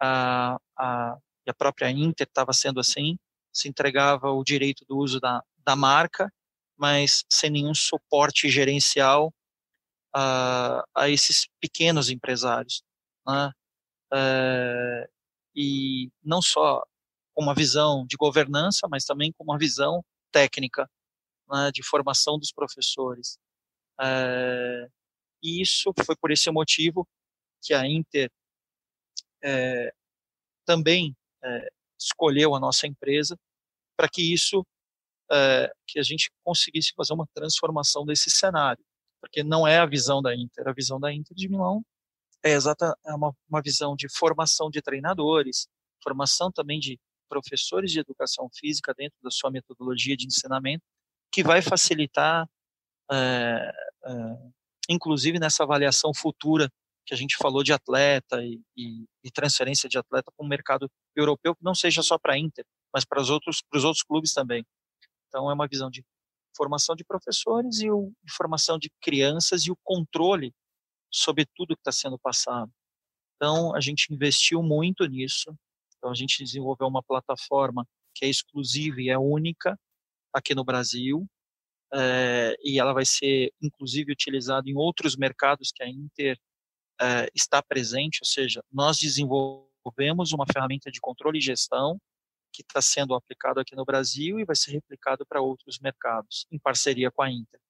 a, 0.00 0.56
a, 0.76 1.18
a 1.48 1.54
própria 1.54 1.90
Inter 1.90 2.26
estava 2.26 2.52
sendo 2.52 2.80
assim, 2.80 3.18
se 3.52 3.68
entregava 3.68 4.30
o 4.30 4.42
direito 4.42 4.84
do 4.86 4.96
uso 4.96 5.20
da, 5.20 5.42
da 5.64 5.76
marca, 5.76 6.32
mas 6.76 7.24
sem 7.30 7.50
nenhum 7.50 7.74
suporte 7.74 8.48
gerencial 8.48 9.32
a, 10.14 10.84
a 10.94 11.08
esses 11.08 11.46
pequenos 11.60 12.10
empresários. 12.10 12.82
Né? 13.26 13.52
É, 14.12 15.08
e 15.54 16.10
não 16.22 16.42
só 16.42 16.84
com 17.34 17.42
uma 17.42 17.54
visão 17.54 18.06
de 18.06 18.16
governança, 18.16 18.86
mas 18.90 19.04
também 19.04 19.32
com 19.32 19.44
uma 19.44 19.58
visão 19.58 20.02
técnica 20.32 20.88
né, 21.48 21.70
de 21.72 21.82
formação 21.82 22.38
dos 22.38 22.52
professores. 22.52 23.38
É, 24.00 24.88
e 25.42 25.62
isso 25.62 25.92
foi 26.04 26.16
por 26.16 26.30
esse 26.30 26.50
motivo 26.50 27.06
que 27.62 27.74
a 27.74 27.86
Inter 27.86 28.30
é, 29.42 29.92
também 30.64 31.16
é, 31.42 31.68
escolheu 31.98 32.54
a 32.54 32.60
nossa 32.60 32.86
empresa 32.86 33.36
para 33.96 34.08
que 34.08 34.32
isso, 34.32 34.64
que 35.88 35.98
a 35.98 36.02
gente 36.02 36.30
conseguisse 36.44 36.92
fazer 36.94 37.14
uma 37.14 37.26
transformação 37.34 38.04
desse 38.04 38.30
cenário, 38.30 38.84
porque 39.20 39.42
não 39.42 39.66
é 39.66 39.78
a 39.78 39.86
visão 39.86 40.20
da 40.22 40.36
Inter, 40.36 40.68
a 40.68 40.72
visão 40.72 41.00
da 41.00 41.12
Inter 41.12 41.34
de 41.34 41.48
Milão 41.48 41.82
é 42.46 42.52
exata 42.52 42.96
é 43.04 43.12
uma, 43.12 43.34
uma 43.48 43.60
visão 43.60 43.96
de 43.96 44.06
formação 44.08 44.70
de 44.70 44.80
treinadores, 44.80 45.66
formação 46.02 46.52
também 46.52 46.78
de 46.78 46.98
professores 47.28 47.90
de 47.90 47.98
educação 47.98 48.48
física 48.54 48.94
dentro 48.94 49.18
da 49.22 49.30
sua 49.30 49.50
metodologia 49.50 50.16
de 50.16 50.26
ensinamento, 50.26 50.84
que 51.36 51.42
vai 51.42 51.60
facilitar, 51.60 52.48
é, 53.12 53.14
é, 54.06 54.10
inclusive 54.88 55.38
nessa 55.38 55.64
avaliação 55.64 56.14
futura 56.14 56.66
que 57.04 57.12
a 57.12 57.16
gente 57.16 57.36
falou 57.36 57.62
de 57.62 57.74
atleta 57.74 58.42
e, 58.42 58.58
e, 58.74 59.04
e 59.22 59.30
transferência 59.30 59.86
de 59.86 59.98
atleta 59.98 60.32
para 60.34 60.42
o 60.42 60.48
mercado 60.48 60.90
europeu, 61.14 61.54
que 61.54 61.62
não 61.62 61.74
seja 61.74 62.02
só 62.02 62.18
para 62.18 62.32
a 62.32 62.38
Inter, 62.38 62.64
mas 62.90 63.04
para 63.04 63.20
os 63.20 63.28
outros, 63.28 63.60
para 63.68 63.76
os 63.76 63.84
outros 63.84 64.02
clubes 64.02 64.32
também. 64.32 64.64
Então 65.28 65.50
é 65.50 65.52
uma 65.52 65.68
visão 65.68 65.90
de 65.90 66.02
formação 66.56 66.96
de 66.96 67.04
professores 67.04 67.80
e 67.80 67.90
o, 67.90 68.14
formação 68.34 68.78
de 68.78 68.90
crianças 69.02 69.66
e 69.66 69.70
o 69.70 69.76
controle 69.84 70.54
sobre 71.12 71.44
tudo 71.54 71.76
que 71.76 71.82
está 71.82 71.92
sendo 71.92 72.18
passado. 72.18 72.72
Então 73.34 73.76
a 73.76 73.80
gente 73.80 74.10
investiu 74.10 74.62
muito 74.62 75.04
nisso. 75.04 75.54
Então 75.98 76.10
a 76.10 76.14
gente 76.14 76.42
desenvolveu 76.42 76.88
uma 76.88 77.02
plataforma 77.02 77.86
que 78.14 78.24
é 78.24 78.28
exclusiva 78.30 79.02
e 79.02 79.10
é 79.10 79.18
única 79.18 79.78
aqui 80.36 80.54
no 80.54 80.64
Brasil, 80.64 81.26
é, 81.92 82.54
e 82.62 82.78
ela 82.78 82.92
vai 82.92 83.04
ser 83.04 83.52
inclusive 83.62 84.12
utilizada 84.12 84.68
em 84.68 84.76
outros 84.76 85.16
mercados 85.16 85.72
que 85.74 85.82
a 85.82 85.88
Inter 85.88 86.38
é, 87.00 87.28
está 87.34 87.62
presente, 87.62 88.18
ou 88.22 88.26
seja, 88.26 88.62
nós 88.70 88.98
desenvolvemos 88.98 90.32
uma 90.32 90.46
ferramenta 90.52 90.90
de 90.90 91.00
controle 91.00 91.38
e 91.38 91.42
gestão 91.42 91.98
que 92.52 92.62
está 92.62 92.80
sendo 92.80 93.14
aplicado 93.14 93.60
aqui 93.60 93.76
no 93.76 93.84
Brasil 93.84 94.40
e 94.40 94.44
vai 94.44 94.56
ser 94.56 94.72
replicado 94.72 95.26
para 95.26 95.40
outros 95.40 95.78
mercados, 95.78 96.46
em 96.50 96.58
parceria 96.58 97.10
com 97.10 97.22
a 97.22 97.30
Inter. 97.30 97.60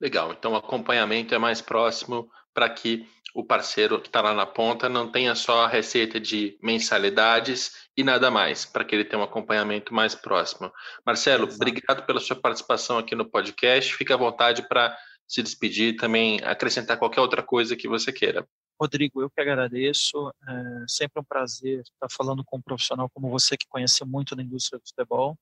Legal, 0.00 0.32
então 0.32 0.52
o 0.52 0.56
acompanhamento 0.56 1.34
é 1.34 1.38
mais 1.38 1.60
próximo 1.60 2.30
para 2.54 2.68
que 2.68 3.06
o 3.34 3.44
parceiro 3.44 4.00
que 4.00 4.08
está 4.08 4.20
lá 4.20 4.34
na 4.34 4.46
ponta 4.46 4.88
não 4.88 5.10
tenha 5.10 5.34
só 5.34 5.64
a 5.64 5.68
receita 5.68 6.18
de 6.18 6.58
mensalidades 6.60 7.88
e 7.96 8.02
nada 8.02 8.30
mais, 8.30 8.64
para 8.64 8.84
que 8.84 8.94
ele 8.94 9.04
tenha 9.04 9.20
um 9.20 9.24
acompanhamento 9.24 9.94
mais 9.94 10.14
próximo. 10.14 10.72
Marcelo, 11.06 11.44
Exato. 11.44 11.56
obrigado 11.56 12.06
pela 12.06 12.18
sua 12.18 12.36
participação 12.36 12.98
aqui 12.98 13.14
no 13.14 13.24
podcast. 13.24 13.94
Fique 13.94 14.12
à 14.12 14.16
vontade 14.16 14.66
para 14.68 14.96
se 15.28 15.42
despedir 15.42 15.94
e 15.94 15.96
também 15.96 16.40
acrescentar 16.42 16.98
qualquer 16.98 17.20
outra 17.20 17.42
coisa 17.42 17.76
que 17.76 17.86
você 17.86 18.12
queira. 18.12 18.44
Rodrigo, 18.80 19.22
eu 19.22 19.30
que 19.30 19.40
agradeço. 19.40 20.32
É 20.48 20.84
sempre 20.88 21.20
um 21.20 21.24
prazer 21.24 21.82
estar 21.82 22.08
falando 22.10 22.42
com 22.44 22.56
um 22.56 22.62
profissional 22.62 23.08
como 23.10 23.30
você, 23.30 23.56
que 23.56 23.68
conhece 23.68 24.04
muito 24.04 24.34
da 24.34 24.42
indústria 24.42 24.78
do 24.80 24.88
futebol 24.88 25.38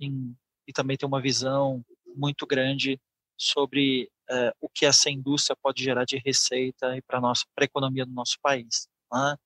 em, 0.00 0.36
e 0.66 0.72
também 0.72 0.96
tem 0.96 1.06
uma 1.06 1.20
visão 1.20 1.84
muito 2.14 2.46
grande 2.46 3.00
sobre 3.36 4.10
é, 4.28 4.54
o 4.60 4.68
que 4.68 4.86
essa 4.86 5.10
indústria 5.10 5.56
pode 5.62 5.82
gerar 5.82 6.04
de 6.04 6.16
receita 6.18 6.96
e 6.96 7.02
para 7.02 7.20
nossa 7.20 7.44
para 7.54 7.64
a 7.64 7.66
economia 7.66 8.06
do 8.06 8.12
nosso 8.12 8.38
país. 8.40 8.88
Né? 9.12 9.36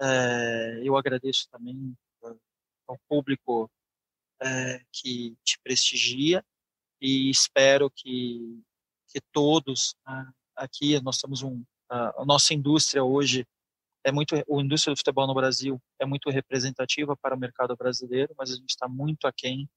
É, 0.00 0.80
eu 0.84 0.96
agradeço 0.96 1.48
também 1.50 1.96
ao 2.86 2.98
público 3.08 3.70
que 4.92 5.36
te 5.44 5.56
prestigia 5.62 6.44
e 7.00 7.30
espero 7.30 7.88
que, 7.88 8.60
que 9.08 9.20
todos 9.32 9.94
né, 10.04 10.32
aqui, 10.56 11.00
nós 11.00 11.18
temos 11.18 11.42
um, 11.42 11.64
a, 11.88 12.22
a 12.22 12.24
nossa 12.24 12.52
indústria 12.52 13.04
hoje 13.04 13.46
é 14.04 14.10
muito, 14.10 14.34
a 14.34 14.42
indústria 14.60 14.92
do 14.92 14.96
futebol 14.96 15.26
no 15.26 15.34
Brasil 15.34 15.80
é 16.00 16.04
muito 16.04 16.28
representativa 16.30 17.16
para 17.16 17.36
o 17.36 17.38
mercado 17.38 17.76
brasileiro, 17.76 18.34
mas 18.36 18.50
a 18.50 18.56
gente 18.56 18.70
está 18.70 18.88
muito 18.88 19.26
aquém 19.26 19.68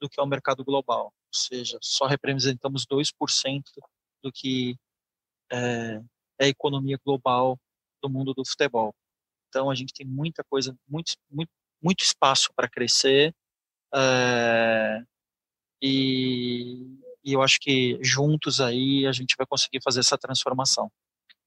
do 0.00 0.08
que 0.08 0.20
é 0.20 0.22
o 0.22 0.26
mercado 0.26 0.64
global, 0.64 1.06
ou 1.06 1.12
seja, 1.32 1.78
só 1.80 2.06
representamos 2.06 2.86
2% 2.86 3.62
do 4.22 4.32
que 4.32 4.76
é, 5.50 6.00
é 6.38 6.44
a 6.46 6.48
economia 6.48 6.98
global 7.04 7.58
do 8.02 8.10
mundo 8.10 8.34
do 8.34 8.44
futebol. 8.46 8.94
Então 9.48 9.70
a 9.70 9.74
gente 9.74 9.92
tem 9.92 10.06
muita 10.06 10.44
coisa, 10.44 10.76
muito, 10.88 11.12
muito, 11.30 11.50
muito 11.82 12.04
espaço 12.04 12.50
para 12.54 12.68
crescer. 12.68 13.34
É, 13.94 15.02
e, 15.80 16.98
e 17.24 17.32
eu 17.32 17.42
acho 17.42 17.58
que 17.60 17.98
juntos 18.02 18.60
aí 18.60 19.06
a 19.06 19.12
gente 19.12 19.34
vai 19.36 19.46
conseguir 19.46 19.80
fazer 19.82 20.00
essa 20.00 20.18
transformação. 20.18 20.90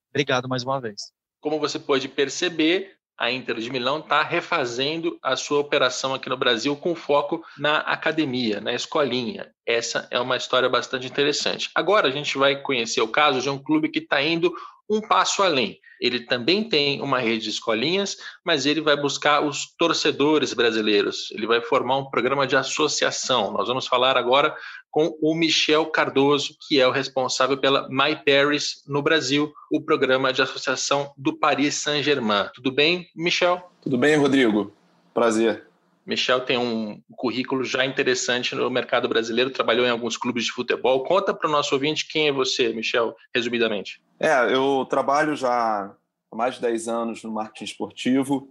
Obrigado 0.09 0.49
mais 0.49 0.63
uma 0.63 0.79
vez. 0.79 1.11
Como 1.39 1.59
você 1.59 1.79
pode 1.79 2.09
perceber, 2.09 2.98
a 3.19 3.29
Inter 3.29 3.57
de 3.57 3.69
Milão 3.69 3.99
está 3.99 4.23
refazendo 4.23 5.19
a 5.21 5.35
sua 5.35 5.59
operação 5.59 6.13
aqui 6.13 6.29
no 6.29 6.37
Brasil 6.37 6.73
com 6.77 6.95
foco 6.95 7.43
na 7.57 7.79
academia, 7.79 8.61
na 8.61 8.73
escolinha. 8.73 9.51
Essa 9.65 10.07
é 10.09 10.17
uma 10.17 10.37
história 10.37 10.69
bastante 10.69 11.05
interessante. 11.05 11.69
Agora 11.75 12.07
a 12.07 12.11
gente 12.11 12.37
vai 12.37 12.61
conhecer 12.61 13.01
o 13.01 13.07
caso 13.09 13.41
de 13.41 13.49
um 13.49 13.57
clube 13.61 13.89
que 13.89 13.99
está 13.99 14.21
indo 14.21 14.55
um 14.89 14.99
passo 15.01 15.43
além. 15.43 15.79
Ele 15.99 16.21
também 16.21 16.63
tem 16.63 17.01
uma 17.01 17.19
rede 17.19 17.43
de 17.43 17.49
escolinhas, 17.49 18.17
mas 18.43 18.65
ele 18.65 18.79
vai 18.79 18.95
buscar 18.95 19.41
os 19.41 19.65
torcedores 19.77 20.53
brasileiros. 20.53 21.29
Ele 21.31 21.45
vai 21.45 21.61
formar 21.61 21.97
um 21.97 22.09
programa 22.09 22.47
de 22.47 22.55
associação. 22.55 23.51
Nós 23.51 23.67
vamos 23.67 23.85
falar 23.85 24.15
agora 24.15 24.55
com 24.89 25.15
o 25.21 25.35
Michel 25.35 25.85
Cardoso, 25.87 26.55
que 26.67 26.79
é 26.79 26.87
o 26.87 26.91
responsável 26.91 27.57
pela 27.57 27.87
My 27.89 28.15
Paris 28.15 28.83
no 28.87 29.01
Brasil, 29.01 29.51
o 29.69 29.81
programa 29.81 30.31
de 30.31 30.41
associação 30.41 31.11
do 31.17 31.37
Paris 31.37 31.75
Saint-Germain. 31.75 32.49
Tudo 32.55 32.71
bem, 32.71 33.07
Michel? 33.15 33.69
Tudo 33.81 33.97
bem, 33.97 34.15
Rodrigo. 34.15 34.73
Prazer. 35.13 35.68
Michel 36.09 36.41
tem 36.41 36.57
um 36.57 36.99
currículo 37.11 37.63
já 37.63 37.85
interessante 37.85 38.55
no 38.55 38.67
mercado 38.69 39.07
brasileiro, 39.07 39.51
trabalhou 39.51 39.85
em 39.85 39.91
alguns 39.91 40.17
clubes 40.17 40.45
de 40.45 40.51
futebol. 40.51 41.03
Conta 41.03 41.35
para 41.35 41.47
o 41.47 41.51
nosso 41.51 41.75
ouvinte 41.75 42.07
quem 42.07 42.27
é 42.27 42.31
você, 42.31 42.73
Michel, 42.73 43.15
resumidamente. 43.33 44.01
É, 44.19 44.51
eu 44.51 44.87
trabalho 44.89 45.35
já 45.35 45.95
há 46.31 46.35
mais 46.35 46.55
de 46.55 46.61
10 46.61 46.87
anos 46.87 47.23
no 47.23 47.31
marketing 47.31 47.65
esportivo, 47.65 48.49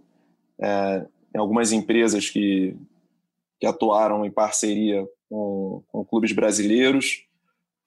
é, 0.57 1.05
em 1.35 1.37
algumas 1.37 1.73
empresas 1.73 2.29
que, 2.29 2.77
que 3.59 3.67
atuaram 3.67 4.25
em 4.25 4.31
parceria 4.31 5.05
com, 5.29 5.83
com 5.89 6.05
clubes 6.05 6.31
brasileiros. 6.31 7.25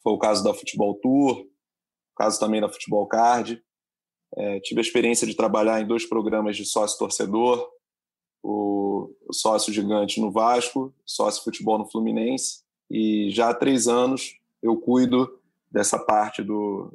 Foi 0.02 0.12
o 0.12 0.18
caso 0.18 0.44
da 0.44 0.52
Futebol 0.52 0.94
Tour, 0.96 1.40
o 1.40 2.14
caso 2.14 2.38
também 2.38 2.60
da 2.60 2.68
Futebol 2.68 3.06
Card. 3.06 3.62
É, 4.36 4.60
tive 4.60 4.80
a 4.80 4.84
experiência 4.84 5.26
de 5.26 5.34
trabalhar 5.34 5.80
em 5.80 5.86
dois 5.86 6.06
programas 6.06 6.58
de 6.58 6.66
sócio-torcedor, 6.66 7.66
o 8.42 9.14
sócio 9.30 9.72
gigante 9.72 10.20
no 10.20 10.30
Vasco, 10.30 10.92
sócio 11.06 11.44
futebol 11.44 11.78
no 11.78 11.86
Fluminense, 11.86 12.62
e 12.90 13.30
já 13.30 13.50
há 13.50 13.54
três 13.54 13.86
anos 13.86 14.36
eu 14.62 14.76
cuido 14.76 15.38
dessa 15.70 15.98
parte 15.98 16.42
do 16.42 16.92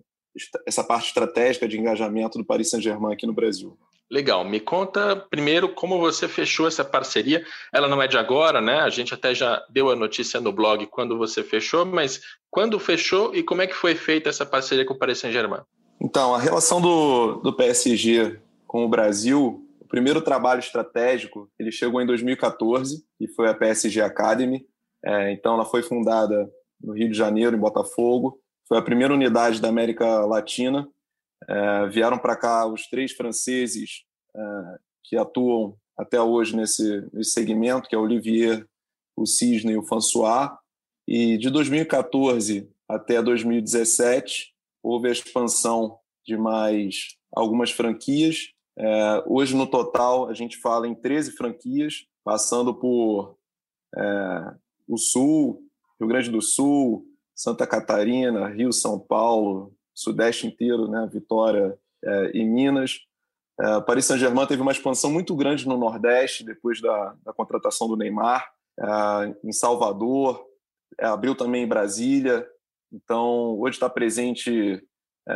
essa 0.67 0.83
parte 0.83 1.07
estratégica 1.07 1.67
de 1.67 1.79
engajamento 1.79 2.37
do 2.37 2.45
Paris 2.45 2.69
Saint-Germain 2.69 3.13
aqui 3.13 3.25
no 3.25 3.33
Brasil. 3.33 3.75
Legal. 4.09 4.45
Me 4.45 4.59
conta 4.59 5.15
primeiro 5.15 5.69
como 5.69 5.99
você 5.99 6.27
fechou 6.27 6.67
essa 6.67 6.85
parceria. 6.85 7.43
Ela 7.73 7.87
não 7.87 8.01
é 8.01 8.07
de 8.07 8.17
agora, 8.17 8.61
né? 8.61 8.79
A 8.79 8.89
gente 8.89 9.13
até 9.13 9.35
já 9.35 9.61
deu 9.69 9.89
a 9.89 9.95
notícia 9.95 10.39
no 10.39 10.53
blog 10.53 10.85
quando 10.85 11.17
você 11.17 11.43
fechou, 11.43 11.85
mas 11.85 12.21
quando 12.49 12.79
fechou 12.79 13.35
e 13.35 13.43
como 13.43 13.61
é 13.61 13.67
que 13.67 13.73
foi 13.73 13.95
feita 13.95 14.29
essa 14.29 14.45
parceria 14.45 14.85
com 14.85 14.93
o 14.93 14.97
Paris 14.97 15.17
Saint-Germain? 15.17 15.61
Então, 15.99 16.33
a 16.33 16.39
relação 16.39 16.79
do, 16.79 17.41
do 17.41 17.51
PSG 17.51 18.39
com 18.65 18.85
o 18.85 18.89
Brasil 18.89 19.66
o 19.87 19.89
primeiro 19.89 20.21
trabalho 20.21 20.59
estratégico 20.59 21.49
ele 21.57 21.71
chegou 21.71 22.01
em 22.01 22.05
2014 22.05 23.05
e 23.21 23.27
foi 23.29 23.47
a 23.47 23.53
PSG 23.53 24.01
Academy. 24.01 24.67
É, 25.03 25.31
então, 25.31 25.53
ela 25.53 25.63
foi 25.63 25.81
fundada 25.81 26.51
no 26.81 26.91
Rio 26.91 27.09
de 27.09 27.17
Janeiro, 27.17 27.55
em 27.55 27.59
Botafogo. 27.59 28.37
Foi 28.67 28.77
a 28.77 28.81
primeira 28.81 29.13
unidade 29.13 29.61
da 29.61 29.69
América 29.69 30.25
Latina. 30.25 30.85
É, 31.47 31.87
vieram 31.87 32.17
para 32.17 32.35
cá 32.35 32.67
os 32.67 32.89
três 32.89 33.13
franceses 33.13 34.03
é, 34.35 34.41
que 35.05 35.15
atuam 35.15 35.77
até 35.97 36.21
hoje 36.21 36.53
nesse, 36.53 37.07
nesse 37.13 37.31
segmento, 37.31 37.87
que 37.87 37.95
é 37.95 37.97
o 37.97 38.01
Olivier, 38.01 38.67
o 39.15 39.25
Cisne 39.25 39.71
e 39.71 39.77
o 39.77 39.83
François. 39.83 40.51
E 41.07 41.37
de 41.37 41.49
2014 41.49 42.69
até 42.89 43.23
2017 43.23 44.53
houve 44.83 45.07
a 45.07 45.13
expansão 45.13 45.97
de 46.25 46.35
mais 46.35 47.15
algumas 47.33 47.71
franquias 47.71 48.51
é, 48.77 49.23
hoje, 49.25 49.55
no 49.55 49.65
total, 49.65 50.29
a 50.29 50.33
gente 50.33 50.57
fala 50.57 50.87
em 50.87 50.93
13 50.93 51.31
franquias, 51.31 52.05
passando 52.23 52.73
por 52.75 53.37
é, 53.95 54.53
o 54.87 54.97
Sul, 54.97 55.63
Rio 55.99 56.07
Grande 56.07 56.29
do 56.29 56.41
Sul, 56.41 57.05
Santa 57.35 57.65
Catarina, 57.65 58.47
Rio, 58.47 58.71
São 58.71 58.99
Paulo, 58.99 59.73
Sudeste 59.93 60.45
inteiro, 60.45 60.87
né, 60.87 61.09
Vitória 61.11 61.77
é, 62.03 62.31
e 62.37 62.43
Minas. 62.43 62.99
É, 63.59 63.81
Paris 63.81 64.05
Saint-Germain 64.05 64.45
teve 64.45 64.61
uma 64.61 64.71
expansão 64.71 65.11
muito 65.11 65.35
grande 65.35 65.67
no 65.67 65.77
Nordeste, 65.77 66.43
depois 66.43 66.79
da, 66.79 67.15
da 67.25 67.33
contratação 67.33 67.87
do 67.87 67.97
Neymar, 67.97 68.47
é, 68.79 69.35
em 69.43 69.51
Salvador, 69.51 70.45
é, 70.99 71.05
abriu 71.07 71.33
também 71.33 71.63
em 71.63 71.67
Brasília. 71.67 72.47
Então, 72.93 73.59
hoje 73.59 73.75
está 73.75 73.89
presente 73.89 74.83
é, 75.27 75.33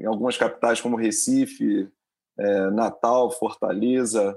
em 0.00 0.06
algumas 0.06 0.36
capitais 0.36 0.78
como 0.78 0.96
Recife, 0.96 1.90
é, 2.38 2.70
Natal, 2.70 3.30
Fortaleza, 3.30 4.36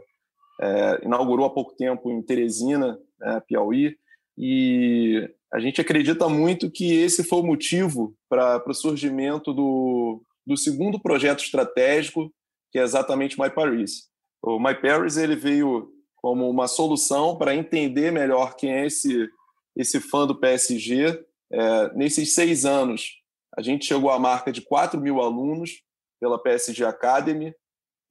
é, 0.61 1.01
inaugurou 1.03 1.45
há 1.45 1.49
pouco 1.49 1.75
tempo 1.75 2.11
em 2.11 2.21
Teresina, 2.21 2.99
né, 3.19 3.41
Piauí, 3.47 3.97
e 4.37 5.29
a 5.53 5.59
gente 5.59 5.79
acredita 5.79 6.27
muito 6.27 6.69
que 6.69 6.93
esse 6.93 7.23
foi 7.23 7.39
o 7.39 7.45
motivo 7.45 8.15
para 8.27 8.61
o 8.67 8.73
surgimento 8.73 9.53
do, 9.53 10.21
do 10.45 10.57
segundo 10.57 10.99
projeto 10.99 11.43
estratégico, 11.43 12.31
que 12.71 12.79
é 12.79 12.83
exatamente 12.83 13.39
My 13.39 13.49
Paris. 13.49 14.09
O 14.41 14.59
My 14.59 14.75
Paris 14.75 15.17
ele 15.17 15.35
veio 15.35 15.89
como 16.17 16.49
uma 16.49 16.67
solução 16.67 17.37
para 17.37 17.55
entender 17.55 18.11
melhor 18.11 18.55
quem 18.55 18.71
é 18.71 18.85
esse, 18.85 19.29
esse 19.75 19.99
fã 19.99 20.27
do 20.27 20.35
PSG. 20.35 21.23
É, 21.51 21.93
nesses 21.93 22.33
seis 22.33 22.65
anos, 22.65 23.21
a 23.55 23.61
gente 23.61 23.85
chegou 23.85 24.09
à 24.09 24.19
marca 24.19 24.51
de 24.51 24.61
4 24.61 24.99
mil 24.99 25.21
alunos 25.21 25.81
pela 26.19 26.41
PSG 26.41 26.83
Academy 26.83 27.53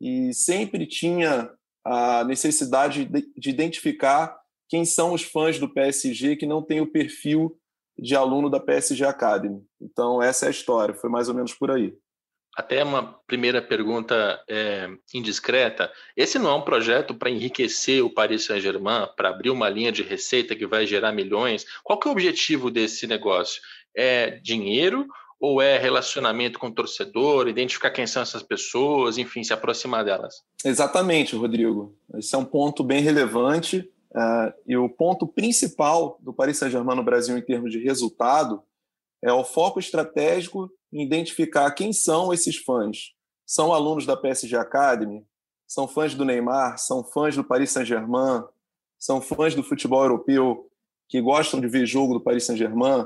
e 0.01 0.33
sempre 0.33 0.87
tinha 0.87 1.51
a 1.85 2.25
necessidade 2.25 3.05
de, 3.05 3.33
de 3.37 3.51
identificar 3.51 4.37
quem 4.69 4.85
são 4.85 5.13
os 5.13 5.23
fãs 5.23 5.59
do 5.59 5.69
PSG 5.69 6.37
que 6.37 6.47
não 6.47 6.63
tem 6.63 6.81
o 6.81 6.91
perfil 6.91 7.57
de 7.99 8.17
aluno 8.17 8.51
da 8.51 8.59
PSG 8.59 9.05
Academy. 9.05 9.63
Então, 9.81 10.23
essa 10.23 10.47
é 10.47 10.49
a 10.49 10.51
história, 10.51 10.95
foi 10.95 11.11
mais 11.11 11.29
ou 11.29 11.35
menos 11.35 11.53
por 11.53 11.71
aí. 11.71 11.95
Até 12.57 12.85
uma 12.85 13.15
primeira 13.27 13.61
pergunta 13.61 14.41
é, 14.49 14.89
indiscreta. 15.13 15.93
Esse 16.17 16.39
não 16.39 16.51
é 16.51 16.55
um 16.55 16.63
projeto 16.63 17.13
para 17.13 17.31
enriquecer 17.31 18.05
o 18.05 18.11
Paris 18.11 18.45
Saint-Germain, 18.45 19.09
para 19.17 19.31
abrir 19.31 19.51
uma 19.51 19.69
linha 19.69 19.91
de 19.91 20.03
receita 20.03 20.55
que 20.55 20.67
vai 20.67 20.87
gerar 20.87 21.13
milhões? 21.13 21.67
Qual 21.83 21.99
que 21.99 22.07
é 22.07 22.11
o 22.11 22.13
objetivo 22.13 22.71
desse 22.71 23.09
negócio? 23.09 23.61
É 23.97 24.39
dinheiro 24.39 25.07
ou 25.45 25.61
é 25.61 25.77
relacionamento 25.77 26.59
com 26.59 26.69
o 26.69 26.75
torcedor, 26.75 27.49
identificar 27.49 27.91
quem 27.91 28.07
são 28.07 28.23
essas 28.23 28.43
pessoas, 28.43 29.19
enfim, 29.19 29.45
se 29.45 29.53
aproximar 29.53 30.03
delas? 30.03 30.43
Exatamente, 30.65 31.37
Rodrigo. 31.37 31.95
Esse 32.15 32.35
é 32.35 32.39
um 32.39 32.47
ponto 32.47 32.83
bem 32.83 33.03
relevante. 33.03 33.87
Uh, 34.11 34.55
e 34.67 34.75
o 34.75 34.89
ponto 34.89 35.27
principal 35.27 36.17
do 36.23 36.33
Paris 36.33 36.57
Saint-Germain 36.57 36.97
no 36.97 37.05
Brasil 37.05 37.37
em 37.37 37.43
termos 37.43 37.71
de 37.71 37.79
resultado 37.79 38.63
é 39.23 39.31
o 39.35 39.45
foco 39.45 39.79
estratégico 39.79 40.71
em 40.91 41.05
identificar 41.05 41.71
quem 41.73 41.93
são 41.93 42.33
esses 42.33 42.57
fãs. 42.57 43.13
São 43.45 43.71
alunos 43.71 44.07
da 44.07 44.17
PSG 44.17 44.57
Academy? 44.57 45.27
São 45.69 45.87
fãs 45.87 46.15
do 46.15 46.25
Neymar? 46.25 46.79
São 46.79 47.05
fãs 47.05 47.37
do 47.37 47.45
Paris 47.45 47.71
Saint-Germain? 47.71 48.45
São 48.99 49.21
fãs 49.21 49.55
do 49.55 49.63
futebol 49.63 50.05
europeu 50.05 50.71
que 51.07 51.21
gostam 51.21 51.61
de 51.61 51.69
ver 51.69 51.85
jogo 51.85 52.15
do 52.15 52.21
Paris 52.23 52.45
Saint-Germain? 52.45 53.05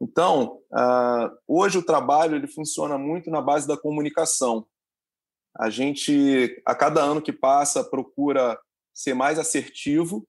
Então, 0.00 0.60
uh, 0.72 1.36
hoje 1.46 1.78
o 1.78 1.84
trabalho 1.84 2.36
ele 2.36 2.46
funciona 2.46 2.96
muito 2.96 3.30
na 3.30 3.40
base 3.40 3.66
da 3.66 3.76
comunicação. 3.76 4.66
A 5.56 5.70
gente, 5.70 6.62
a 6.64 6.74
cada 6.74 7.02
ano 7.02 7.20
que 7.20 7.32
passa, 7.32 7.82
procura 7.82 8.58
ser 8.94 9.14
mais 9.14 9.38
assertivo, 9.38 10.26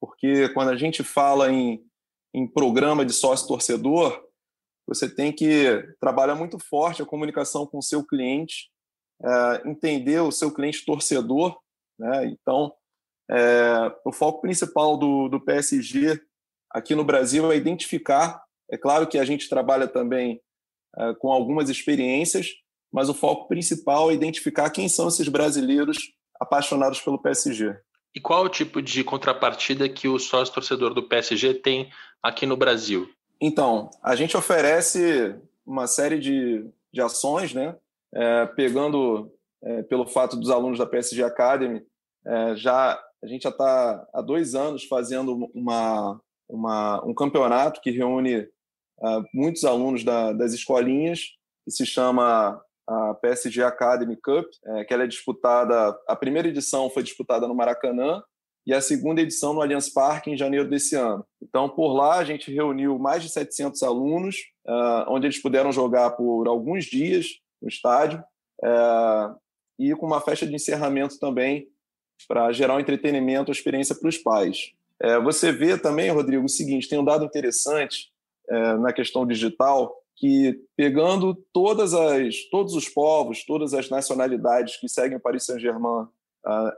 porque 0.00 0.48
quando 0.50 0.68
a 0.68 0.76
gente 0.76 1.02
fala 1.02 1.50
em, 1.50 1.82
em 2.34 2.46
programa 2.46 3.04
de 3.04 3.12
sócio-torcedor, 3.12 4.22
você 4.86 5.08
tem 5.08 5.32
que 5.32 5.82
trabalhar 6.00 6.34
muito 6.34 6.58
forte 6.58 7.02
a 7.02 7.06
comunicação 7.06 7.66
com 7.66 7.78
o 7.78 7.82
seu 7.82 8.04
cliente, 8.04 8.70
é, 9.22 9.68
entender 9.68 10.20
o 10.20 10.30
seu 10.30 10.52
cliente 10.52 10.84
torcedor. 10.84 11.58
Né? 11.98 12.26
Então, 12.26 12.72
é, 13.30 13.92
o 14.04 14.12
foco 14.12 14.42
principal 14.42 14.96
do, 14.96 15.28
do 15.28 15.40
PSG 15.40 16.20
aqui 16.70 16.94
no 16.94 17.04
Brasil 17.04 17.50
é 17.50 17.56
identificar. 17.56 18.45
É 18.70 18.76
claro 18.76 19.06
que 19.06 19.18
a 19.18 19.24
gente 19.24 19.48
trabalha 19.48 19.86
também 19.86 20.40
é, 20.96 21.14
com 21.14 21.30
algumas 21.30 21.68
experiências, 21.68 22.48
mas 22.92 23.08
o 23.08 23.14
foco 23.14 23.48
principal 23.48 24.10
é 24.10 24.14
identificar 24.14 24.70
quem 24.70 24.88
são 24.88 25.08
esses 25.08 25.28
brasileiros 25.28 26.12
apaixonados 26.40 27.00
pelo 27.00 27.20
PSG. 27.20 27.76
E 28.14 28.20
qual 28.20 28.44
o 28.44 28.48
tipo 28.48 28.80
de 28.80 29.04
contrapartida 29.04 29.88
que 29.88 30.08
o 30.08 30.18
sócio 30.18 30.54
torcedor 30.54 30.94
do 30.94 31.02
PSG 31.02 31.54
tem 31.54 31.90
aqui 32.22 32.46
no 32.46 32.56
Brasil? 32.56 33.08
Então, 33.40 33.90
a 34.02 34.16
gente 34.16 34.36
oferece 34.36 35.36
uma 35.66 35.86
série 35.86 36.18
de, 36.18 36.66
de 36.92 37.02
ações, 37.02 37.52
né? 37.52 37.76
É, 38.14 38.46
pegando 38.46 39.30
é, 39.62 39.82
pelo 39.82 40.06
fato 40.06 40.36
dos 40.36 40.48
alunos 40.48 40.78
da 40.78 40.86
PSG 40.86 41.22
Academy, 41.22 41.82
é, 42.24 42.56
já 42.56 42.98
a 43.22 43.26
gente 43.26 43.42
já 43.42 43.50
está 43.50 44.06
há 44.14 44.22
dois 44.22 44.54
anos 44.54 44.84
fazendo 44.84 45.50
uma, 45.52 46.20
uma, 46.48 47.04
um 47.04 47.12
campeonato 47.12 47.80
que 47.80 47.90
reúne 47.90 48.48
uh, 48.98 49.24
muitos 49.32 49.64
alunos 49.64 50.04
da, 50.04 50.32
das 50.32 50.52
escolinhas, 50.52 51.32
que 51.64 51.70
se 51.70 51.84
chama 51.84 52.62
a 52.86 53.14
PSG 53.14 53.62
Academy 53.62 54.16
Cup, 54.16 54.46
é, 54.64 54.84
que 54.84 54.94
ela 54.94 55.04
é 55.04 55.06
disputada. 55.08 55.98
A 56.06 56.14
primeira 56.14 56.48
edição 56.48 56.88
foi 56.88 57.02
disputada 57.02 57.48
no 57.48 57.54
Maracanã 57.54 58.22
e 58.64 58.72
a 58.72 58.80
segunda 58.80 59.20
edição 59.20 59.52
no 59.52 59.60
Allianz 59.60 59.88
Parque 59.88 60.30
em 60.30 60.36
janeiro 60.36 60.68
desse 60.68 60.94
ano. 60.94 61.26
Então, 61.42 61.68
por 61.68 61.92
lá, 61.94 62.18
a 62.18 62.24
gente 62.24 62.52
reuniu 62.52 62.98
mais 62.98 63.22
de 63.22 63.28
700 63.28 63.82
alunos, 63.82 64.36
uh, 64.66 65.04
onde 65.08 65.26
eles 65.26 65.40
puderam 65.40 65.72
jogar 65.72 66.10
por 66.10 66.46
alguns 66.46 66.84
dias 66.84 67.40
no 67.60 67.68
estádio, 67.68 68.22
uh, 68.62 69.36
e 69.78 69.94
com 69.94 70.06
uma 70.06 70.20
festa 70.20 70.46
de 70.46 70.54
encerramento 70.54 71.18
também, 71.18 71.68
para 72.26 72.50
gerar 72.52 72.76
um 72.76 72.80
entretenimento, 72.80 73.50
uma 73.50 73.54
experiência 73.54 73.94
para 73.94 74.08
os 74.08 74.18
pais. 74.18 74.72
Uh, 75.02 75.22
você 75.22 75.52
vê 75.52 75.76
também, 75.76 76.10
Rodrigo, 76.10 76.44
o 76.44 76.48
seguinte: 76.48 76.88
tem 76.88 76.98
um 76.98 77.04
dado 77.04 77.24
interessante 77.24 78.10
na 78.80 78.92
questão 78.92 79.26
digital, 79.26 79.94
que 80.16 80.60
pegando 80.76 81.34
todas 81.52 81.92
as, 81.92 82.44
todos 82.50 82.74
os 82.74 82.88
povos, 82.88 83.44
todas 83.44 83.74
as 83.74 83.90
nacionalidades 83.90 84.76
que 84.78 84.88
seguem 84.88 85.18
Paris 85.18 85.44
Saint-Germain 85.44 86.06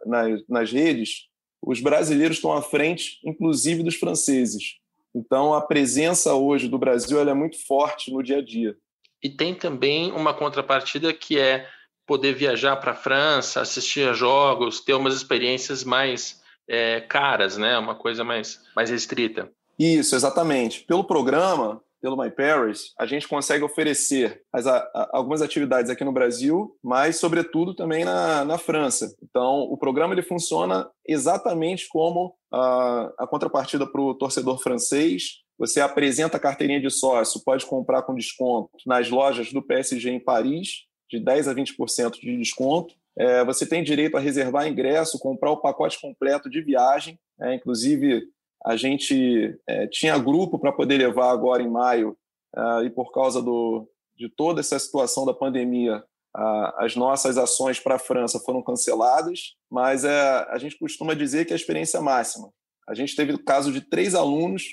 nas, 0.07 0.43
nas 0.49 0.73
redes, 0.73 1.29
os 1.63 1.81
brasileiros 1.81 2.37
estão 2.37 2.53
à 2.53 2.63
frente, 2.63 3.19
inclusive 3.25 3.83
dos 3.83 3.97
franceses. 3.97 4.79
Então, 5.15 5.55
a 5.55 5.61
presença 5.61 6.35
hoje 6.35 6.69
do 6.69 6.79
Brasil 6.79 7.21
é 7.21 7.35
muito 7.35 7.65
forte 7.67 8.13
no 8.13 8.23
dia 8.23 8.39
a 8.39 8.45
dia. 8.45 8.77
E 9.23 9.29
tem 9.29 9.55
também 9.55 10.13
uma 10.13 10.33
contrapartida 10.33 11.13
que 11.13 11.39
é 11.39 11.67
poder 12.07 12.35
viajar 12.35 12.77
para 12.77 12.93
a 12.93 12.97
França, 12.97 13.61
assistir 13.61 14.09
a 14.09 14.13
jogos, 14.13 14.81
ter 14.81 14.95
umas 14.95 15.15
experiências 15.15 15.85
mais 15.85 16.41
é, 16.69 17.01
caras, 17.01 17.57
né? 17.57 17.77
Uma 17.79 17.95
coisa 17.95 18.23
mais, 18.23 18.63
mais 18.75 18.91
restrita. 18.91 19.51
Isso, 19.79 20.17
exatamente. 20.17 20.83
Pelo 20.85 21.05
programa, 21.05 21.81
pelo 22.01 22.17
My 22.17 22.31
Paris, 22.31 22.93
a 22.99 23.07
gente 23.07 23.29
consegue 23.29 23.65
oferecer 23.65 24.43
as, 24.53 24.67
a, 24.67 25.11
algumas 25.13 25.43
atividades 25.43 25.91
aqui 25.91 26.05
no 26.05 26.13
Brasil, 26.13 26.77
mas, 26.83 27.17
sobretudo, 27.17 27.75
também 27.75 28.05
na, 28.05 28.45
na 28.45 28.59
França. 28.59 29.15
Então, 29.23 29.61
o 29.63 29.77
programa 29.77 30.15
ele 30.15 30.23
funciona 30.23 30.89
exatamente 31.07 31.89
como 31.89 32.35
a, 32.53 33.13
a 33.19 33.27
contrapartida 33.27 33.87
para 33.87 34.01
o 34.01 34.15
torcedor 34.15 34.61
francês. 34.61 35.43
Você 35.59 35.81
apresenta 35.81 36.37
a 36.37 36.41
carteirinha 36.41 36.81
de 36.81 36.91
sócio, 36.91 37.43
pode 37.45 37.67
comprar 37.67 38.03
com 38.03 38.15
desconto 38.15 38.71
nas 38.87 39.11
lojas 39.11 39.53
do 39.53 39.63
PSG 39.63 40.11
em 40.11 40.21
Paris, 40.21 40.87
de 41.11 41.19
10% 41.19 41.49
a 41.49 41.55
20% 41.55 42.21
de 42.21 42.37
desconto. 42.37 42.95
É, 43.19 43.45
você 43.45 43.67
tem 43.67 43.83
direito 43.83 44.17
a 44.17 44.21
reservar 44.21 44.69
ingresso, 44.69 45.19
comprar 45.19 45.51
o 45.51 45.61
pacote 45.61 46.01
completo 46.01 46.49
de 46.49 46.61
viagem, 46.61 47.19
é, 47.41 47.55
inclusive 47.55 48.29
a 48.65 48.77
gente 48.77 49.59
é, 49.67 49.87
tinha 49.87 50.19
grupo 50.19 50.59
para 50.59 50.73
poder 50.73 50.99
levar 50.99 51.31
agora 51.31 51.63
em 51.63 51.71
maio, 51.71 52.17
uh, 52.57 52.83
e 52.85 52.91
por 52.91 53.13
causa 53.13 53.43
do, 53.43 53.89
de 54.17 54.29
toda 54.29 54.61
essa 54.61 54.79
situação 54.79 55.25
da 55.25 55.33
pandemia, 55.33 55.99
uh, 56.37 56.73
as 56.77 56.97
nossas 56.97 57.39
ações 57.39 57.79
para 57.79 57.97
a 57.97 58.01
França 58.01 58.41
foram 58.41 58.63
canceladas, 58.63 59.57
mas 59.71 60.05
é, 60.05 60.47
a 60.51 60.59
gente 60.59 60.79
costuma 60.79 61.15
dizer 61.15 61.45
que 61.45 61.53
é 61.53 61.55
a 61.55 61.59
experiência 61.59 62.01
máxima. 62.01 62.51
A 62.89 62.95
gente 62.95 63.15
teve 63.15 63.33
o 63.33 63.45
caso 63.45 63.73
de 63.73 63.81
três 63.81 64.15
alunos, 64.15 64.65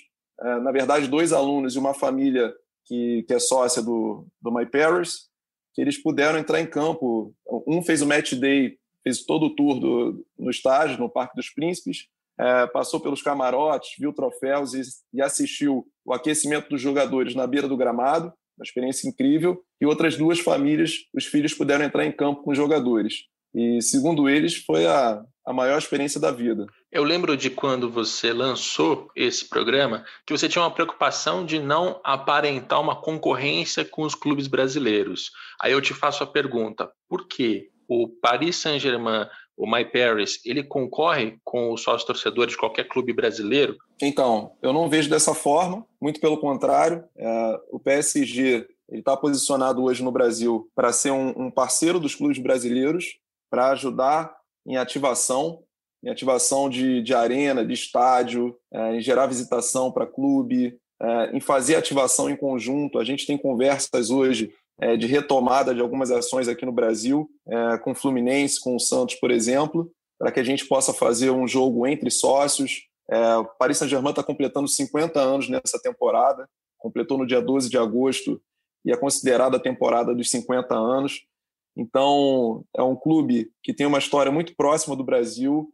uh, 0.41 0.59
na 0.61 0.71
verdade, 0.71 1.07
dois 1.07 1.31
alunos 1.31 1.75
e 1.75 1.79
uma 1.79 1.93
família 1.93 2.53
que, 2.85 3.23
que 3.23 3.33
é 3.33 3.39
sócia 3.39 3.81
do, 3.81 4.25
do 4.41 4.51
My 4.51 4.65
Paris, 4.65 5.29
que 5.73 5.81
eles 5.81 6.01
puderam 6.01 6.39
entrar 6.39 6.61
em 6.61 6.67
campo. 6.67 7.33
Um 7.67 7.83
fez 7.83 8.01
o 8.01 8.07
match 8.07 8.33
day, 8.33 8.77
fez 9.03 9.25
todo 9.25 9.47
o 9.47 9.55
tour 9.55 9.79
do, 9.79 10.25
no 10.39 10.49
estádio, 10.49 10.97
no 10.97 11.09
Parque 11.09 11.35
dos 11.35 11.49
Príncipes, 11.49 12.07
é, 12.39 12.67
passou 12.67 12.99
pelos 12.99 13.21
camarotes, 13.21 13.91
viu 13.97 14.13
troféus 14.13 14.73
e, 14.73 14.81
e, 15.13 15.21
assistiu 15.21 15.85
o 16.05 16.13
aquecimento 16.13 16.69
dos 16.69 16.81
jogadores 16.81 17.33
na 17.35 17.47
beira 17.47 17.67
do 17.67 17.77
gramado, 17.77 18.33
uma 18.57 18.63
experiência 18.63 19.07
incrível. 19.07 19.61
E 19.81 19.85
outras 19.85 20.17
duas 20.17 20.39
famílias, 20.39 20.93
os 21.13 21.25
filhos 21.25 21.53
puderam 21.53 21.85
entrar 21.85 22.05
em 22.05 22.11
campo 22.11 22.43
com 22.43 22.51
os 22.51 22.57
jogadores. 22.57 23.23
E, 23.53 23.81
segundo 23.81 24.27
eles, 24.27 24.55
foi 24.57 24.85
a, 24.85 25.23
a 25.45 25.53
maior 25.53 25.77
experiência 25.77 26.19
da 26.19 26.31
vida. 26.31 26.65
Eu 26.91 27.03
lembro 27.03 27.37
de 27.37 27.49
quando 27.49 27.89
você 27.89 28.33
lançou 28.33 29.09
esse 29.15 29.47
programa, 29.47 30.03
que 30.25 30.35
você 30.35 30.49
tinha 30.49 30.61
uma 30.61 30.73
preocupação 30.73 31.45
de 31.45 31.59
não 31.59 31.99
aparentar 32.03 32.81
uma 32.81 32.95
concorrência 33.01 33.85
com 33.85 34.03
os 34.03 34.15
clubes 34.15 34.47
brasileiros. 34.47 35.31
Aí 35.61 35.71
eu 35.71 35.81
te 35.81 35.93
faço 35.93 36.23
a 36.23 36.27
pergunta: 36.27 36.91
por 37.07 37.27
que 37.27 37.69
o 37.87 38.09
Paris 38.09 38.55
Saint-Germain 38.57 39.27
o 39.57 39.65
My 39.65 39.85
Paris, 39.85 40.39
ele 40.45 40.63
concorre 40.63 41.37
com 41.43 41.71
o 41.71 41.77
sócio 41.77 42.05
torcedor 42.05 42.47
de 42.47 42.57
qualquer 42.57 42.87
clube 42.87 43.13
brasileiro? 43.13 43.77
Então, 44.01 44.51
eu 44.61 44.73
não 44.73 44.89
vejo 44.89 45.09
dessa 45.09 45.33
forma, 45.33 45.85
muito 46.01 46.19
pelo 46.19 46.37
contrário. 46.37 47.03
É, 47.17 47.59
o 47.71 47.79
PSG 47.79 48.67
está 48.91 49.15
posicionado 49.15 49.83
hoje 49.83 50.03
no 50.03 50.11
Brasil 50.11 50.69
para 50.75 50.91
ser 50.91 51.11
um, 51.11 51.45
um, 51.45 51.51
parceiro 51.51 51.99
dos 51.99 52.15
clubes 52.15 52.37
brasileiros. 52.37 53.17
para 53.49 53.69
ajudar 53.69 54.35
em 54.65 54.75
ativação, 54.75 55.63
em 56.03 56.09
ativação 56.09 56.69
de, 56.69 57.01
de 57.01 57.13
arena, 57.13 57.65
de 57.65 57.73
estádio, 57.73 58.57
é, 58.73 58.95
em 58.95 59.01
gerar 59.01 59.27
visitação 59.27 59.91
para 59.91 60.05
clube, 60.05 60.77
é, 61.01 61.35
em 61.35 61.39
fazer 61.39 61.75
ativação 61.75 62.29
em 62.29 62.35
conjunto. 62.35 62.99
A 62.99 63.03
gente 63.03 63.25
tem 63.25 63.37
conversas 63.37 64.09
hoje 64.09 64.53
é, 64.79 64.97
de 64.97 65.07
retomada 65.07 65.73
de 65.73 65.81
algumas 65.81 66.11
ações 66.11 66.47
aqui 66.47 66.65
no 66.65 66.71
Brasil, 66.71 67.29
é, 67.47 67.77
com 67.77 67.91
o 67.91 67.95
Fluminense, 67.95 68.59
com 68.59 68.75
o 68.75 68.79
Santos, 68.79 69.15
por 69.15 69.31
exemplo, 69.31 69.91
para 70.19 70.31
que 70.31 70.39
a 70.39 70.43
gente 70.43 70.65
possa 70.65 70.93
fazer 70.93 71.29
um 71.29 71.47
jogo 71.47 71.85
entre 71.87 72.09
sócios. 72.09 72.87
É, 73.09 73.35
o 73.35 73.45
Paris 73.45 73.77
Saint-Germain 73.77 74.11
está 74.11 74.23
completando 74.23 74.67
50 74.67 75.19
anos 75.19 75.49
nessa 75.49 75.79
temporada, 75.81 76.49
completou 76.77 77.17
no 77.17 77.25
dia 77.25 77.41
12 77.41 77.69
de 77.69 77.77
agosto 77.77 78.41
e 78.83 78.91
é 78.91 78.97
considerada 78.97 79.57
a 79.57 79.59
temporada 79.59 80.13
dos 80.13 80.29
50 80.29 80.75
anos. 80.75 81.25
Então, 81.77 82.63
é 82.75 82.81
um 82.81 82.95
clube 82.95 83.51
que 83.61 83.73
tem 83.73 83.85
uma 83.85 83.97
história 83.97 84.31
muito 84.31 84.55
próxima 84.55 84.95
do 84.95 85.03
Brasil, 85.03 85.71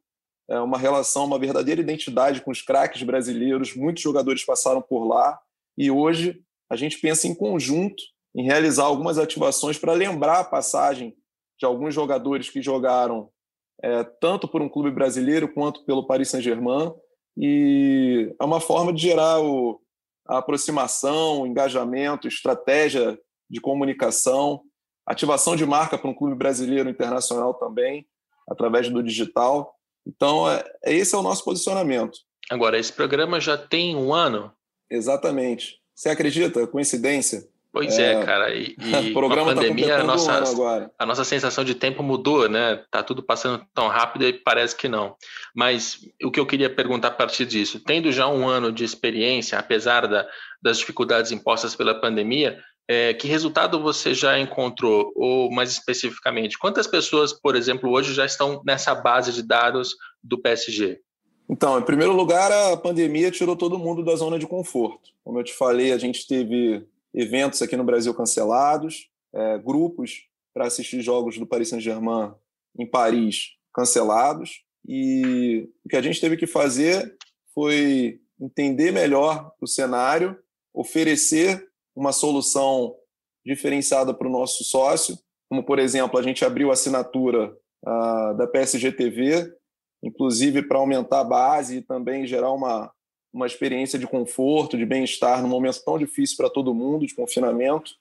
é 0.50 0.60
uma 0.60 0.78
relação, 0.78 1.26
uma 1.26 1.40
verdadeira 1.40 1.82
identidade 1.82 2.42
com 2.42 2.52
os 2.52 2.62
craques 2.62 3.04
brasileiros. 3.04 3.76
Muitos 3.76 4.02
jogadores 4.02 4.44
passaram 4.44 4.82
por 4.82 5.06
lá 5.06 5.40
e 5.78 5.92
hoje 5.92 6.42
a 6.70 6.76
gente 6.76 7.00
pensa 7.00 7.28
em 7.28 7.36
conjunto 7.36 8.02
em 8.36 8.44
realizar 8.44 8.86
algumas 8.86 9.18
ativações 9.18 9.78
para 9.78 9.94
lembrar 9.94 10.40
a 10.40 10.44
passagem 10.46 11.16
de 11.60 11.66
alguns 11.66 11.94
jogadores 11.94 12.50
que 12.50 12.62
jogaram 12.62 13.30
é, 13.84 14.04
tanto 14.04 14.48
por 14.48 14.62
um 14.62 14.70
clube 14.70 14.92
brasileiro 14.92 15.52
quanto 15.52 15.84
pelo 15.86 16.06
Paris 16.06 16.30
Saint-Germain. 16.30 16.94
E 17.38 18.34
é 18.40 18.44
uma 18.44 18.60
forma 18.60 18.94
de 18.94 19.02
gerar 19.02 19.42
o, 19.42 19.82
a 20.28 20.38
aproximação, 20.38 21.42
o 21.42 21.48
engajamento, 21.48 22.28
estratégia 22.28 23.20
de 23.50 23.60
comunicação, 23.60 24.62
ativação 25.06 25.56
de 25.56 25.66
marca 25.66 25.98
para 25.98 26.10
um 26.10 26.14
clube 26.14 26.36
brasileiro 26.36 26.90
internacional 26.90 27.54
também, 27.54 28.08
através 28.50 28.90
do 28.90 29.04
digital. 29.04 29.76
Então, 30.08 30.50
é, 30.50 30.64
é, 30.84 30.94
esse 30.94 31.14
é 31.14 31.18
o 31.18 31.24
nosso 31.24 31.44
posicionamento. 31.44 32.18
Agora, 32.50 32.78
esse 32.78 32.92
programa 32.92 33.40
já 33.40 33.58
tem 33.58 33.96
um 33.96 34.14
ano? 34.14 34.52
Exatamente. 34.90 35.80
Você 35.96 36.10
acredita? 36.10 36.66
Coincidência? 36.68 37.48
Pois 37.74 37.98
é, 37.98 38.14
é 38.14 38.24
cara. 38.26 38.54
E, 38.54 38.76
e 38.78 39.14
com 39.14 39.26
a 39.26 39.30
tá 39.30 39.46
pandemia, 39.46 39.96
tá 39.96 40.02
a, 40.02 40.04
nossa, 40.04 40.92
a 41.00 41.06
nossa 41.06 41.24
sensação 41.24 41.64
de 41.64 41.74
tempo 41.74 42.04
mudou, 42.04 42.50
né? 42.50 42.84
Tá 42.92 43.02
tudo 43.02 43.24
passando 43.24 43.66
tão 43.74 43.88
rápido 43.88 44.26
e 44.26 44.34
parece 44.34 44.76
que 44.76 44.90
não. 44.90 45.16
Mas 45.56 46.00
o 46.24 46.30
que 46.30 46.40
eu 46.40 46.46
queria 46.46 46.70
perguntar 46.70 47.10
a 47.10 47.12
partir 47.12 47.46
disso, 47.46 47.80
tendo 47.80 48.12
já 48.12 48.28
um 48.28 48.48
ano 48.48 48.72
de 48.72 48.84
experiência, 48.84 49.58
apesar 49.58 50.08
da, 50.08 50.28
das 50.62 50.80
dificuldades 50.80 51.32
impostas 51.32 51.74
pela 51.74 51.96
pandemia, 51.96 52.60
é, 52.90 53.14
que 53.14 53.28
resultado 53.28 53.82
você 53.82 54.14
já 54.14 54.38
encontrou? 54.38 55.14
Ou, 55.16 55.50
mais 55.50 55.72
especificamente, 55.72 56.60
quantas 56.60 56.88
pessoas, 56.88 57.32
por 57.32 57.56
exemplo, 57.56 57.90
hoje 57.90 58.14
já 58.14 58.26
estão 58.26 58.62
nessa 58.66 58.94
base 58.94 59.32
de 59.32 59.44
dados 59.44 59.96
do 60.22 60.38
PSG? 60.38 61.00
Então, 61.50 61.80
em 61.80 61.84
primeiro 61.84 62.14
lugar, 62.14 62.52
a 62.52 62.76
pandemia 62.76 63.32
tirou 63.32 63.56
todo 63.56 63.80
mundo 63.80 64.04
da 64.04 64.16
zona 64.16 64.38
de 64.38 64.48
conforto. 64.48 65.10
Como 65.24 65.40
eu 65.40 65.44
te 65.44 65.54
falei, 65.54 65.94
a 65.94 65.98
gente 65.98 66.28
teve 66.28 66.86
eventos 67.14 67.62
aqui 67.62 67.76
no 67.76 67.84
Brasil 67.84 68.14
cancelados, 68.14 69.10
é, 69.34 69.58
grupos 69.58 70.24
para 70.54 70.68
assistir 70.68 71.02
jogos 71.02 71.38
do 71.38 71.46
Paris 71.46 71.70
Saint-Germain 71.70 72.34
em 72.78 72.86
Paris 72.86 73.52
cancelados. 73.74 74.64
E 74.88 75.70
o 75.86 75.90
que 75.90 75.96
a 75.96 76.02
gente 76.02 76.20
teve 76.20 76.38
que 76.38 76.48
fazer 76.48 77.16
foi 77.54 78.20
entender 78.40 78.92
melhor 78.92 79.54
o 79.62 79.68
cenário, 79.68 80.38
oferecer 80.74 81.70
uma 81.96 82.12
solução 82.12 82.96
diferenciada 83.46 84.14
para 84.14 84.28
o 84.28 84.32
nosso 84.32 84.64
sócio, 84.64 85.18
como, 85.50 85.64
por 85.64 85.80
exemplo, 85.80 86.18
a 86.18 86.24
gente 86.24 86.46
abriu 86.46 86.70
a 86.70 86.74
assinatura 86.74 87.56
uh, 87.86 88.38
da 88.38 88.48
PSG 88.48 88.92
TV, 88.94 89.54
inclusive 90.02 90.62
para 90.64 90.78
aumentar 90.78 91.20
a 91.20 91.26
base 91.26 91.78
e 91.78 91.82
também 91.82 92.26
gerar 92.26 92.52
uma, 92.52 92.92
uma 93.34 93.48
experiência 93.48 93.98
de 93.98 94.08
conforto, 94.08 94.78
de 94.78 94.86
bem-estar 94.86 95.42
num 95.42 95.48
momento 95.48 95.84
tão 95.84 95.98
difícil 95.98 96.38
para 96.38 96.50
todo 96.50 96.74
mundo, 96.74 97.06
de 97.06 97.16
confinamento. 97.16 97.92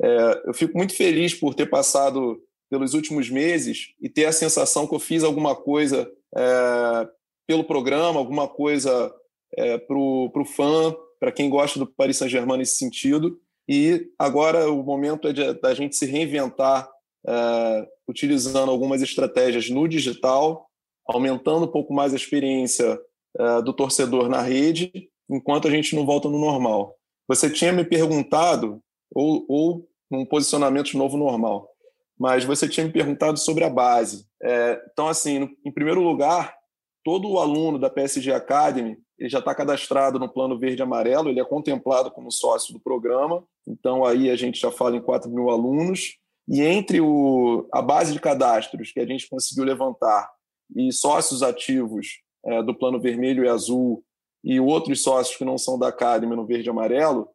É, 0.00 0.42
eu 0.46 0.54
fico 0.54 0.76
muito 0.76 0.94
feliz 0.94 1.34
por 1.34 1.54
ter 1.54 1.66
passado 1.66 2.40
pelos 2.70 2.94
últimos 2.94 3.30
meses 3.30 3.94
e 4.00 4.08
ter 4.08 4.26
a 4.26 4.32
sensação 4.32 4.86
que 4.86 4.94
eu 4.94 4.98
fiz 4.98 5.24
alguma 5.24 5.54
coisa 5.54 6.10
é, 6.36 7.08
pelo 7.46 7.64
programa, 7.64 8.18
alguma 8.18 8.48
coisa 8.48 9.12
é, 9.56 9.78
para 9.78 9.96
o 9.96 10.44
fã, 10.44 10.94
para 11.18 11.32
quem 11.32 11.48
gosta 11.48 11.78
do 11.78 11.86
Paris 11.86 12.16
Saint-Germain 12.18 12.58
nesse 12.58 12.76
sentido. 12.76 13.40
E 13.68 14.10
agora 14.18 14.70
o 14.70 14.82
momento 14.82 15.28
é 15.28 15.54
da 15.54 15.74
gente 15.74 15.96
se 15.96 16.06
reinventar, 16.06 16.88
é, 17.26 17.88
utilizando 18.08 18.70
algumas 18.70 19.02
estratégias 19.02 19.68
no 19.70 19.88
digital, 19.88 20.68
aumentando 21.06 21.64
um 21.64 21.70
pouco 21.70 21.92
mais 21.92 22.12
a 22.12 22.16
experiência 22.16 23.00
é, 23.38 23.62
do 23.62 23.72
torcedor 23.72 24.28
na 24.28 24.40
rede, 24.40 25.10
enquanto 25.28 25.68
a 25.68 25.70
gente 25.70 25.94
não 25.94 26.06
volta 26.06 26.28
no 26.28 26.38
normal. 26.38 26.94
Você 27.28 27.50
tinha 27.50 27.72
me 27.72 27.84
perguntado, 27.84 28.80
ou, 29.14 29.44
ou 29.48 29.88
num 30.10 30.24
posicionamento 30.24 30.86
de 30.86 30.96
novo 30.96 31.16
normal, 31.16 31.68
mas 32.18 32.44
você 32.44 32.68
tinha 32.68 32.86
me 32.86 32.92
perguntado 32.92 33.38
sobre 33.38 33.64
a 33.64 33.70
base. 33.70 34.26
É, 34.42 34.82
então, 34.92 35.08
assim, 35.08 35.38
no, 35.40 35.50
em 35.64 35.72
primeiro 35.72 36.00
lugar, 36.00 36.54
todo 37.04 37.28
o 37.28 37.38
aluno 37.38 37.78
da 37.78 37.90
PSG 37.90 38.32
Academy 38.32 38.96
ele 39.18 39.30
já 39.30 39.38
está 39.38 39.54
cadastrado 39.54 40.18
no 40.18 40.28
plano 40.28 40.58
verde 40.58 40.80
e 40.80 40.82
amarelo, 40.82 41.30
ele 41.30 41.40
é 41.40 41.44
contemplado 41.44 42.10
como 42.10 42.30
sócio 42.30 42.72
do 42.74 42.80
programa, 42.80 43.42
então 43.66 44.04
aí 44.04 44.30
a 44.30 44.36
gente 44.36 44.60
já 44.60 44.70
fala 44.70 44.96
em 44.96 45.00
4 45.00 45.30
mil 45.30 45.48
alunos, 45.48 46.18
e 46.48 46.62
entre 46.62 47.00
o, 47.00 47.66
a 47.72 47.82
base 47.82 48.12
de 48.12 48.20
cadastros 48.20 48.92
que 48.92 49.00
a 49.00 49.06
gente 49.06 49.28
conseguiu 49.28 49.64
levantar 49.64 50.30
e 50.76 50.92
sócios 50.92 51.42
ativos 51.42 52.20
é, 52.46 52.62
do 52.62 52.74
plano 52.74 53.00
vermelho 53.00 53.44
e 53.44 53.48
azul 53.48 54.04
e 54.42 54.60
outros 54.60 55.02
sócios 55.02 55.36
que 55.36 55.44
não 55.44 55.58
são 55.58 55.78
da 55.78 55.88
Academy 55.88 56.36
no 56.36 56.46
verde 56.46 56.68
e 56.68 56.70
amarelo, 56.70 57.28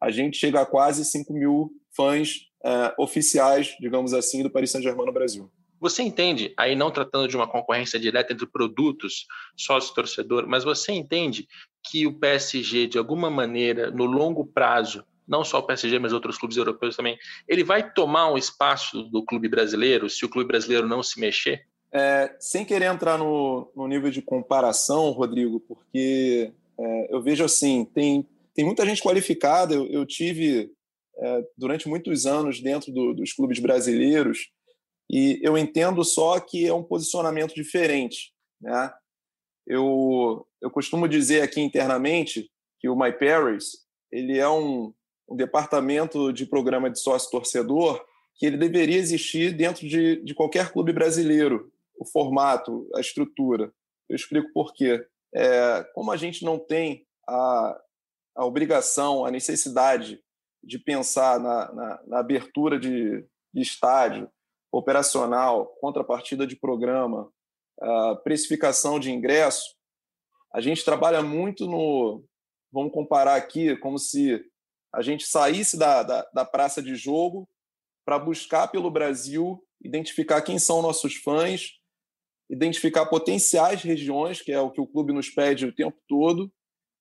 a 0.00 0.10
gente 0.10 0.36
chega 0.36 0.60
a 0.60 0.66
quase 0.66 1.04
5 1.04 1.32
mil 1.32 1.70
fãs 1.94 2.48
é, 2.64 2.94
oficiais, 2.98 3.76
digamos 3.80 4.12
assim, 4.12 4.42
do 4.42 4.50
Paris 4.50 4.70
Saint-Germain 4.70 5.06
no 5.06 5.12
Brasil. 5.12 5.50
Você 5.80 6.02
entende, 6.02 6.52
aí 6.56 6.74
não 6.74 6.90
tratando 6.90 7.28
de 7.28 7.36
uma 7.36 7.46
concorrência 7.46 8.00
direta 8.00 8.32
entre 8.32 8.46
produtos, 8.46 9.26
sócio-torcedor, 9.56 10.46
mas 10.48 10.64
você 10.64 10.92
entende 10.92 11.46
que 11.88 12.04
o 12.04 12.18
PSG, 12.18 12.88
de 12.88 12.98
alguma 12.98 13.30
maneira, 13.30 13.90
no 13.90 14.04
longo 14.04 14.44
prazo, 14.44 15.04
não 15.26 15.44
só 15.44 15.58
o 15.58 15.62
PSG, 15.62 15.98
mas 16.00 16.12
outros 16.12 16.36
clubes 16.36 16.56
europeus 16.56 16.96
também, 16.96 17.16
ele 17.46 17.62
vai 17.62 17.92
tomar 17.92 18.32
um 18.32 18.36
espaço 18.36 19.04
do 19.04 19.24
clube 19.24 19.48
brasileiro 19.48 20.10
se 20.10 20.24
o 20.24 20.28
clube 20.28 20.48
brasileiro 20.48 20.88
não 20.88 21.02
se 21.02 21.20
mexer? 21.20 21.64
É, 21.92 22.36
sem 22.38 22.64
querer 22.64 22.86
entrar 22.86 23.16
no, 23.16 23.70
no, 23.74 23.88
nível 23.88 24.10
de 24.10 24.20
comparação, 24.20 25.10
Rodrigo, 25.10 25.58
porque 25.60 26.52
é, 26.78 27.14
eu 27.14 27.22
vejo 27.22 27.44
assim, 27.44 27.84
tem, 27.86 28.26
tem 28.54 28.64
muita 28.64 28.84
gente 28.84 29.02
qualificada, 29.02 29.74
eu, 29.74 29.86
eu 29.86 30.04
tive 30.04 30.70
é, 31.16 31.44
durante 31.56 31.88
muitos 31.88 32.26
anos 32.26 32.60
dentro 32.60 32.92
do, 32.92 33.14
dos 33.14 33.32
clubes 33.32 33.58
brasileiros, 33.58 34.50
e 35.10 35.40
eu 35.42 35.56
entendo 35.56 36.04
só 36.04 36.38
que 36.38 36.66
é 36.66 36.74
um 36.74 36.82
posicionamento 36.82 37.54
diferente. 37.54 38.34
Né? 38.60 38.92
Eu, 39.66 40.46
eu 40.60 40.70
costumo 40.70 41.08
dizer 41.08 41.40
aqui 41.40 41.60
internamente 41.60 42.50
que 42.78 42.88
o 42.88 42.96
My 42.96 43.12
Paris 43.12 43.86
ele 44.12 44.38
é 44.38 44.48
um, 44.48 44.92
um 45.28 45.36
departamento 45.36 46.32
de 46.32 46.46
programa 46.46 46.90
de 46.90 47.00
sócio-torcedor 47.00 48.04
que 48.34 48.46
ele 48.46 48.56
deveria 48.56 48.96
existir 48.96 49.52
dentro 49.52 49.86
de, 49.86 50.22
de 50.22 50.34
qualquer 50.34 50.70
clube 50.70 50.92
brasileiro, 50.92 51.72
o 51.98 52.04
formato, 52.04 52.88
a 52.94 53.00
estrutura. 53.00 53.72
Eu 54.08 54.16
explico 54.16 54.52
por 54.52 54.72
quê. 54.72 55.04
É, 55.34 55.84
como 55.94 56.10
a 56.10 56.16
gente 56.16 56.44
não 56.44 56.58
tem 56.58 57.06
a, 57.28 57.80
a 58.36 58.44
obrigação, 58.44 59.26
a 59.26 59.30
necessidade 59.30 60.22
de 60.62 60.78
pensar 60.78 61.38
na, 61.38 61.72
na, 61.72 62.02
na 62.06 62.18
abertura 62.18 62.78
de, 62.78 63.24
de 63.52 63.60
estádio, 63.60 64.30
operacional, 64.72 65.66
contrapartida 65.80 66.46
de 66.46 66.56
programa, 66.56 67.30
precificação 68.24 68.98
de 68.98 69.10
ingresso, 69.10 69.76
a 70.52 70.60
gente 70.60 70.84
trabalha 70.84 71.22
muito 71.22 71.66
no. 71.66 72.24
Vamos 72.72 72.92
comparar 72.92 73.36
aqui, 73.36 73.76
como 73.76 73.98
se 73.98 74.44
a 74.92 75.00
gente 75.00 75.26
saísse 75.26 75.78
da, 75.78 76.02
da, 76.02 76.28
da 76.34 76.44
praça 76.44 76.82
de 76.82 76.94
jogo 76.94 77.48
para 78.04 78.18
buscar 78.18 78.68
pelo 78.68 78.90
Brasil, 78.90 79.62
identificar 79.82 80.42
quem 80.42 80.58
são 80.58 80.82
nossos 80.82 81.14
fãs, 81.16 81.77
identificar 82.50 83.06
potenciais 83.06 83.82
regiões, 83.82 84.40
que 84.40 84.52
é 84.52 84.60
o 84.60 84.70
que 84.70 84.80
o 84.80 84.86
clube 84.86 85.12
nos 85.12 85.28
pede 85.28 85.66
o 85.66 85.74
tempo 85.74 85.96
todo, 86.08 86.50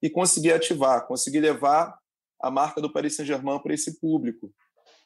e 0.01 0.09
conseguir 0.09 0.53
ativar, 0.53 1.07
conseguir 1.07 1.39
levar 1.39 1.97
a 2.41 2.51
marca 2.51 2.81
do 2.81 2.91
Paris 2.91 3.15
Saint-Germain 3.15 3.59
para 3.59 3.73
esse 3.73 3.99
público. 3.99 4.53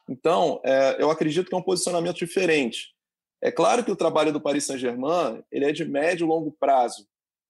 Então, 0.09 0.59
é, 0.65 1.01
eu 1.01 1.09
acredito 1.09 1.47
que 1.47 1.55
é 1.55 1.57
um 1.57 1.63
posicionamento 1.63 2.17
diferente. 2.17 2.93
É 3.41 3.51
claro 3.51 3.83
que 3.83 3.91
o 3.91 3.95
trabalho 3.95 4.33
do 4.33 4.41
Paris 4.41 4.65
Saint-Germain 4.65 5.43
ele 5.51 5.65
é 5.65 5.71
de 5.71 5.85
médio 5.85 6.25
e 6.25 6.27
longo 6.27 6.51
prazo, 6.59 7.07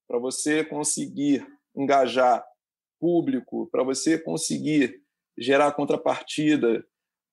para 0.07 0.19
você 0.19 0.63
conseguir 0.63 1.45
engajar 1.75 2.45
público, 2.99 3.67
para 3.71 3.83
você 3.83 4.19
conseguir 4.19 5.01
gerar 5.37 5.71
contrapartida, 5.71 6.85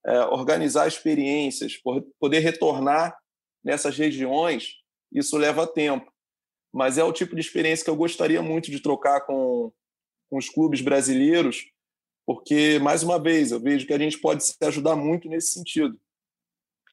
é, 0.05 0.19
organizar 0.21 0.87
experiências, 0.87 1.73
poder 2.19 2.39
retornar 2.39 3.15
nessas 3.63 3.97
regiões, 3.97 4.78
isso 5.11 5.37
leva 5.37 5.67
tempo. 5.67 6.11
Mas 6.71 6.97
é 6.97 7.03
o 7.03 7.13
tipo 7.13 7.35
de 7.35 7.41
experiência 7.41 7.83
que 7.83 7.89
eu 7.89 7.95
gostaria 7.95 8.41
muito 8.41 8.69
de 8.69 8.79
trocar 8.79 9.21
com, 9.21 9.71
com 10.29 10.37
os 10.37 10.49
clubes 10.49 10.81
brasileiros, 10.81 11.65
porque, 12.25 12.77
mais 12.79 13.01
uma 13.01 13.17
vez, 13.17 13.51
eu 13.51 13.59
vejo 13.59 13.87
que 13.87 13.93
a 13.93 13.97
gente 13.97 14.19
pode 14.19 14.45
se 14.45 14.55
ajudar 14.61 14.95
muito 14.95 15.27
nesse 15.27 15.53
sentido. 15.53 15.99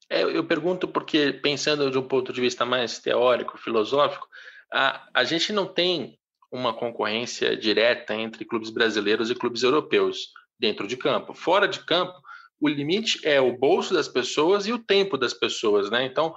É, 0.09 0.23
eu 0.23 0.45
pergunto 0.47 0.89
porque, 0.89 1.33
pensando 1.33 1.91
de 1.91 1.99
um 1.99 2.09
ponto 2.09 2.33
de 2.33 2.41
vista 2.41 2.65
mais 2.65 2.99
teórico, 2.99 3.59
filosófico, 3.59 4.27
a, 4.73 5.07
a 5.13 5.25
gente 5.25 5.53
não 5.53 5.67
tem 5.67 6.19
uma 6.51 6.73
concorrência 6.73 7.57
direta 7.57 8.15
entre 8.15 8.45
clubes 8.45 8.71
brasileiros 8.71 9.31
e 9.31 9.35
clubes 9.35 9.63
europeus 9.63 10.29
dentro 10.59 10.87
de 10.87 10.97
campo. 10.97 11.35
Fora 11.35 11.67
de 11.69 11.85
campo, 11.85 12.15
o 12.61 12.69
limite 12.69 13.21
é 13.27 13.41
o 13.41 13.57
bolso 13.57 13.93
das 13.93 14.09
pessoas 14.09 14.67
e 14.67 14.73
o 14.73 14.79
tempo 14.79 15.19
das 15.19 15.35
pessoas, 15.35 15.91
né? 15.91 16.07
Então, 16.07 16.35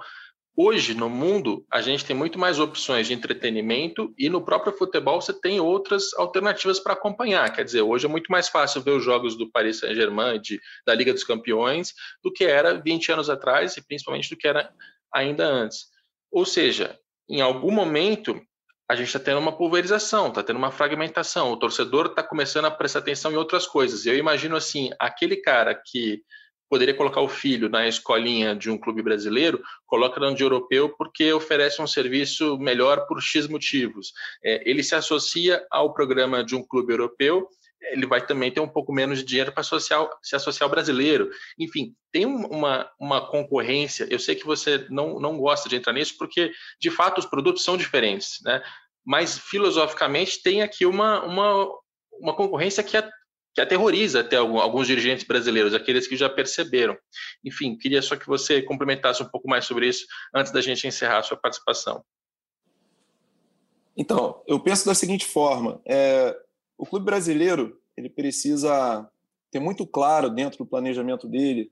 hoje 0.56 0.94
no 0.94 1.08
mundo, 1.08 1.64
a 1.70 1.80
gente 1.80 2.04
tem 2.04 2.14
muito 2.14 2.38
mais 2.38 2.58
opções 2.58 3.06
de 3.06 3.14
entretenimento 3.14 4.12
e 4.18 4.28
no 4.28 4.44
próprio 4.44 4.72
futebol 4.72 5.20
você 5.20 5.32
tem 5.32 5.60
outras 5.60 6.12
alternativas 6.14 6.78
para 6.78 6.92
acompanhar. 6.92 7.52
Quer 7.52 7.64
dizer, 7.64 7.82
hoje 7.82 8.06
é 8.06 8.08
muito 8.08 8.30
mais 8.30 8.48
fácil 8.48 8.82
ver 8.82 8.92
os 8.92 9.04
jogos 9.04 9.36
do 9.36 9.50
Paris 9.50 9.78
Saint-Germain, 9.78 10.40
da 10.86 10.94
Liga 10.94 11.12
dos 11.12 11.24
Campeões, 11.24 11.94
do 12.22 12.32
que 12.32 12.44
era 12.44 12.74
20 12.74 13.12
anos 13.12 13.30
atrás 13.30 13.76
e 13.76 13.86
principalmente 13.86 14.30
do 14.30 14.36
que 14.36 14.48
era 14.48 14.72
ainda 15.12 15.46
antes. 15.46 15.86
Ou 16.30 16.44
seja, 16.44 16.98
em 17.28 17.40
algum 17.40 17.70
momento 17.70 18.40
a 18.90 18.96
gente 18.96 19.06
está 19.06 19.20
tendo 19.20 19.38
uma 19.38 19.56
pulverização, 19.56 20.28
está 20.28 20.42
tendo 20.42 20.56
uma 20.56 20.72
fragmentação. 20.72 21.52
O 21.52 21.56
torcedor 21.56 22.06
está 22.06 22.24
começando 22.24 22.64
a 22.64 22.70
prestar 22.72 22.98
atenção 22.98 23.30
em 23.30 23.36
outras 23.36 23.64
coisas. 23.64 24.04
Eu 24.04 24.16
imagino 24.16 24.56
assim, 24.56 24.90
aquele 24.98 25.36
cara 25.36 25.74
que 25.74 26.24
poderia 26.70 26.94
colocar 26.94 27.20
o 27.20 27.28
filho 27.28 27.68
na 27.68 27.86
escolinha 27.86 28.54
de 28.54 28.70
um 28.70 28.78
clube 28.78 29.02
brasileiro, 29.02 29.60
coloca 29.86 30.20
no 30.20 30.34
de 30.34 30.42
europeu 30.42 30.88
porque 30.96 31.32
oferece 31.32 31.82
um 31.82 31.86
serviço 31.86 32.56
melhor 32.56 33.06
por 33.06 33.20
X 33.20 33.48
motivos. 33.48 34.12
É, 34.42 34.70
ele 34.70 34.82
se 34.82 34.94
associa 34.94 35.66
ao 35.70 35.92
programa 35.92 36.44
de 36.44 36.54
um 36.54 36.62
clube 36.62 36.92
europeu 36.92 37.48
ele 37.82 38.06
vai 38.06 38.24
também 38.24 38.50
ter 38.50 38.60
um 38.60 38.68
pouco 38.68 38.92
menos 38.92 39.20
de 39.20 39.24
dinheiro 39.24 39.52
para 39.52 39.62
se 39.62 39.74
associar 39.74 40.62
ao 40.62 40.68
brasileiro. 40.68 41.30
Enfim, 41.58 41.94
tem 42.12 42.26
uma, 42.26 42.90
uma 43.00 43.26
concorrência. 43.26 44.06
Eu 44.10 44.18
sei 44.18 44.34
que 44.34 44.44
você 44.44 44.86
não, 44.90 45.18
não 45.18 45.38
gosta 45.38 45.68
de 45.68 45.76
entrar 45.76 45.92
nisso, 45.92 46.16
porque 46.18 46.52
de 46.78 46.90
fato 46.90 47.18
os 47.18 47.26
produtos 47.26 47.64
são 47.64 47.76
diferentes, 47.76 48.38
né? 48.44 48.62
Mas 49.04 49.38
filosoficamente 49.38 50.42
tem 50.42 50.62
aqui 50.62 50.84
uma, 50.84 51.24
uma, 51.24 51.68
uma 52.20 52.36
concorrência 52.36 52.82
que, 52.82 52.96
a, 52.96 53.10
que 53.60 53.62
aterroriza 53.62 54.20
até 54.20 54.36
alguns 54.36 54.86
dirigentes 54.86 55.26
brasileiros, 55.26 55.74
aqueles 55.74 56.06
que 56.06 56.16
já 56.16 56.30
perceberam. 56.30 56.96
Enfim, 57.44 57.76
queria 57.76 58.00
só 58.00 58.16
que 58.16 58.26
você 58.26 58.62
complementasse 58.62 59.22
um 59.22 59.28
pouco 59.28 59.48
mais 59.48 59.66
sobre 59.66 59.86
isso 59.86 60.06
antes 60.34 60.50
da 60.50 60.62
gente 60.62 60.86
encerrar 60.86 61.18
a 61.18 61.22
sua 61.22 61.36
participação. 61.36 62.02
Então, 63.94 64.42
eu 64.46 64.58
penso 64.60 64.86
da 64.86 64.94
seguinte 64.94 65.26
forma: 65.26 65.80
é, 65.86 66.34
o 66.78 66.86
clube 66.86 67.04
brasileiro 67.04 67.78
ele 67.96 68.08
precisa 68.08 69.06
ter 69.50 69.60
muito 69.60 69.86
claro 69.86 70.30
dentro 70.30 70.58
do 70.58 70.66
planejamento 70.66 71.28
dele 71.28 71.70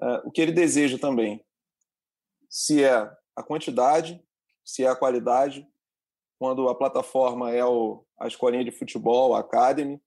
uh, 0.00 0.26
o 0.26 0.30
que 0.30 0.40
ele 0.40 0.52
deseja 0.52 0.96
também. 0.96 1.44
Se 2.48 2.82
é 2.82 3.10
a 3.36 3.42
quantidade, 3.42 4.22
se 4.64 4.84
é 4.84 4.88
a 4.88 4.96
qualidade, 4.96 5.66
quando 6.38 6.68
a 6.68 6.74
plataforma 6.74 7.50
é 7.50 7.64
o, 7.64 8.06
a 8.18 8.26
escolinha 8.26 8.64
de 8.64 8.70
futebol, 8.70 9.34
a 9.34 9.40
Academy, 9.40 10.00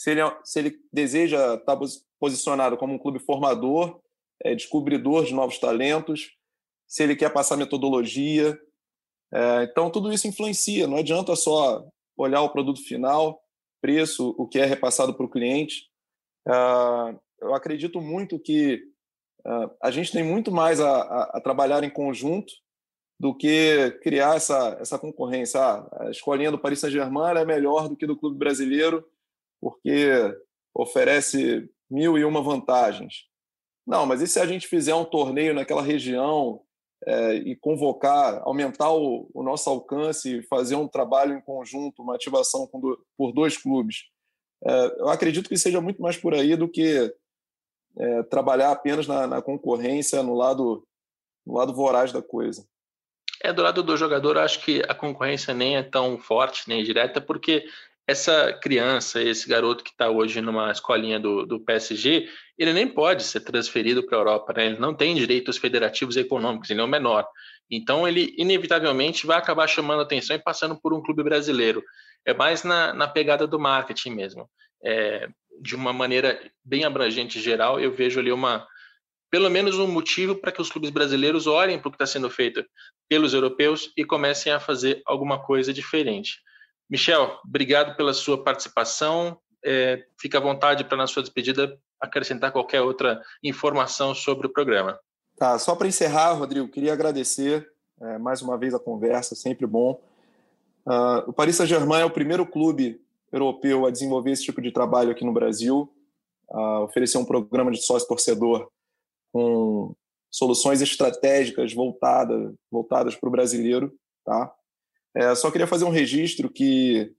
se 0.00 0.12
ele, 0.12 0.22
é, 0.22 0.38
se 0.42 0.58
ele 0.58 0.80
deseja 0.90 1.56
estar 1.56 1.78
posicionado 2.18 2.78
como 2.78 2.94
um 2.94 2.98
clube 2.98 3.18
formador, 3.18 4.00
é, 4.42 4.54
descobridor 4.54 5.26
de 5.26 5.34
novos 5.34 5.58
talentos, 5.58 6.30
se 6.88 7.02
ele 7.02 7.14
quer 7.14 7.30
passar 7.30 7.58
metodologia. 7.58 8.58
É, 9.30 9.64
então, 9.64 9.90
tudo 9.90 10.10
isso 10.10 10.26
influencia, 10.26 10.86
não 10.86 10.96
adianta 10.96 11.36
só 11.36 11.86
olhar 12.16 12.40
o 12.40 12.48
produto 12.48 12.82
final, 12.82 13.42
preço, 13.82 14.34
o 14.38 14.48
que 14.48 14.58
é 14.58 14.64
repassado 14.64 15.12
para 15.12 15.26
o 15.26 15.30
cliente. 15.30 15.90
Uh, 16.48 17.20
eu 17.38 17.54
acredito 17.54 18.00
muito 18.00 18.40
que 18.40 18.82
uh, 19.46 19.70
a 19.82 19.90
gente 19.90 20.12
tem 20.12 20.22
muito 20.22 20.50
mais 20.50 20.80
a, 20.80 20.90
a, 20.90 21.22
a, 21.36 21.40
trabalhar 21.42 21.84
em 21.84 21.90
conjunto 21.90 22.50
do 23.18 23.36
que 23.36 23.90
criar 24.02 24.36
essa, 24.36 24.78
essa 24.80 24.98
concorrência. 24.98 25.60
Ah, 25.60 26.06
a 26.06 26.10
escolinha 26.10 26.50
do 26.50 26.58
Paris 26.58 26.80
Saint-Germain 26.80 27.36
é 27.36 27.44
melhor 27.44 27.86
do 27.86 27.96
que 27.96 28.06
do 28.06 28.16
clube 28.16 28.38
brasileiro 28.38 29.06
porque 29.60 30.10
oferece 30.74 31.68
mil 31.90 32.16
e 32.16 32.24
uma 32.24 32.42
vantagens. 32.42 33.28
Não, 33.86 34.06
mas 34.06 34.20
e 34.20 34.26
se 34.26 34.38
a 34.38 34.46
gente 34.46 34.68
fizer 34.68 34.94
um 34.94 35.04
torneio 35.04 35.54
naquela 35.54 35.82
região 35.82 36.62
é, 37.06 37.34
e 37.34 37.56
convocar, 37.56 38.40
aumentar 38.44 38.92
o, 38.92 39.28
o, 39.32 39.42
nosso 39.42 39.68
alcance, 39.68 40.42
fazer 40.42 40.76
um 40.76 40.86
trabalho 40.86 41.34
em 41.34 41.40
conjunto, 41.40 42.02
uma 42.02 42.14
ativação 42.14 42.68
do, 42.74 43.04
por 43.16 43.32
dois 43.32 43.56
clubes. 43.56 44.04
É, 44.64 45.00
eu 45.00 45.08
acredito 45.08 45.48
que 45.48 45.56
seja 45.56 45.80
muito 45.80 46.00
mais 46.00 46.16
por 46.16 46.34
aí 46.34 46.54
do 46.54 46.68
que 46.68 47.12
é, 47.98 48.22
trabalhar 48.24 48.70
apenas 48.70 49.06
na, 49.06 49.26
na, 49.26 49.42
concorrência, 49.42 50.22
no 50.22 50.34
lado, 50.34 50.86
no 51.46 51.54
lado 51.54 51.74
voraz 51.74 52.12
da 52.12 52.22
coisa. 52.22 52.64
É, 53.42 53.52
do 53.52 53.62
lado 53.62 53.82
do 53.82 53.96
jogador, 53.96 54.36
acho 54.36 54.62
que 54.62 54.82
a 54.86 54.94
concorrência 54.94 55.54
nem 55.54 55.78
é 55.78 55.82
tão 55.82 56.18
forte, 56.18 56.68
nem 56.68 56.84
direta, 56.84 57.20
porque 57.20 57.64
essa 58.10 58.52
criança, 58.52 59.22
esse 59.22 59.48
garoto 59.48 59.84
que 59.84 59.90
está 59.90 60.10
hoje 60.10 60.40
numa 60.40 60.72
escolinha 60.72 61.20
do, 61.20 61.46
do 61.46 61.60
PSG, 61.60 62.28
ele 62.58 62.72
nem 62.72 62.88
pode 62.88 63.22
ser 63.22 63.40
transferido 63.40 64.02
para 64.04 64.18
a 64.18 64.20
Europa, 64.20 64.52
né? 64.52 64.66
ele 64.66 64.78
não 64.78 64.92
tem 64.92 65.14
direitos 65.14 65.56
federativos 65.58 66.16
e 66.16 66.20
econômicos, 66.20 66.68
ele 66.70 66.80
é 66.80 66.84
o 66.84 66.88
menor. 66.88 67.24
Então, 67.70 68.08
ele 68.08 68.34
inevitavelmente 68.36 69.26
vai 69.26 69.38
acabar 69.38 69.68
chamando 69.68 70.02
atenção 70.02 70.34
e 70.34 70.42
passando 70.42 70.78
por 70.80 70.92
um 70.92 71.00
clube 71.00 71.22
brasileiro. 71.22 71.84
É 72.26 72.34
mais 72.34 72.64
na, 72.64 72.92
na 72.92 73.06
pegada 73.06 73.46
do 73.46 73.60
marketing 73.60 74.10
mesmo. 74.10 74.50
É, 74.84 75.28
de 75.62 75.76
uma 75.76 75.92
maneira 75.92 76.40
bem 76.64 76.84
abrangente 76.84 77.40
geral, 77.40 77.78
eu 77.78 77.92
vejo 77.92 78.18
ali 78.18 78.32
uma, 78.32 78.66
pelo 79.30 79.48
menos 79.48 79.78
um 79.78 79.86
motivo 79.86 80.34
para 80.34 80.50
que 80.50 80.60
os 80.60 80.68
clubes 80.68 80.90
brasileiros 80.90 81.46
olhem 81.46 81.78
para 81.78 81.88
o 81.88 81.92
que 81.92 81.96
está 81.96 82.06
sendo 82.06 82.28
feito 82.28 82.64
pelos 83.08 83.34
europeus 83.34 83.92
e 83.96 84.04
comecem 84.04 84.52
a 84.52 84.58
fazer 84.58 85.00
alguma 85.06 85.40
coisa 85.40 85.72
diferente. 85.72 86.40
Michel, 86.90 87.38
obrigado 87.44 87.96
pela 87.96 88.12
sua 88.12 88.42
participação. 88.42 89.38
É, 89.64 90.04
fica 90.20 90.38
à 90.38 90.40
vontade 90.40 90.84
para, 90.84 90.96
na 90.96 91.06
sua 91.06 91.22
despedida, 91.22 91.78
acrescentar 92.00 92.50
qualquer 92.50 92.80
outra 92.80 93.22
informação 93.42 94.14
sobre 94.14 94.46
o 94.46 94.52
programa. 94.52 94.98
Tá, 95.36 95.58
só 95.58 95.76
para 95.76 95.86
encerrar, 95.86 96.32
Rodrigo, 96.32 96.68
queria 96.68 96.92
agradecer 96.92 97.70
é, 98.00 98.18
mais 98.18 98.42
uma 98.42 98.58
vez 98.58 98.74
a 98.74 98.78
conversa, 98.78 99.34
sempre 99.34 99.66
bom. 99.66 100.00
Uh, 100.86 101.28
o 101.28 101.32
Paris 101.32 101.56
Saint-Germain 101.56 102.00
é 102.00 102.04
o 102.04 102.10
primeiro 102.10 102.46
clube 102.46 103.00
europeu 103.30 103.86
a 103.86 103.90
desenvolver 103.90 104.32
esse 104.32 104.44
tipo 104.44 104.60
de 104.60 104.72
trabalho 104.72 105.10
aqui 105.10 105.24
no 105.24 105.32
Brasil, 105.32 105.92
uh, 106.48 106.82
oferecer 106.82 107.18
um 107.18 107.24
programa 107.24 107.70
de 107.70 107.84
sócio-torcedor 107.84 108.68
com 109.32 109.94
soluções 110.30 110.80
estratégicas 110.80 111.72
voltadas, 111.74 112.54
voltadas 112.70 113.14
para 113.14 113.28
o 113.28 113.32
brasileiro. 113.32 113.92
Tá? 114.24 114.52
É, 115.14 115.34
só 115.34 115.50
queria 115.50 115.66
fazer 115.66 115.84
um 115.84 115.90
registro 115.90 116.50
que 116.50 117.12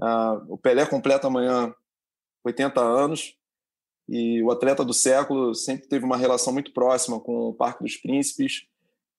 uh, 0.00 0.44
o 0.48 0.56
Pelé 0.58 0.86
completa 0.86 1.26
amanhã 1.26 1.74
80 2.44 2.80
anos, 2.80 3.36
e 4.08 4.42
o 4.42 4.50
atleta 4.50 4.84
do 4.84 4.92
século 4.92 5.54
sempre 5.54 5.88
teve 5.88 6.04
uma 6.04 6.16
relação 6.16 6.52
muito 6.52 6.72
próxima 6.72 7.18
com 7.18 7.48
o 7.48 7.54
Parque 7.54 7.82
dos 7.82 7.96
Príncipes 7.96 8.66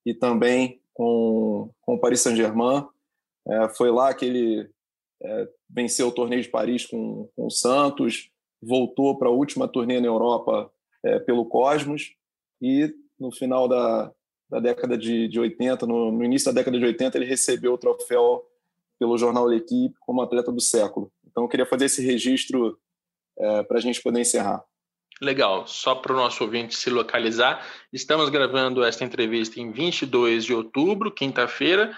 e 0.06 0.14
também 0.14 0.80
com, 0.94 1.72
com 1.82 1.96
o 1.96 2.00
Paris 2.00 2.22
Saint-Germain. 2.22 2.88
É, 3.48 3.70
foi 3.70 3.92
lá 3.92 4.14
que 4.14 4.26
ele 4.26 4.70
é, 5.24 5.50
venceu 5.70 6.08
o 6.08 6.12
torneio 6.12 6.42
de 6.42 6.50
Paris 6.50 6.86
com, 6.86 7.28
com 7.36 7.48
o 7.48 7.52
Santos, 7.52 8.30
voltou 8.62 9.18
para 9.18 9.28
a 9.28 9.32
última 9.32 9.68
turnê 9.68 10.00
na 10.00 10.08
Europa 10.08 10.72
é, 11.04 11.20
pelo 11.20 11.46
Cosmos 11.46 12.16
e 12.62 12.94
no 13.20 13.32
final 13.32 13.68
da, 13.68 14.14
da 14.50 14.60
década 14.60 14.98
de, 14.98 15.28
de 15.28 15.40
80, 15.40 15.86
no, 15.86 16.12
no, 16.12 16.24
início 16.24 16.52
da 16.52 16.60
década 16.60 16.78
de 16.78 16.86
80, 16.86 17.18
ele 17.18 17.26
recebeu 17.26 17.74
o 17.74 17.78
troféu 17.78 18.44
pelo 19.00 19.18
jornal 19.18 19.48
L'Equipe 19.48 19.96
como 20.00 20.22
atleta 20.22 20.52
do 20.52 20.62
século. 20.62 21.12
Então 21.26 21.44
eu 21.44 21.50
queria 21.50 21.66
fazer 21.66 21.86
esse 21.86 22.02
registro 22.06 22.78
é, 23.38 23.64
para 23.64 23.78
a 23.78 23.82
gente 23.82 24.02
poder 24.02 24.22
encerrar. 24.22 24.64
Legal, 25.22 25.66
só 25.66 25.96
para 25.96 26.12
o 26.12 26.16
nosso 26.16 26.44
ouvinte 26.44 26.76
se 26.76 26.90
localizar, 26.90 27.66
estamos 27.92 28.30
gravando 28.30 28.84
esta 28.84 29.06
entrevista 29.06 29.62
em 29.62 29.72
22 29.72 30.44
de 30.44 30.54
outubro, 30.54 31.10
quinta-feira. 31.10 31.98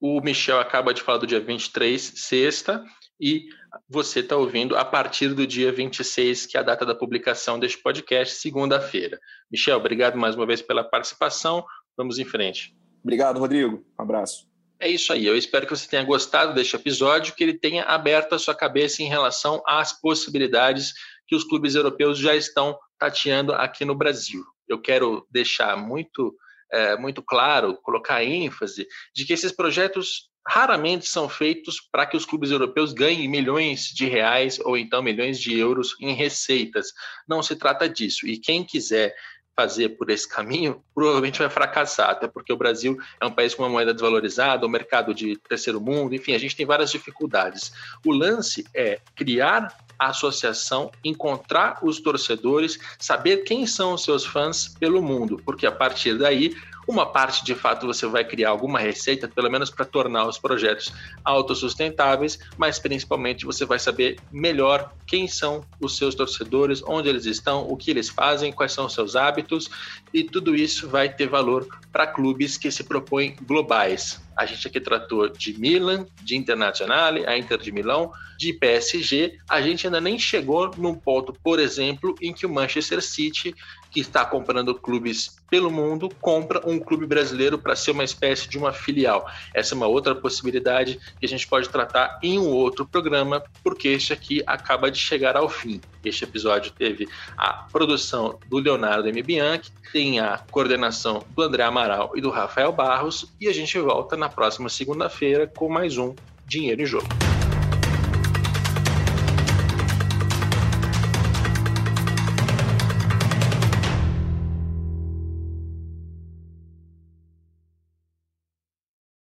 O 0.00 0.20
Michel 0.20 0.60
acaba 0.60 0.94
de 0.94 1.02
falar 1.02 1.18
do 1.18 1.26
dia 1.26 1.40
23, 1.40 2.00
sexta, 2.00 2.84
e 3.20 3.46
você 3.88 4.20
está 4.20 4.36
ouvindo 4.36 4.76
a 4.76 4.84
partir 4.84 5.28
do 5.28 5.46
dia 5.46 5.72
26, 5.72 6.46
que 6.46 6.56
é 6.56 6.60
a 6.60 6.62
data 6.62 6.86
da 6.86 6.94
publicação 6.94 7.58
deste 7.58 7.78
podcast, 7.78 8.34
segunda-feira. 8.34 9.18
Michel, 9.50 9.78
obrigado 9.78 10.16
mais 10.16 10.36
uma 10.36 10.46
vez 10.46 10.62
pela 10.62 10.84
participação. 10.84 11.64
Vamos 11.96 12.18
em 12.18 12.24
frente. 12.24 12.76
Obrigado, 13.02 13.38
Rodrigo. 13.38 13.84
Um 13.98 14.02
abraço. 14.02 14.48
É 14.80 14.88
isso 14.88 15.12
aí. 15.12 15.26
Eu 15.26 15.36
espero 15.36 15.66
que 15.66 15.76
você 15.76 15.88
tenha 15.88 16.04
gostado 16.04 16.54
deste 16.54 16.74
episódio, 16.74 17.34
que 17.34 17.44
ele 17.44 17.54
tenha 17.54 17.84
aberto 17.84 18.34
a 18.34 18.38
sua 18.38 18.54
cabeça 18.54 19.02
em 19.02 19.08
relação 19.08 19.62
às 19.66 19.92
possibilidades 19.92 20.92
que 21.26 21.36
os 21.36 21.44
clubes 21.44 21.74
europeus 21.74 22.18
já 22.18 22.34
estão 22.34 22.76
tateando 22.98 23.52
aqui 23.52 23.84
no 23.84 23.94
Brasil. 23.94 24.42
Eu 24.68 24.80
quero 24.80 25.26
deixar 25.30 25.76
muito 25.76 26.34
é, 26.72 26.96
muito 26.96 27.22
claro, 27.22 27.76
colocar 27.82 28.24
ênfase 28.24 28.88
de 29.14 29.26
que 29.26 29.32
esses 29.34 29.52
projetos 29.52 30.30
raramente 30.48 31.06
são 31.06 31.28
feitos 31.28 31.80
para 31.80 32.06
que 32.06 32.16
os 32.16 32.24
clubes 32.24 32.50
europeus 32.50 32.92
ganhem 32.92 33.28
milhões 33.28 33.84
de 33.84 34.06
reais 34.06 34.58
ou 34.58 34.76
então 34.76 35.02
milhões 35.02 35.38
de 35.38 35.56
euros 35.56 35.94
em 36.00 36.14
receitas. 36.14 36.88
Não 37.28 37.42
se 37.42 37.54
trata 37.54 37.88
disso. 37.88 38.26
E 38.26 38.38
quem 38.38 38.64
quiser 38.64 39.14
fazer 39.54 39.90
por 39.90 40.10
esse 40.10 40.28
caminho, 40.28 40.82
provavelmente 40.94 41.38
vai 41.38 41.50
fracassar, 41.50 42.10
até 42.10 42.26
porque 42.26 42.52
o 42.52 42.56
Brasil 42.56 42.98
é 43.20 43.26
um 43.26 43.30
país 43.30 43.54
com 43.54 43.62
uma 43.62 43.68
moeda 43.68 43.92
desvalorizada, 43.92 44.66
um 44.66 44.70
mercado 44.70 45.14
de 45.14 45.36
terceiro 45.36 45.80
mundo, 45.80 46.14
enfim, 46.14 46.34
a 46.34 46.38
gente 46.38 46.56
tem 46.56 46.64
várias 46.64 46.90
dificuldades. 46.90 47.72
O 48.04 48.12
lance 48.12 48.64
é 48.74 49.00
criar 49.14 49.76
a 49.98 50.08
associação, 50.08 50.90
encontrar 51.04 51.78
os 51.82 52.00
torcedores, 52.00 52.78
saber 52.98 53.38
quem 53.38 53.66
são 53.66 53.94
os 53.94 54.02
seus 54.02 54.24
fãs 54.24 54.68
pelo 54.68 55.02
mundo, 55.02 55.40
porque 55.44 55.66
a 55.66 55.72
partir 55.72 56.18
daí 56.18 56.56
uma 56.86 57.06
parte, 57.06 57.44
de 57.44 57.54
fato, 57.54 57.86
você 57.86 58.06
vai 58.06 58.24
criar 58.24 58.50
alguma 58.50 58.78
receita, 58.78 59.28
pelo 59.28 59.50
menos 59.50 59.70
para 59.70 59.84
tornar 59.84 60.26
os 60.26 60.38
projetos 60.38 60.92
autossustentáveis, 61.24 62.38
mas 62.56 62.78
principalmente 62.78 63.44
você 63.44 63.64
vai 63.64 63.78
saber 63.78 64.18
melhor 64.32 64.92
quem 65.06 65.28
são 65.28 65.64
os 65.80 65.96
seus 65.96 66.14
torcedores, 66.14 66.82
onde 66.84 67.08
eles 67.08 67.26
estão, 67.26 67.66
o 67.68 67.76
que 67.76 67.90
eles 67.90 68.08
fazem, 68.08 68.52
quais 68.52 68.72
são 68.72 68.86
os 68.86 68.94
seus 68.94 69.14
hábitos, 69.14 69.70
e 70.12 70.24
tudo 70.24 70.54
isso 70.54 70.88
vai 70.88 71.08
ter 71.08 71.28
valor 71.28 71.66
para 71.92 72.06
clubes 72.06 72.56
que 72.56 72.70
se 72.70 72.82
propõem 72.82 73.36
globais. 73.42 74.20
A 74.36 74.46
gente 74.46 74.66
aqui 74.66 74.80
tratou 74.80 75.28
de 75.28 75.58
Milan, 75.58 76.06
de 76.22 76.36
Internazionale, 76.36 77.26
a 77.26 77.36
Inter 77.36 77.58
de 77.58 77.70
Milão, 77.70 78.10
de 78.38 78.52
PSG. 78.54 79.38
A 79.48 79.60
gente 79.60 79.86
ainda 79.86 80.00
nem 80.00 80.18
chegou 80.18 80.70
num 80.76 80.94
ponto, 80.94 81.34
por 81.44 81.60
exemplo, 81.60 82.14
em 82.20 82.32
que 82.32 82.46
o 82.46 82.50
Manchester 82.50 83.02
City 83.02 83.54
que 83.90 84.00
está 84.00 84.24
comprando 84.24 84.74
clubes 84.74 85.41
pelo 85.52 85.70
mundo, 85.70 86.08
compra 86.18 86.66
um 86.66 86.78
clube 86.78 87.04
brasileiro 87.04 87.58
para 87.58 87.76
ser 87.76 87.90
uma 87.90 88.02
espécie 88.02 88.48
de 88.48 88.56
uma 88.56 88.72
filial. 88.72 89.30
Essa 89.52 89.74
é 89.74 89.76
uma 89.76 89.86
outra 89.86 90.14
possibilidade 90.14 90.98
que 91.20 91.26
a 91.26 91.28
gente 91.28 91.46
pode 91.46 91.68
tratar 91.68 92.18
em 92.22 92.38
um 92.38 92.48
outro 92.48 92.86
programa, 92.86 93.44
porque 93.62 93.88
este 93.88 94.14
aqui 94.14 94.42
acaba 94.46 94.90
de 94.90 94.96
chegar 94.96 95.36
ao 95.36 95.50
fim. 95.50 95.78
Este 96.02 96.24
episódio 96.24 96.72
teve 96.72 97.06
a 97.36 97.66
produção 97.70 98.38
do 98.48 98.56
Leonardo 98.56 99.06
M. 99.10 99.22
Bianchi, 99.22 99.70
tem 99.92 100.20
a 100.20 100.38
coordenação 100.50 101.22
do 101.36 101.42
André 101.42 101.64
Amaral 101.64 102.12
e 102.14 102.22
do 102.22 102.30
Rafael 102.30 102.72
Barros, 102.72 103.30
e 103.38 103.46
a 103.46 103.52
gente 103.52 103.78
volta 103.78 104.16
na 104.16 104.30
próxima 104.30 104.70
segunda-feira 104.70 105.46
com 105.46 105.68
mais 105.68 105.98
um 105.98 106.14
Dinheiro 106.46 106.80
em 106.80 106.86
Jogo. 106.86 107.08